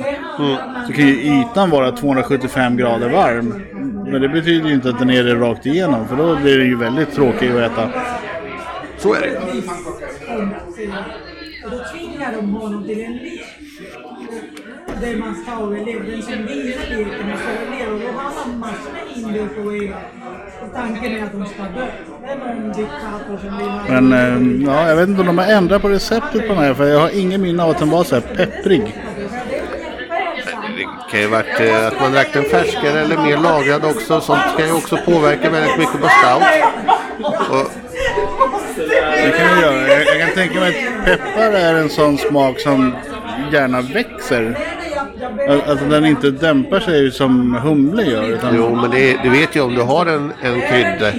Så 0.87 0.93
kan 0.93 1.07
ju 1.07 1.41
ytan 1.41 1.69
vara 1.69 1.91
275 1.91 2.77
grader 2.77 3.09
varm. 3.09 3.61
Men 4.11 4.21
det 4.21 4.29
betyder 4.29 4.69
ju 4.69 4.75
inte 4.75 4.89
att 4.89 4.99
den 4.99 5.09
är 5.09 5.23
det 5.23 5.35
rakt 5.35 5.65
igenom. 5.65 6.07
För 6.07 6.15
då 6.15 6.35
blir 6.35 6.57
det 6.57 6.65
ju 6.65 6.77
väldigt 6.77 7.15
tråkigt 7.15 7.51
att 7.51 7.71
äta. 7.71 7.89
Så 8.97 9.13
är 9.13 9.21
det. 9.21 9.37
Och 11.65 11.71
överleva. 15.07 16.03
Den 16.03 16.21
som 16.21 16.33
vinner 16.33 16.65
leken 16.89 17.29
måste 17.29 17.49
överleva. 17.51 17.93
Och 17.93 17.99
då 17.99 18.07
har 18.07 18.47
man 18.47 18.59
massor 18.59 18.91
med 18.91 19.01
hinder 19.15 19.47
på 20.59 20.67
tanken 20.75 21.11
är 21.11 21.23
att 21.23 21.31
de 21.31 21.45
ska 21.45 21.63
dö. 21.63 21.87
Det 22.21 22.31
är 22.31 22.35
någon 22.35 22.67
diktator 22.67 23.37
som 23.41 23.57
vill 23.57 23.67
ha... 23.67 24.01
Men 24.01 24.13
eh, 24.13 24.67
ja, 24.67 24.89
jag 24.89 24.95
vet 24.95 25.09
inte 25.09 25.21
om 25.21 25.27
de 25.27 25.37
har 25.37 25.45
ändrat 25.45 25.81
på 25.81 25.89
receptet 25.89 26.47
på 26.47 26.53
den 26.53 26.63
här. 26.63 26.73
För 26.73 26.85
jag 26.85 26.99
har 26.99 27.09
ingen 27.09 27.41
minne 27.41 27.63
av 27.63 27.69
att 27.69 27.79
den 27.79 27.89
var 27.89 28.03
så 28.03 28.15
här 28.15 28.21
pepprig. 28.21 28.95
Det 30.77 31.11
kan 31.11 31.19
ju 31.21 31.27
varit 31.27 31.59
eh, 31.59 31.87
att 31.87 31.99
man 31.99 32.11
drack 32.11 32.33
den 32.33 32.43
färskare 32.43 32.99
eller 32.99 33.17
mer 33.17 33.37
lagrad 33.37 33.85
också. 33.85 34.21
Sånt 34.21 34.57
kan 34.57 34.67
ju 34.67 34.73
också 34.73 34.97
påverka 34.97 35.49
väldigt 35.49 35.77
mycket 35.77 36.01
på 36.01 36.07
stout. 36.07 36.43
Och 37.49 37.71
Det 39.15 39.33
kan 39.37 39.47
jag 39.47 39.61
göra. 39.61 39.87
Jag, 39.87 40.05
jag 40.05 40.19
kan 40.19 40.35
tänka 40.35 40.59
mig 40.59 40.69
att 40.69 41.05
peppar 41.05 41.51
är 41.51 41.73
en 41.73 41.89
sån 41.89 42.17
smak 42.17 42.59
som 42.59 42.95
gärna 43.51 43.81
växer. 43.81 44.57
Att 45.65 45.89
den 45.89 46.05
inte 46.05 46.31
dämpar 46.31 46.79
sig 46.79 47.11
som 47.11 47.53
humle 47.53 48.03
gör. 48.03 48.29
Utan, 48.29 48.55
Jo, 48.55 48.75
men 48.75 48.91
det, 48.91 49.17
du 49.23 49.29
vet 49.29 49.55
ju 49.55 49.61
om 49.61 49.75
du 49.75 49.81
har 49.81 50.05
en, 50.05 50.31
en 50.41 50.61
krydda, 50.61 51.11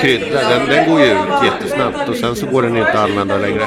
krydda 0.00 0.48
den, 0.48 0.68
den 0.68 0.90
går 0.90 1.00
ju 1.00 1.06
ut 1.06 1.18
jättesnabbt 1.44 2.08
och 2.08 2.16
sen 2.16 2.36
så 2.36 2.46
går 2.46 2.62
den 2.62 2.76
inte 2.76 2.90
att 2.90 3.10
använda 3.10 3.36
längre. 3.36 3.66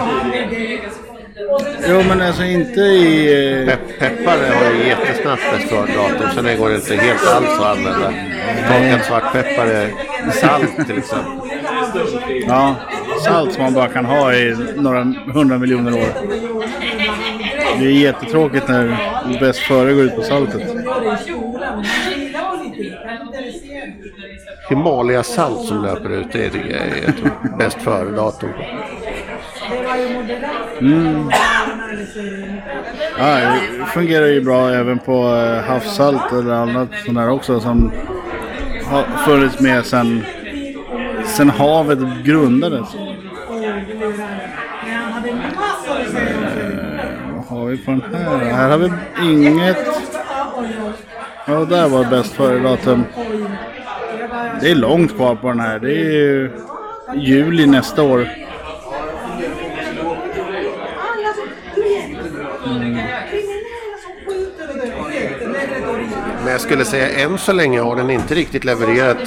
Jo 1.90 2.04
men 2.10 2.22
alltså 2.22 2.44
inte 2.44 2.80
i... 2.82 3.62
eh, 3.62 3.68
Pepp, 3.68 4.00
peppar 4.00 4.38
har 4.38 4.72
ju 4.74 4.88
jättesnabbt 4.88 5.42
bästföredatum, 5.52 6.28
sen 6.36 6.58
går 6.60 6.70
det 6.70 6.76
inte 6.76 6.96
helt 6.96 7.28
alls 7.28 7.60
att 7.60 7.78
använda. 7.78 8.14
Torkad 8.68 9.06
svartpeppar 9.06 9.66
är 9.68 9.90
salt 10.32 10.88
till 10.88 10.98
exempel. 10.98 11.32
Ja, 12.48 12.76
salt 13.26 13.54
som 13.54 13.64
man 13.64 13.74
bara 13.74 13.88
kan 13.88 14.06
ha 14.06 14.34
i 14.34 14.56
några 14.76 15.04
hundra 15.34 15.58
miljoner 15.58 15.94
år. 15.94 16.08
Det 17.80 17.86
är 17.86 17.92
jättetråkigt 17.92 18.68
när 18.68 19.40
bäst 19.40 19.60
före 19.60 19.94
går 19.94 20.04
ut 20.04 20.16
på 20.16 20.22
saltet. 20.22 20.62
Det 20.68 20.84
det 23.42 23.52
se? 23.52 23.94
Himalaya-salt 24.70 25.68
som 25.68 25.84
löper 25.84 26.10
ut, 26.10 26.28
det 26.32 26.46
är 26.46 27.10
ett 27.10 27.58
bäst 27.60 27.82
före-datum. 27.82 28.50
Det. 30.80 30.86
Mm. 30.86 31.30
Ja, 33.18 33.38
det 33.80 33.86
fungerar 33.86 34.26
ju 34.26 34.42
bra 34.42 34.70
även 34.70 35.00
på 35.00 35.36
eh, 35.36 35.64
havssalt 35.64 36.34
eller 36.34 36.54
annat 36.54 36.90
sånt 37.06 37.18
där 37.18 37.30
också 37.30 37.60
som 37.60 37.92
har 38.86 39.04
funnits 39.26 39.60
med 39.60 39.86
sen, 39.86 40.26
sen 41.26 41.50
havet 41.50 42.00
grundades. 42.24 42.88
Men 44.86 44.94
han 44.94 45.12
hade 45.12 45.34
massor 45.34 46.02
att 46.02 46.12
säga. 46.12 46.38
Vad 47.36 47.46
har 47.68 47.72
vi 47.72 47.84
på 47.84 47.92
den 47.92 48.02
här? 48.14 48.38
Här 48.38 48.70
har 48.70 48.78
vi 48.78 48.92
inget. 49.32 49.78
Ja, 51.46 51.66
där 51.66 51.90
var 51.90 52.06
bäst 52.06 52.34
före 52.34 52.60
datum. 52.60 53.04
Det 54.62 54.72
är 54.72 54.76
långt 54.76 55.16
kvar 55.16 55.36
på 55.36 55.48
den 55.48 55.60
här. 55.60 55.80
Det 55.80 55.92
är 55.92 56.12
ju 56.12 56.52
juli 57.16 57.66
nästa 57.66 58.04
år. 58.04 58.20
Retoriken. 65.54 66.20
Men 66.44 66.52
jag 66.52 66.62
skulle 66.62 66.86
säga 66.86 67.10
än 67.10 67.38
så 67.38 67.54
länge 67.54 67.80
har 67.80 67.96
den 67.96 68.10
inte 68.10 68.36
riktigt 68.36 68.64
levererat. 68.64 69.18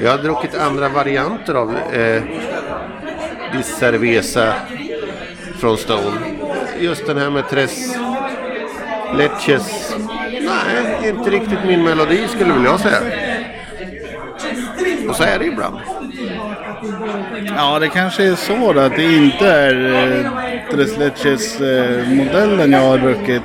Jag 0.00 0.10
har 0.10 0.18
druckit 0.18 0.54
andra 0.58 0.88
varianter 0.88 1.54
av 1.54 1.76
eh, 1.76 2.22
Cerveza 3.62 4.54
från 5.58 5.76
Stone. 5.76 6.35
Just 6.80 7.06
den 7.06 7.18
här 7.18 7.30
med 7.30 7.48
Tres 7.48 7.96
Leches. 9.14 9.96
Nej, 10.30 11.08
inte 11.08 11.30
riktigt 11.30 11.58
min 11.66 11.84
melodi 11.84 12.28
skulle 12.28 12.52
väl 12.52 12.64
jag 12.64 12.80
säga. 12.80 12.98
Och 15.08 15.16
så 15.16 15.22
är 15.22 15.38
det 15.38 15.46
ibland. 15.46 15.76
Ja, 17.56 17.78
det 17.78 17.88
kanske 17.88 18.24
är 18.24 18.34
så 18.34 18.72
då, 18.72 18.80
att 18.80 18.96
det 18.96 19.16
inte 19.16 19.48
är 19.48 20.24
eh, 20.24 20.70
Tres 20.70 20.98
Leches 20.98 21.60
eh, 21.60 22.70
jag 22.70 22.80
har 22.80 22.98
druckit. 22.98 23.42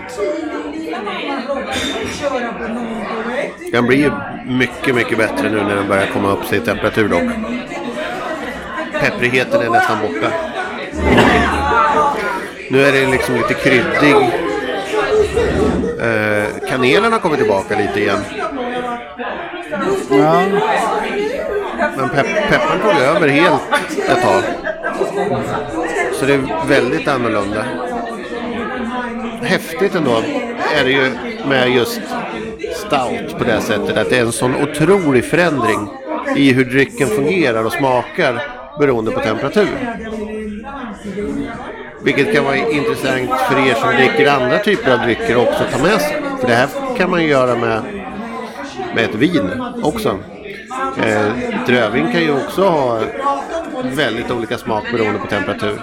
Den 3.72 3.88
blir 3.88 3.98
ju 3.98 4.12
mycket, 4.46 4.96
mycket 4.96 5.18
bättre 5.18 5.50
nu 5.50 5.64
när 5.64 5.76
den 5.76 5.88
börjar 5.88 6.08
komma 6.14 6.32
upp 6.32 6.46
sig 6.46 6.58
i 6.58 6.62
temperatur 6.62 7.10
dock. 7.10 7.24
Pepprigheten 9.02 9.62
är 9.62 9.70
nästan 9.70 9.98
borta. 10.02 10.32
Nu 12.72 12.84
är 12.84 12.92
det 12.92 13.12
liksom 13.12 13.36
lite 13.36 13.54
kryddig. 13.54 14.16
Eh, 16.00 16.70
kanelen 16.70 17.12
har 17.12 17.20
kommit 17.20 17.40
tillbaka 17.40 17.78
lite 17.78 18.00
igen. 18.00 18.20
Ja, 20.10 20.44
Men 21.98 22.10
pepp, 22.10 22.26
pepparn 22.50 22.80
tog 22.80 23.02
över 23.02 23.28
helt 23.28 23.62
ett 24.10 24.22
tag. 24.22 24.44
Så 26.14 26.26
det 26.26 26.34
är 26.34 26.68
väldigt 26.68 27.08
annorlunda. 27.08 27.66
Häftigt 29.42 29.96
ändå 29.96 30.24
är 30.80 30.84
det 30.84 30.92
ju 30.92 31.12
med 31.48 31.70
just 31.70 32.02
stout 32.76 33.38
på 33.38 33.44
det 33.44 33.62
sättet. 33.62 33.98
Att 33.98 34.10
det 34.10 34.18
är 34.18 34.22
en 34.22 34.32
sån 34.32 34.56
otrolig 34.56 35.26
förändring 35.26 35.88
i 36.36 36.54
hur 36.54 36.66
drycken 36.66 37.08
fungerar 37.08 37.66
och 37.66 37.74
smakar 37.74 38.42
beroende 38.80 39.12
på 39.12 39.20
temperatur. 39.20 39.70
Vilket 42.04 42.34
kan 42.34 42.44
vara 42.44 42.56
intressant 42.56 43.30
för 43.50 43.68
er 43.68 43.74
som 43.74 43.90
dricker 43.96 44.32
andra 44.32 44.60
typer 44.60 44.94
av 44.94 45.00
drycker 45.00 45.36
också 45.36 45.64
att 45.64 45.72
ta 45.72 45.84
med 45.84 46.02
sig. 46.02 46.22
För 46.40 46.48
det 46.48 46.56
här 46.56 46.68
kan 46.98 47.10
man 47.12 47.22
ju 47.22 47.28
göra 47.28 47.56
med, 47.56 47.82
med 48.96 49.06
ett 49.06 49.16
vin 49.16 49.64
också. 49.84 50.20
Eh, 50.98 51.26
drövin 51.66 52.12
kan 52.12 52.22
ju 52.22 52.32
också 52.32 52.64
ha 52.64 53.00
väldigt 53.84 54.32
olika 54.32 54.58
smak 54.58 54.84
beroende 54.92 55.20
på 55.20 55.28
temperatur. 55.28 55.82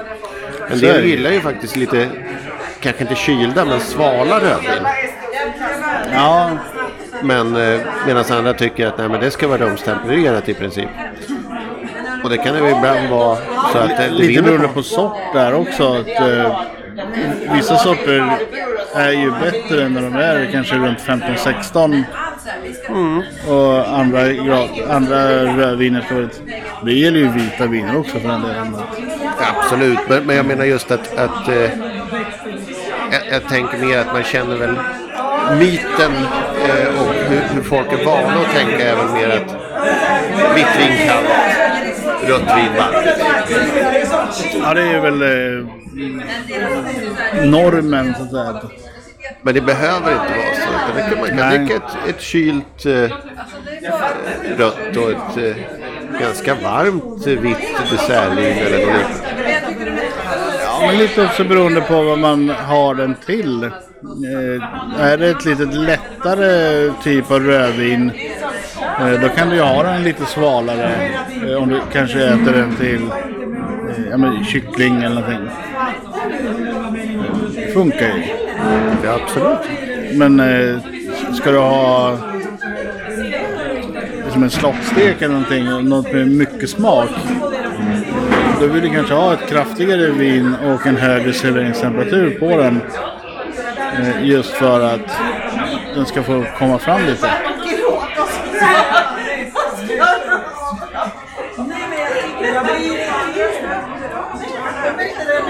En 0.70 0.78
del 0.78 1.02
det. 1.02 1.08
gillar 1.08 1.30
ju 1.30 1.40
faktiskt 1.40 1.76
lite, 1.76 2.08
kanske 2.80 3.02
inte 3.02 3.14
kylda, 3.14 3.64
men 3.64 3.80
svala 3.80 4.40
rödvin. 4.40 4.86
ja 6.12 6.50
Men 7.22 7.56
eh, 7.56 7.80
medan 8.06 8.24
andra 8.30 8.54
tycker 8.54 8.86
att 8.86 8.98
nej, 8.98 9.08
men 9.08 9.20
det 9.20 9.30
ska 9.30 9.48
vara 9.48 9.58
rumstempererat 9.58 10.48
i 10.48 10.54
princip. 10.54 10.88
Och 12.28 12.34
det 12.34 12.40
kan 12.42 12.54
det 12.54 12.70
ibland 12.70 13.08
vara 13.10 13.38
så 13.72 13.78
att 13.78 13.96
det, 13.96 14.10
lite 14.10 14.42
beroende 14.42 14.68
på. 14.68 14.82
sort 14.82 15.16
där 15.32 15.54
också. 15.54 15.94
Att, 15.94 16.20
eh, 16.20 16.60
vissa 17.54 17.76
sorter 17.76 18.38
är 18.94 19.10
ju 19.10 19.30
bättre 19.30 19.88
när 19.88 20.02
de 20.02 20.14
är 20.14 20.48
kanske 20.52 20.74
runt 20.74 21.00
15-16. 21.00 22.04
Och 23.48 23.98
andra, 23.98 24.20
andra 24.94 25.44
rödviner 25.56 26.00
ska 26.00 26.14
vara 26.14 26.28
Det 26.84 26.92
gäller 26.92 27.18
ju 27.18 27.28
vita 27.28 27.66
viner 27.66 27.98
också 27.98 28.18
för 28.18 28.28
den 28.28 28.42
delen. 28.42 28.76
Absolut, 29.38 29.98
men, 30.08 30.24
men 30.24 30.36
jag 30.36 30.46
menar 30.46 30.64
just 30.64 30.90
att, 30.90 31.18
att 31.18 31.48
eh, 31.48 31.70
jag, 33.12 33.22
jag 33.32 33.48
tänker 33.48 33.78
mer 33.78 33.98
att 33.98 34.12
man 34.12 34.22
känner 34.22 34.56
väl 34.56 34.74
myten 35.58 36.12
eh, 36.68 37.00
och 37.00 37.14
hur, 37.14 37.54
hur 37.54 37.62
folk 37.62 37.92
är 37.92 38.04
vana 38.04 38.40
att 38.40 38.54
tänka 38.54 38.96
väl 38.96 39.12
mer 39.14 39.28
att 39.28 39.68
vitt 40.56 40.78
vin 40.78 41.08
kallt, 41.08 41.57
rött 42.28 42.56
vin 42.56 42.72
varmt. 42.78 43.06
Ja, 44.62 44.74
det 44.74 44.82
är 44.82 45.00
väl 45.00 45.22
eh, 45.22 45.66
normen 47.44 48.14
så 48.14 48.22
att 48.22 48.30
säga. 48.30 48.60
Men 49.42 49.54
det 49.54 49.60
behöver 49.60 50.12
inte 50.12 50.32
vara 50.32 50.54
så. 50.54 50.70
Utan 50.70 50.96
det 50.96 51.02
kan, 51.10 51.18
man 51.18 51.28
kan 51.28 51.36
Nej. 51.36 51.58
dricka 51.58 51.74
ett, 51.76 52.08
ett 52.08 52.20
kylt 52.20 52.86
eh, 52.86 52.92
rött 54.58 54.96
och 54.96 55.10
ett 55.10 55.36
eh, 55.36 55.56
ganska 56.20 56.54
varmt 56.54 57.26
eh, 57.26 57.32
vitt 57.32 57.90
dessertvin 57.90 58.56
eller 58.66 58.86
något 58.86 58.96
liknande. 58.96 60.02
Ja, 60.64 60.86
men 60.86 60.98
lite 60.98 61.24
också 61.24 61.44
beroende 61.44 61.80
på 61.80 62.02
vad 62.02 62.18
man 62.18 62.48
har 62.48 62.94
den 62.94 63.14
till. 63.26 63.64
Eh, 63.64 65.00
är 65.00 65.16
det 65.18 65.30
ett 65.30 65.44
lite 65.44 65.64
lättare 65.64 66.90
typ 67.02 67.30
av 67.30 67.40
rödvin 67.40 68.10
eh, 68.10 68.47
då 69.22 69.28
kan 69.28 69.50
du 69.50 69.60
ha 69.60 69.82
den 69.82 70.02
lite 70.02 70.26
svalare. 70.26 70.90
Eh, 71.46 71.62
om 71.62 71.68
du 71.68 71.80
kanske 71.92 72.24
äter 72.24 72.52
den 72.52 72.76
till 72.76 73.02
eh, 73.02 74.04
ja, 74.10 74.16
men, 74.16 74.44
kyckling 74.44 75.02
eller 75.02 75.20
någonting. 75.20 75.48
Det 77.54 77.72
funkar 77.72 78.06
ju. 78.06 78.22
Ja, 79.04 79.18
absolut. 79.22 79.58
Men 80.12 80.40
eh, 80.40 80.78
ska 81.34 81.50
du 81.50 81.58
ha 81.58 82.18
som 84.32 84.42
en 84.42 84.50
slottstek 84.50 85.22
eller 85.22 85.34
någonting, 85.34 85.88
något 85.88 86.12
med 86.12 86.28
mycket 86.28 86.70
smak. 86.70 87.10
Då 88.60 88.66
vill 88.66 88.82
du 88.82 88.88
kanske 88.88 89.14
ha 89.14 89.32
ett 89.32 89.48
kraftigare 89.48 90.10
vin 90.10 90.54
och 90.64 90.86
en 90.86 90.96
högre 90.96 91.32
serveringstemperatur 91.32 92.38
på 92.38 92.56
den. 92.56 92.80
Eh, 93.98 94.24
Just 94.24 94.50
för 94.50 94.80
att 94.80 95.18
den 95.94 96.06
ska 96.06 96.22
få 96.22 96.44
komma 96.58 96.78
fram 96.78 97.00
lite. 97.06 97.30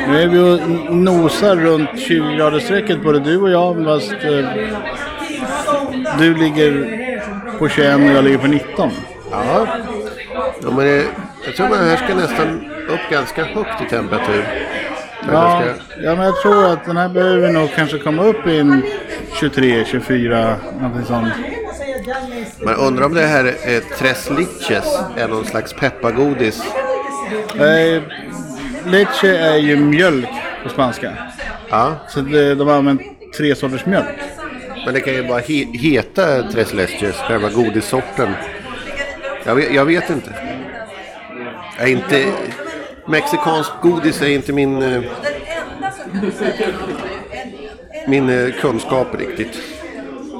Nu 0.08 0.22
är 0.22 0.28
vi 0.28 0.38
och 0.38 0.94
nosar 0.96 1.56
runt 1.56 1.98
20 2.00 2.36
gradersstrecket 2.36 3.02
både 3.02 3.20
du 3.20 3.38
och 3.40 3.50
jag. 3.50 3.84
Fast 3.84 4.12
eh, 4.12 4.46
du 6.18 6.34
ligger 6.34 6.98
på 7.58 7.68
21 7.68 7.94
och 7.96 8.02
jag 8.02 8.24
ligger 8.24 8.38
på 8.38 8.46
19. 8.46 8.90
Ja. 9.30 9.66
ja 10.62 10.70
men 10.70 10.76
det, 10.86 11.04
jag 11.46 11.56
tror 11.56 11.68
man 11.68 11.78
här 11.78 11.96
ska 11.96 12.14
nästan 12.14 12.70
upp 12.88 13.10
ganska 13.10 13.44
högt 13.44 13.82
i 13.86 13.90
temperatur. 13.90 14.44
Ja, 15.32 15.62
ska- 15.62 16.02
ja, 16.02 16.14
men 16.14 16.24
jag 16.24 16.40
tror 16.42 16.64
att 16.72 16.84
den 16.84 16.96
här 16.96 17.08
behöver 17.08 17.52
nog 17.52 17.68
kanske 17.76 17.98
komma 17.98 18.22
upp 18.22 18.46
i 18.46 18.58
en 18.58 18.82
23, 19.40 19.84
24, 19.84 20.54
någonting 20.80 21.04
sånt. 21.04 21.28
Man 22.64 22.74
undrar 22.74 23.04
om 23.06 23.14
det 23.14 23.26
här 23.26 23.44
är 23.44 23.96
Tres 23.98 24.30
Liches 24.30 24.98
är 25.16 25.28
någon 25.28 25.44
slags 25.44 25.72
peppargodis. 25.72 26.62
Eh, 27.54 28.02
leche 28.90 29.36
är 29.38 29.56
ju 29.56 29.76
mjölk 29.76 30.28
på 30.62 30.68
spanska. 30.68 31.12
Ja, 31.70 31.94
Så 32.08 32.20
det, 32.20 32.54
de 32.54 32.68
har 32.68 32.74
använt 32.76 33.02
tre 33.36 33.54
sorters 33.54 33.86
mjölk. 33.86 34.06
men 34.84 34.94
det 34.94 35.00
kan 35.00 35.14
ju 35.14 35.28
bara 35.28 35.38
he, 35.38 35.54
heta 35.72 36.42
Tres 36.42 36.74
Leches, 36.74 37.16
själva 37.16 37.50
godissorten. 37.50 38.28
Jag 39.44 39.54
vet, 39.54 39.74
jag 39.74 39.84
vet 39.84 40.10
inte. 40.10 40.32
Jag 41.78 41.88
är 41.88 41.92
inte... 41.92 42.24
Mexikansk 43.06 43.70
godis 43.82 44.22
är 44.22 44.28
inte 44.28 44.52
min... 44.52 44.82
eh, 44.82 45.02
Min 48.06 48.28
eh, 48.30 48.52
kunskap 48.60 49.06
riktigt. 49.18 49.58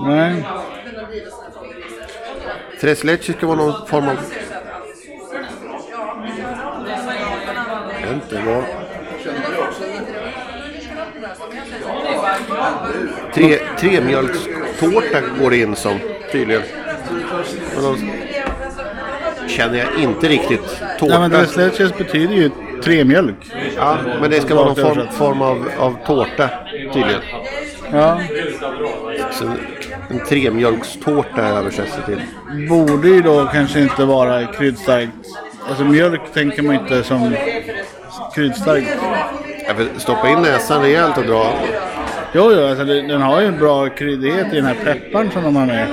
Nej. 0.07 0.44
Tres 2.80 3.05
Leches 3.05 3.36
ska 3.36 3.46
vara 3.46 3.57
någon 3.57 3.86
form 3.86 4.09
av... 4.09 4.16
Inte 8.30 8.42
vad... 8.46 8.64
Tre, 13.34 13.58
tremjölkstårta 13.78 15.20
går 15.40 15.50
det 15.50 15.56
in 15.56 15.76
som 15.76 15.98
tydligen. 16.32 16.62
Och 17.76 17.82
då 17.82 17.96
känner 19.48 19.78
jag 19.78 20.02
inte 20.02 20.28
riktigt 20.28 20.80
tårta. 20.98 21.12
Ja, 21.14 21.28
men 21.28 21.46
leches 21.56 21.98
betyder 21.98 22.34
ju 22.34 22.50
tre 22.82 23.04
mjölk. 23.04 23.52
Ja, 23.76 23.98
men 24.20 24.30
det 24.30 24.40
ska 24.40 24.54
vara 24.54 24.66
någon 24.66 24.76
form, 24.76 25.08
form 25.12 25.42
av, 25.42 25.68
av 25.78 25.96
tårta 26.06 26.50
tydligen. 26.92 27.20
Ja. 27.92 28.20
Så 29.30 29.44
en 30.10 30.24
tremjölkstårta 30.28 31.42
översätts 31.42 31.96
det 31.96 32.02
till. 32.02 32.22
Borde 32.68 33.08
ju 33.08 33.22
då 33.22 33.46
kanske 33.52 33.80
inte 33.80 34.04
vara 34.04 34.46
kryddstarkt. 34.46 35.12
Alltså 35.68 35.84
mjölk 35.84 36.20
tänker 36.34 36.62
man 36.62 36.74
inte 36.74 37.04
som 37.04 37.34
kryddstark. 38.34 38.84
Stoppa 39.96 40.28
in 40.28 40.42
näsan 40.42 40.82
rejält 40.82 41.18
och 41.18 41.24
dra. 41.24 41.52
Jo, 42.32 42.52
jo, 42.52 42.66
alltså 42.66 42.84
den 42.84 43.22
har 43.22 43.40
ju 43.40 43.46
en 43.46 43.58
bra 43.58 43.88
kryddighet 43.88 44.52
i 44.52 44.56
den 44.56 44.64
här 44.64 44.76
pepparn 44.84 45.30
som 45.30 45.42
de 45.44 45.56
har 45.56 45.66
med. 45.66 45.88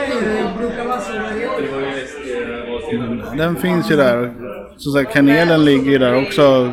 Den 3.38 3.55
finns 3.55 3.91
ju 3.91 3.95
där. 3.95 4.34
Som 4.78 4.91
sagt, 4.91 5.13
kanelen 5.13 5.65
ligger 5.65 5.91
ju 5.91 5.97
där 5.97 6.28
också. 6.28 6.71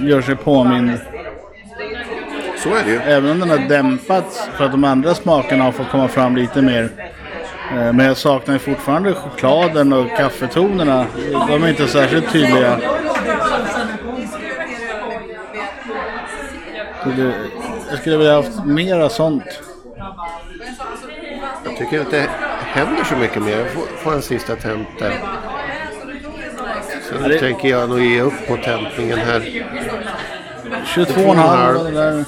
Gör 0.00 0.20
sig 0.22 0.36
påmind. 0.36 0.90
Så 2.58 2.68
är 2.68 2.84
det 2.84 2.90
ju. 2.90 2.98
Även 2.98 3.30
om 3.30 3.40
den 3.40 3.50
har 3.50 3.68
dämpats 3.68 4.48
för 4.56 4.64
att 4.64 4.70
de 4.70 4.84
andra 4.84 5.14
smakerna 5.14 5.64
har 5.64 5.72
fått 5.72 5.90
komma 5.90 6.08
fram 6.08 6.36
lite 6.36 6.62
mer. 6.62 6.88
Eh, 7.70 7.92
men 7.92 8.06
jag 8.06 8.16
saknar 8.16 8.54
ju 8.54 8.58
fortfarande 8.58 9.14
chokladen 9.14 9.92
och 9.92 10.16
kaffetonerna. 10.16 11.06
De 11.48 11.62
är 11.62 11.68
inte 11.68 11.86
särskilt 11.86 12.32
tydliga. 12.32 12.78
Jag 17.90 17.98
skulle 17.98 18.16
vilja 18.16 18.34
ha 18.34 18.42
haft 18.42 18.64
mera 18.64 19.08
sånt. 19.08 19.44
Jag 21.64 21.76
tycker 21.78 22.00
inte 22.00 22.16
det 22.20 22.28
händer 22.80 23.04
så 23.04 23.16
mycket 23.16 23.42
mer. 23.42 23.58
Jag 23.58 23.70
får, 23.70 23.82
får 23.96 24.12
en 24.12 24.22
sista 24.22 24.56
temp 24.56 24.88
där. 24.98 25.12
Sen 27.08 27.28
det- 27.28 27.38
tänker 27.38 27.68
jag 27.68 27.88
nog 27.88 28.00
ge 28.00 28.20
upp 28.20 28.46
på 28.48 28.56
tentningen 28.56 29.18
här. 29.18 29.40
22,5 30.86 31.84
det 31.84 31.90
där. 31.90 32.24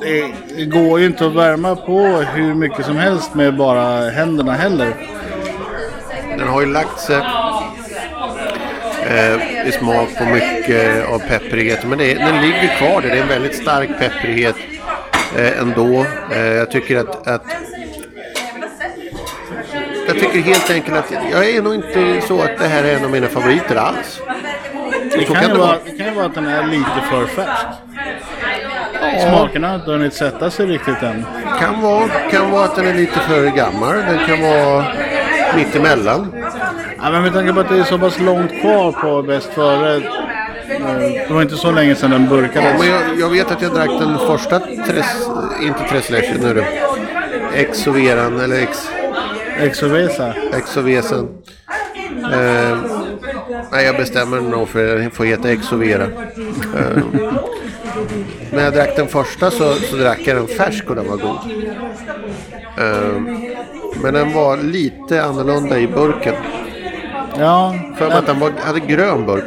Det, 0.00 0.32
det 0.56 0.64
går 0.64 1.00
ju 1.00 1.06
inte 1.06 1.26
att 1.26 1.34
värma 1.34 1.76
på 1.76 1.98
hur 2.06 2.54
mycket 2.54 2.86
som 2.86 2.96
helst 2.96 3.34
med 3.34 3.56
bara 3.56 4.10
händerna 4.10 4.52
heller. 4.52 4.94
Den 6.38 6.48
har 6.48 6.60
ju 6.60 6.66
lagt 6.72 7.00
sig 7.00 7.16
eh, 9.08 9.68
i 9.68 9.72
smak 9.72 10.08
på 10.18 10.24
mycket 10.24 11.08
av 11.08 11.18
pepprighet. 11.18 11.84
Men 11.84 11.98
det, 11.98 12.14
den 12.14 12.42
ligger 12.42 12.76
kvar 12.78 13.00
där. 13.00 13.08
Det 13.08 13.18
är 13.18 13.22
en 13.22 13.28
väldigt 13.28 13.56
stark 13.56 13.90
pepprighet 13.98 14.56
eh, 15.36 15.60
ändå. 15.60 16.06
Eh, 16.32 16.38
jag 16.38 16.70
tycker 16.70 16.96
att, 16.96 17.26
att 17.26 17.44
jag 20.06 20.18
tycker 20.18 20.40
helt 20.40 20.70
enkelt 20.70 20.96
att 20.96 21.12
jag 21.32 21.48
är 21.50 21.62
nog 21.62 21.74
inte 21.74 22.20
så 22.26 22.42
att 22.42 22.58
det 22.58 22.68
här 22.68 22.84
är 22.84 22.96
en 22.96 23.04
av 23.04 23.10
mina 23.10 23.26
favoriter 23.26 23.76
alls. 23.76 24.20
Det 25.10 25.24
kan, 25.24 25.36
kan 25.36 25.50
det 25.50 25.58
vara, 25.58 25.76
det 25.84 26.04
kan 26.04 26.14
vara 26.14 26.26
att 26.26 26.34
den 26.34 26.46
är 26.46 26.66
lite 26.66 27.00
för 27.10 27.26
färsk. 27.26 27.66
Smakerna 29.28 29.68
har 29.68 29.74
inte 29.74 29.90
hunnit 29.90 30.14
sätta 30.14 30.50
sig 30.50 30.66
riktigt 30.66 31.02
än. 31.02 31.24
Kan 31.60 31.82
vara, 31.82 32.08
kan 32.30 32.50
vara 32.50 32.64
att 32.64 32.76
den 32.76 32.86
är 32.86 32.94
lite 32.94 33.18
för 33.20 33.46
gammal. 33.56 33.96
Den 33.96 34.26
kan 34.26 34.42
vara 34.42 34.84
mitt 35.56 35.76
emellan. 35.76 36.32
Ja, 37.02 37.10
men 37.10 37.22
med 37.22 37.32
tanke 37.32 37.52
på 37.52 37.60
att 37.60 37.68
det 37.68 37.78
är 37.78 37.84
så 37.84 37.98
pass 37.98 38.20
långt 38.20 38.60
kvar 38.60 38.92
på 38.92 39.22
bäst 39.22 39.48
före. 39.54 39.96
eh, 39.96 40.02
Det 41.28 41.34
var 41.34 41.42
inte 41.42 41.56
så 41.56 41.70
länge 41.72 41.94
sedan 41.94 42.10
den 42.10 42.28
burkades. 42.28 42.78
Men 42.78 42.88
jag, 42.88 43.00
jag 43.20 43.28
vet 43.30 43.50
att 43.50 43.62
jag 43.62 43.74
drack 43.74 43.90
den 44.00 44.18
första, 44.18 44.60
tres, 44.60 45.06
inte 45.62 45.80
Tresläschen 45.90 46.36
nu 46.42 46.54
du. 46.54 46.64
Exoveran 47.58 48.40
eller 48.40 48.60
ex, 48.62 48.90
Exovesa. 49.60 50.34
Exovesen. 50.52 51.28
Eh, 52.32 52.78
nej, 53.72 53.84
jag 53.86 53.96
bestämmer 53.96 54.40
nog 54.40 54.68
för 54.68 54.94
att 54.94 55.00
den 55.00 55.10
får 55.10 55.24
heta 55.24 55.50
Exovera. 55.52 56.04
Eh, 56.04 57.02
när 58.52 58.64
jag 58.64 58.72
drack 58.72 58.96
den 58.96 59.08
första 59.08 59.50
så, 59.50 59.74
så 59.74 59.96
drack 59.96 60.20
jag 60.24 60.36
den 60.36 60.46
färsk 60.46 60.90
och 60.90 60.96
den 60.96 61.08
var 61.08 61.16
god. 61.16 61.38
Eh, 62.78 63.20
men 64.02 64.14
den 64.14 64.32
var 64.32 64.56
lite 64.56 65.24
annorlunda 65.24 65.78
i 65.78 65.86
burken. 65.86 66.34
Ja, 67.38 67.74
För 67.96 68.10
att 68.10 68.26
den 68.26 68.38
var, 68.40 68.52
hade 68.64 68.80
grön 68.80 69.26
burk. 69.26 69.44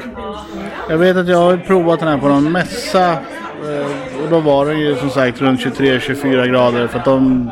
jag 0.90 0.98
vet 0.98 1.18
att 1.18 1.28
jag 1.28 1.38
har 1.38 1.58
provat 1.58 2.00
den 2.00 2.08
här 2.10 2.18
på 2.18 2.28
någon 2.28 2.52
mässa. 2.52 3.10
eh, 3.12 4.24
Och 4.24 4.30
då 4.30 4.40
var 4.40 4.66
den 4.66 4.80
ju 4.80 4.96
som 4.96 5.10
sagt 5.10 5.42
runt 5.42 5.60
23-24 5.60 6.46
grader 6.48 6.88
för 6.88 7.00
att 7.00 7.06
de 7.06 7.52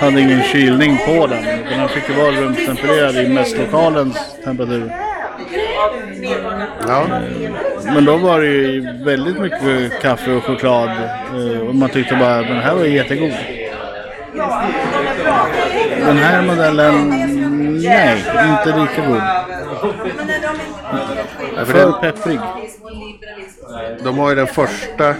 hade 0.00 0.20
ingen 0.20 0.42
kylning 0.42 0.98
på 1.06 1.26
den. 1.26 1.38
utan 1.66 1.78
Den 1.78 1.88
fick 1.88 2.08
ju 2.08 2.14
vara 2.14 2.30
rumstempererad 2.32 3.16
i 3.16 3.28
mässlokalens 3.28 4.18
temperatur. 4.44 4.92
Ja, 6.88 7.04
Men 7.94 8.04
då 8.04 8.16
var 8.16 8.40
det 8.40 8.46
ju 8.46 9.04
väldigt 9.04 9.38
mycket 9.40 10.02
kaffe 10.02 10.32
och 10.32 10.44
choklad. 10.44 10.88
eh, 11.34 11.60
Och 11.68 11.74
man 11.74 11.88
tyckte 11.88 12.16
bara 12.16 12.36
att 12.38 12.46
den 12.48 12.56
här 12.56 12.74
var 12.74 12.84
jättegod. 12.84 13.32
Den 16.06 16.16
här 16.16 16.42
modellen, 16.42 17.08
nej, 17.82 18.24
inte 18.50 18.80
lika 18.80 19.08
god. 19.08 19.22
För 19.78 21.64
För 21.64 21.78
den, 21.78 21.92
pepprig. 22.00 22.40
de 24.04 24.18
har 24.18 24.30
ju 24.30 24.36
den 24.36 24.46
första. 24.46 25.14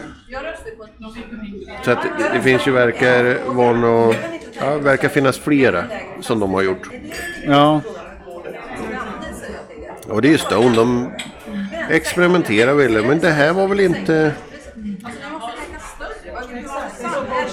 Så 1.84 1.90
att 1.90 1.98
det, 2.32 2.40
finns 2.40 2.66
ju 2.66 2.72
verkar 2.72 3.52
vara 3.52 3.72
nå, 3.72 4.14
ja, 4.60 4.78
verkar 4.78 5.08
finnas 5.08 5.38
flera 5.38 5.84
som 6.20 6.40
de 6.40 6.54
har 6.54 6.62
gjort. 6.62 6.88
Ja, 7.46 7.80
Och 10.08 10.22
det 10.22 10.28
är 10.28 10.32
ju 10.32 10.38
Stone, 10.38 10.76
de 10.76 11.10
experimenterar 11.90 12.74
väl. 12.74 13.04
Men 13.04 13.18
det 13.18 13.30
här 13.30 13.52
var 13.52 13.68
väl 13.68 13.80
inte 13.80 14.32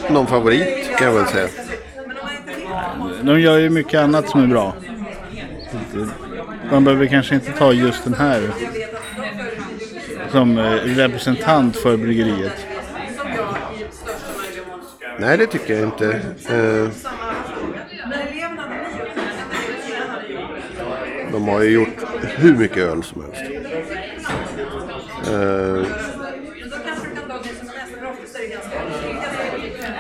någon 0.10 0.28
favorit 0.28 0.97
kan 0.97 1.08
jag 1.08 1.14
väl 1.14 1.26
säga. 1.26 1.47
de 3.24 3.39
gör 3.39 3.58
ju 3.58 3.70
mycket 3.70 4.01
annat 4.01 4.30
som 4.30 4.43
är 4.43 4.47
bra. 4.47 4.74
Man 6.72 6.84
behöver 6.84 7.05
kanske 7.05 7.36
inte 7.36 7.51
ta 7.51 7.74
just 7.74 8.03
den 8.03 8.13
här 8.13 8.41
som 10.32 10.57
eh, 10.57 10.63
representant 10.72 11.78
för 11.78 11.97
bryggeriet. 11.97 12.66
Nej, 15.20 15.38
det 15.38 15.47
tycker 15.47 15.74
jag 15.74 15.84
inte. 15.84 16.09
Eh, 16.49 16.89
de 21.32 21.47
har 21.47 21.61
ju 21.61 21.70
gjort 21.70 21.97
hur 22.22 22.55
mycket 22.55 22.78
öl 22.78 23.03
som 23.03 23.22
helst. 23.24 23.51
Eh, 25.32 25.86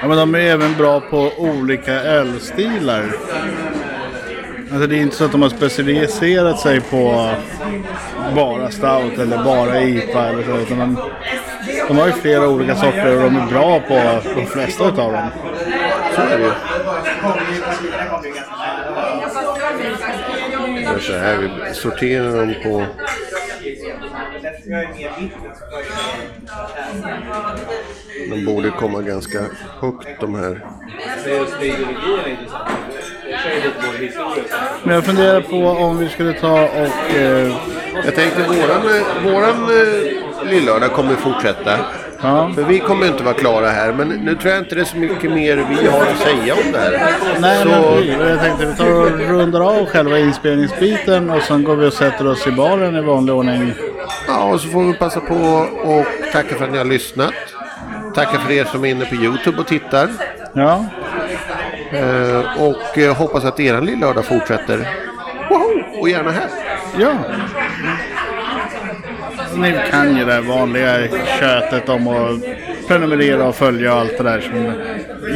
Ja, 0.01 0.07
men 0.07 0.17
de 0.17 0.35
är 0.35 0.39
även 0.39 0.73
bra 0.77 0.99
på 0.99 1.31
olika 1.37 1.93
ölstilar. 1.93 3.03
Alltså 4.71 4.87
det 4.87 4.97
är 4.97 5.01
inte 5.01 5.15
så 5.15 5.25
att 5.25 5.31
de 5.31 5.41
har 5.41 5.49
specialiserat 5.49 6.59
sig 6.59 6.81
på 6.81 7.31
bara 8.35 8.71
stout 8.71 9.17
eller 9.19 9.43
bara 9.43 9.81
IPA 9.81 10.27
eller 10.27 10.43
så. 10.43 10.57
Utan 10.57 10.79
de, 10.79 10.97
de 11.87 11.97
har 11.97 12.07
ju 12.07 12.13
flera 12.13 12.49
olika 12.49 12.75
sorter 12.75 13.15
och 13.17 13.23
de 13.31 13.37
är 13.37 13.47
bra 13.47 13.79
på 13.79 14.21
de 14.35 14.45
flesta 14.45 14.87
utav 14.87 15.11
dem. 15.11 15.27
så 16.15 16.21
är 16.21 16.37
det 16.37 16.43
ju. 16.43 16.51
Gör 20.81 20.99
så 20.99 21.13
här, 21.13 21.37
vi 21.67 21.73
sorterar 21.73 22.35
dem 22.35 22.53
på... 22.63 22.85
De 28.29 28.45
borde 28.45 28.69
komma 28.69 29.01
ganska 29.01 29.39
högt 29.81 30.07
de 30.19 30.35
här. 30.35 30.65
Men 34.83 34.95
jag 34.95 35.05
funderar 35.05 35.41
på 35.41 35.55
om 35.57 35.97
vi 35.97 36.09
skulle 36.09 36.33
ta 36.33 36.63
och... 36.63 37.15
Eh, 37.17 37.51
Jag 38.05 38.15
tänkte 38.15 38.41
våran, 38.41 38.81
eh, 38.95 39.33
våran 39.33 39.63
eh, 39.63 40.49
lillördag 40.51 40.91
kommer 40.93 41.15
fortsätta. 41.15 41.71
ja. 42.21 42.51
För 42.55 42.63
vi 42.63 42.79
kommer 42.79 43.07
inte 43.07 43.23
vara 43.23 43.33
klara 43.33 43.69
här. 43.69 43.93
Men 43.93 44.07
nu 44.09 44.35
tror 44.35 44.51
jag 44.53 44.61
inte 44.61 44.75
det 44.75 44.81
är 44.81 44.85
så 44.85 44.97
mycket 44.97 45.31
mer 45.31 45.55
vi 45.81 45.87
har 45.87 46.01
att 46.01 46.17
säga 46.19 46.53
om 46.53 46.71
det 46.71 46.79
här. 46.79 47.11
Nej, 47.39 47.63
så, 47.63 47.69
men 47.69 47.97
vi, 47.97 48.29
jag 48.29 48.39
tänkte 48.39 48.65
vi 48.65 48.75
tar 48.75 48.91
och 48.91 49.19
rundar 49.19 49.61
av 49.79 49.85
själva 49.85 50.19
inspelningsbiten 50.19 51.29
och 51.29 51.41
sen 51.41 51.63
går 51.63 51.75
vi 51.75 51.87
och 51.87 51.93
sätter 51.93 52.27
oss 52.27 52.47
i 52.47 52.51
baren 52.51 52.95
i 52.95 53.01
vanlig 53.01 53.35
ordning. 53.35 53.73
ja, 54.27 54.43
och 54.53 54.61
så 54.61 54.67
får 54.69 54.83
vi 54.83 54.93
passa 54.93 55.19
på 55.19 55.35
och 55.83 56.05
tacka 56.33 56.55
för 56.55 56.65
att 56.65 56.71
ni 56.71 56.77
har 56.77 56.85
lyssnat. 56.85 57.33
Tacka 58.15 58.39
för 58.39 58.51
er 58.53 58.63
som 58.65 58.85
är 58.85 58.89
inne 58.89 59.05
på 59.05 59.15
Youtube 59.15 59.57
och 59.61 59.67
tittar. 59.67 60.09
Ja, 60.53 60.85
Eh, 61.95 62.61
och 62.61 62.97
eh, 62.97 63.15
hoppas 63.15 63.45
att 63.45 63.59
er 63.59 63.81
lillördag 63.81 64.25
fortsätter. 64.25 64.87
Woho! 65.49 65.99
Och 66.01 66.09
gärna 66.09 66.31
här. 66.31 66.49
ja. 66.99 67.13
Ni 69.55 69.77
kan 69.91 70.17
ju 70.17 70.25
det 70.25 70.41
vanliga 70.41 71.07
tjötet 71.39 71.89
om 71.89 72.07
att 72.07 72.87
prenumerera 72.87 73.47
och 73.47 73.55
följa 73.55 73.93
och 73.93 73.99
allt 73.99 74.17
det 74.17 74.23
där 74.23 74.41
som 74.41 74.73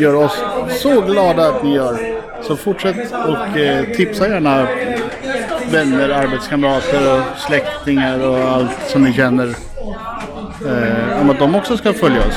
gör 0.01 0.15
oss 0.15 0.43
så 0.69 1.01
glada 1.01 1.47
att 1.47 1.63
ni 1.63 1.75
gör. 1.75 1.97
Så 2.41 2.55
fortsätt 2.55 3.11
och 3.11 3.57
eh, 3.57 3.85
tipsa 3.85 4.27
gärna 4.27 4.67
vänner, 5.71 6.09
arbetskamrater 6.09 7.13
och 7.13 7.39
släktingar 7.39 8.27
och 8.27 8.37
allt 8.37 8.71
som 8.87 9.03
ni 9.03 9.13
känner 9.13 9.47
eh, 10.67 11.21
om 11.21 11.29
att 11.29 11.39
de 11.39 11.55
också 11.55 11.77
ska 11.77 11.93
följa 11.93 12.19
oss. 12.19 12.35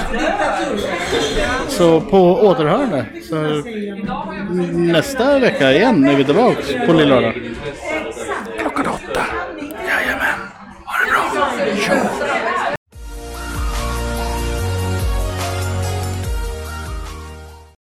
Så 1.83 2.01
på 2.01 2.19
återhörande. 2.19 3.05
Så 3.23 3.37
nästa 4.79 5.39
vecka 5.39 5.73
igen 5.73 6.05
är 6.05 6.17
vi 6.17 6.25
tillbaka 6.25 6.87
på 6.87 6.93
lillördag. 6.93 7.35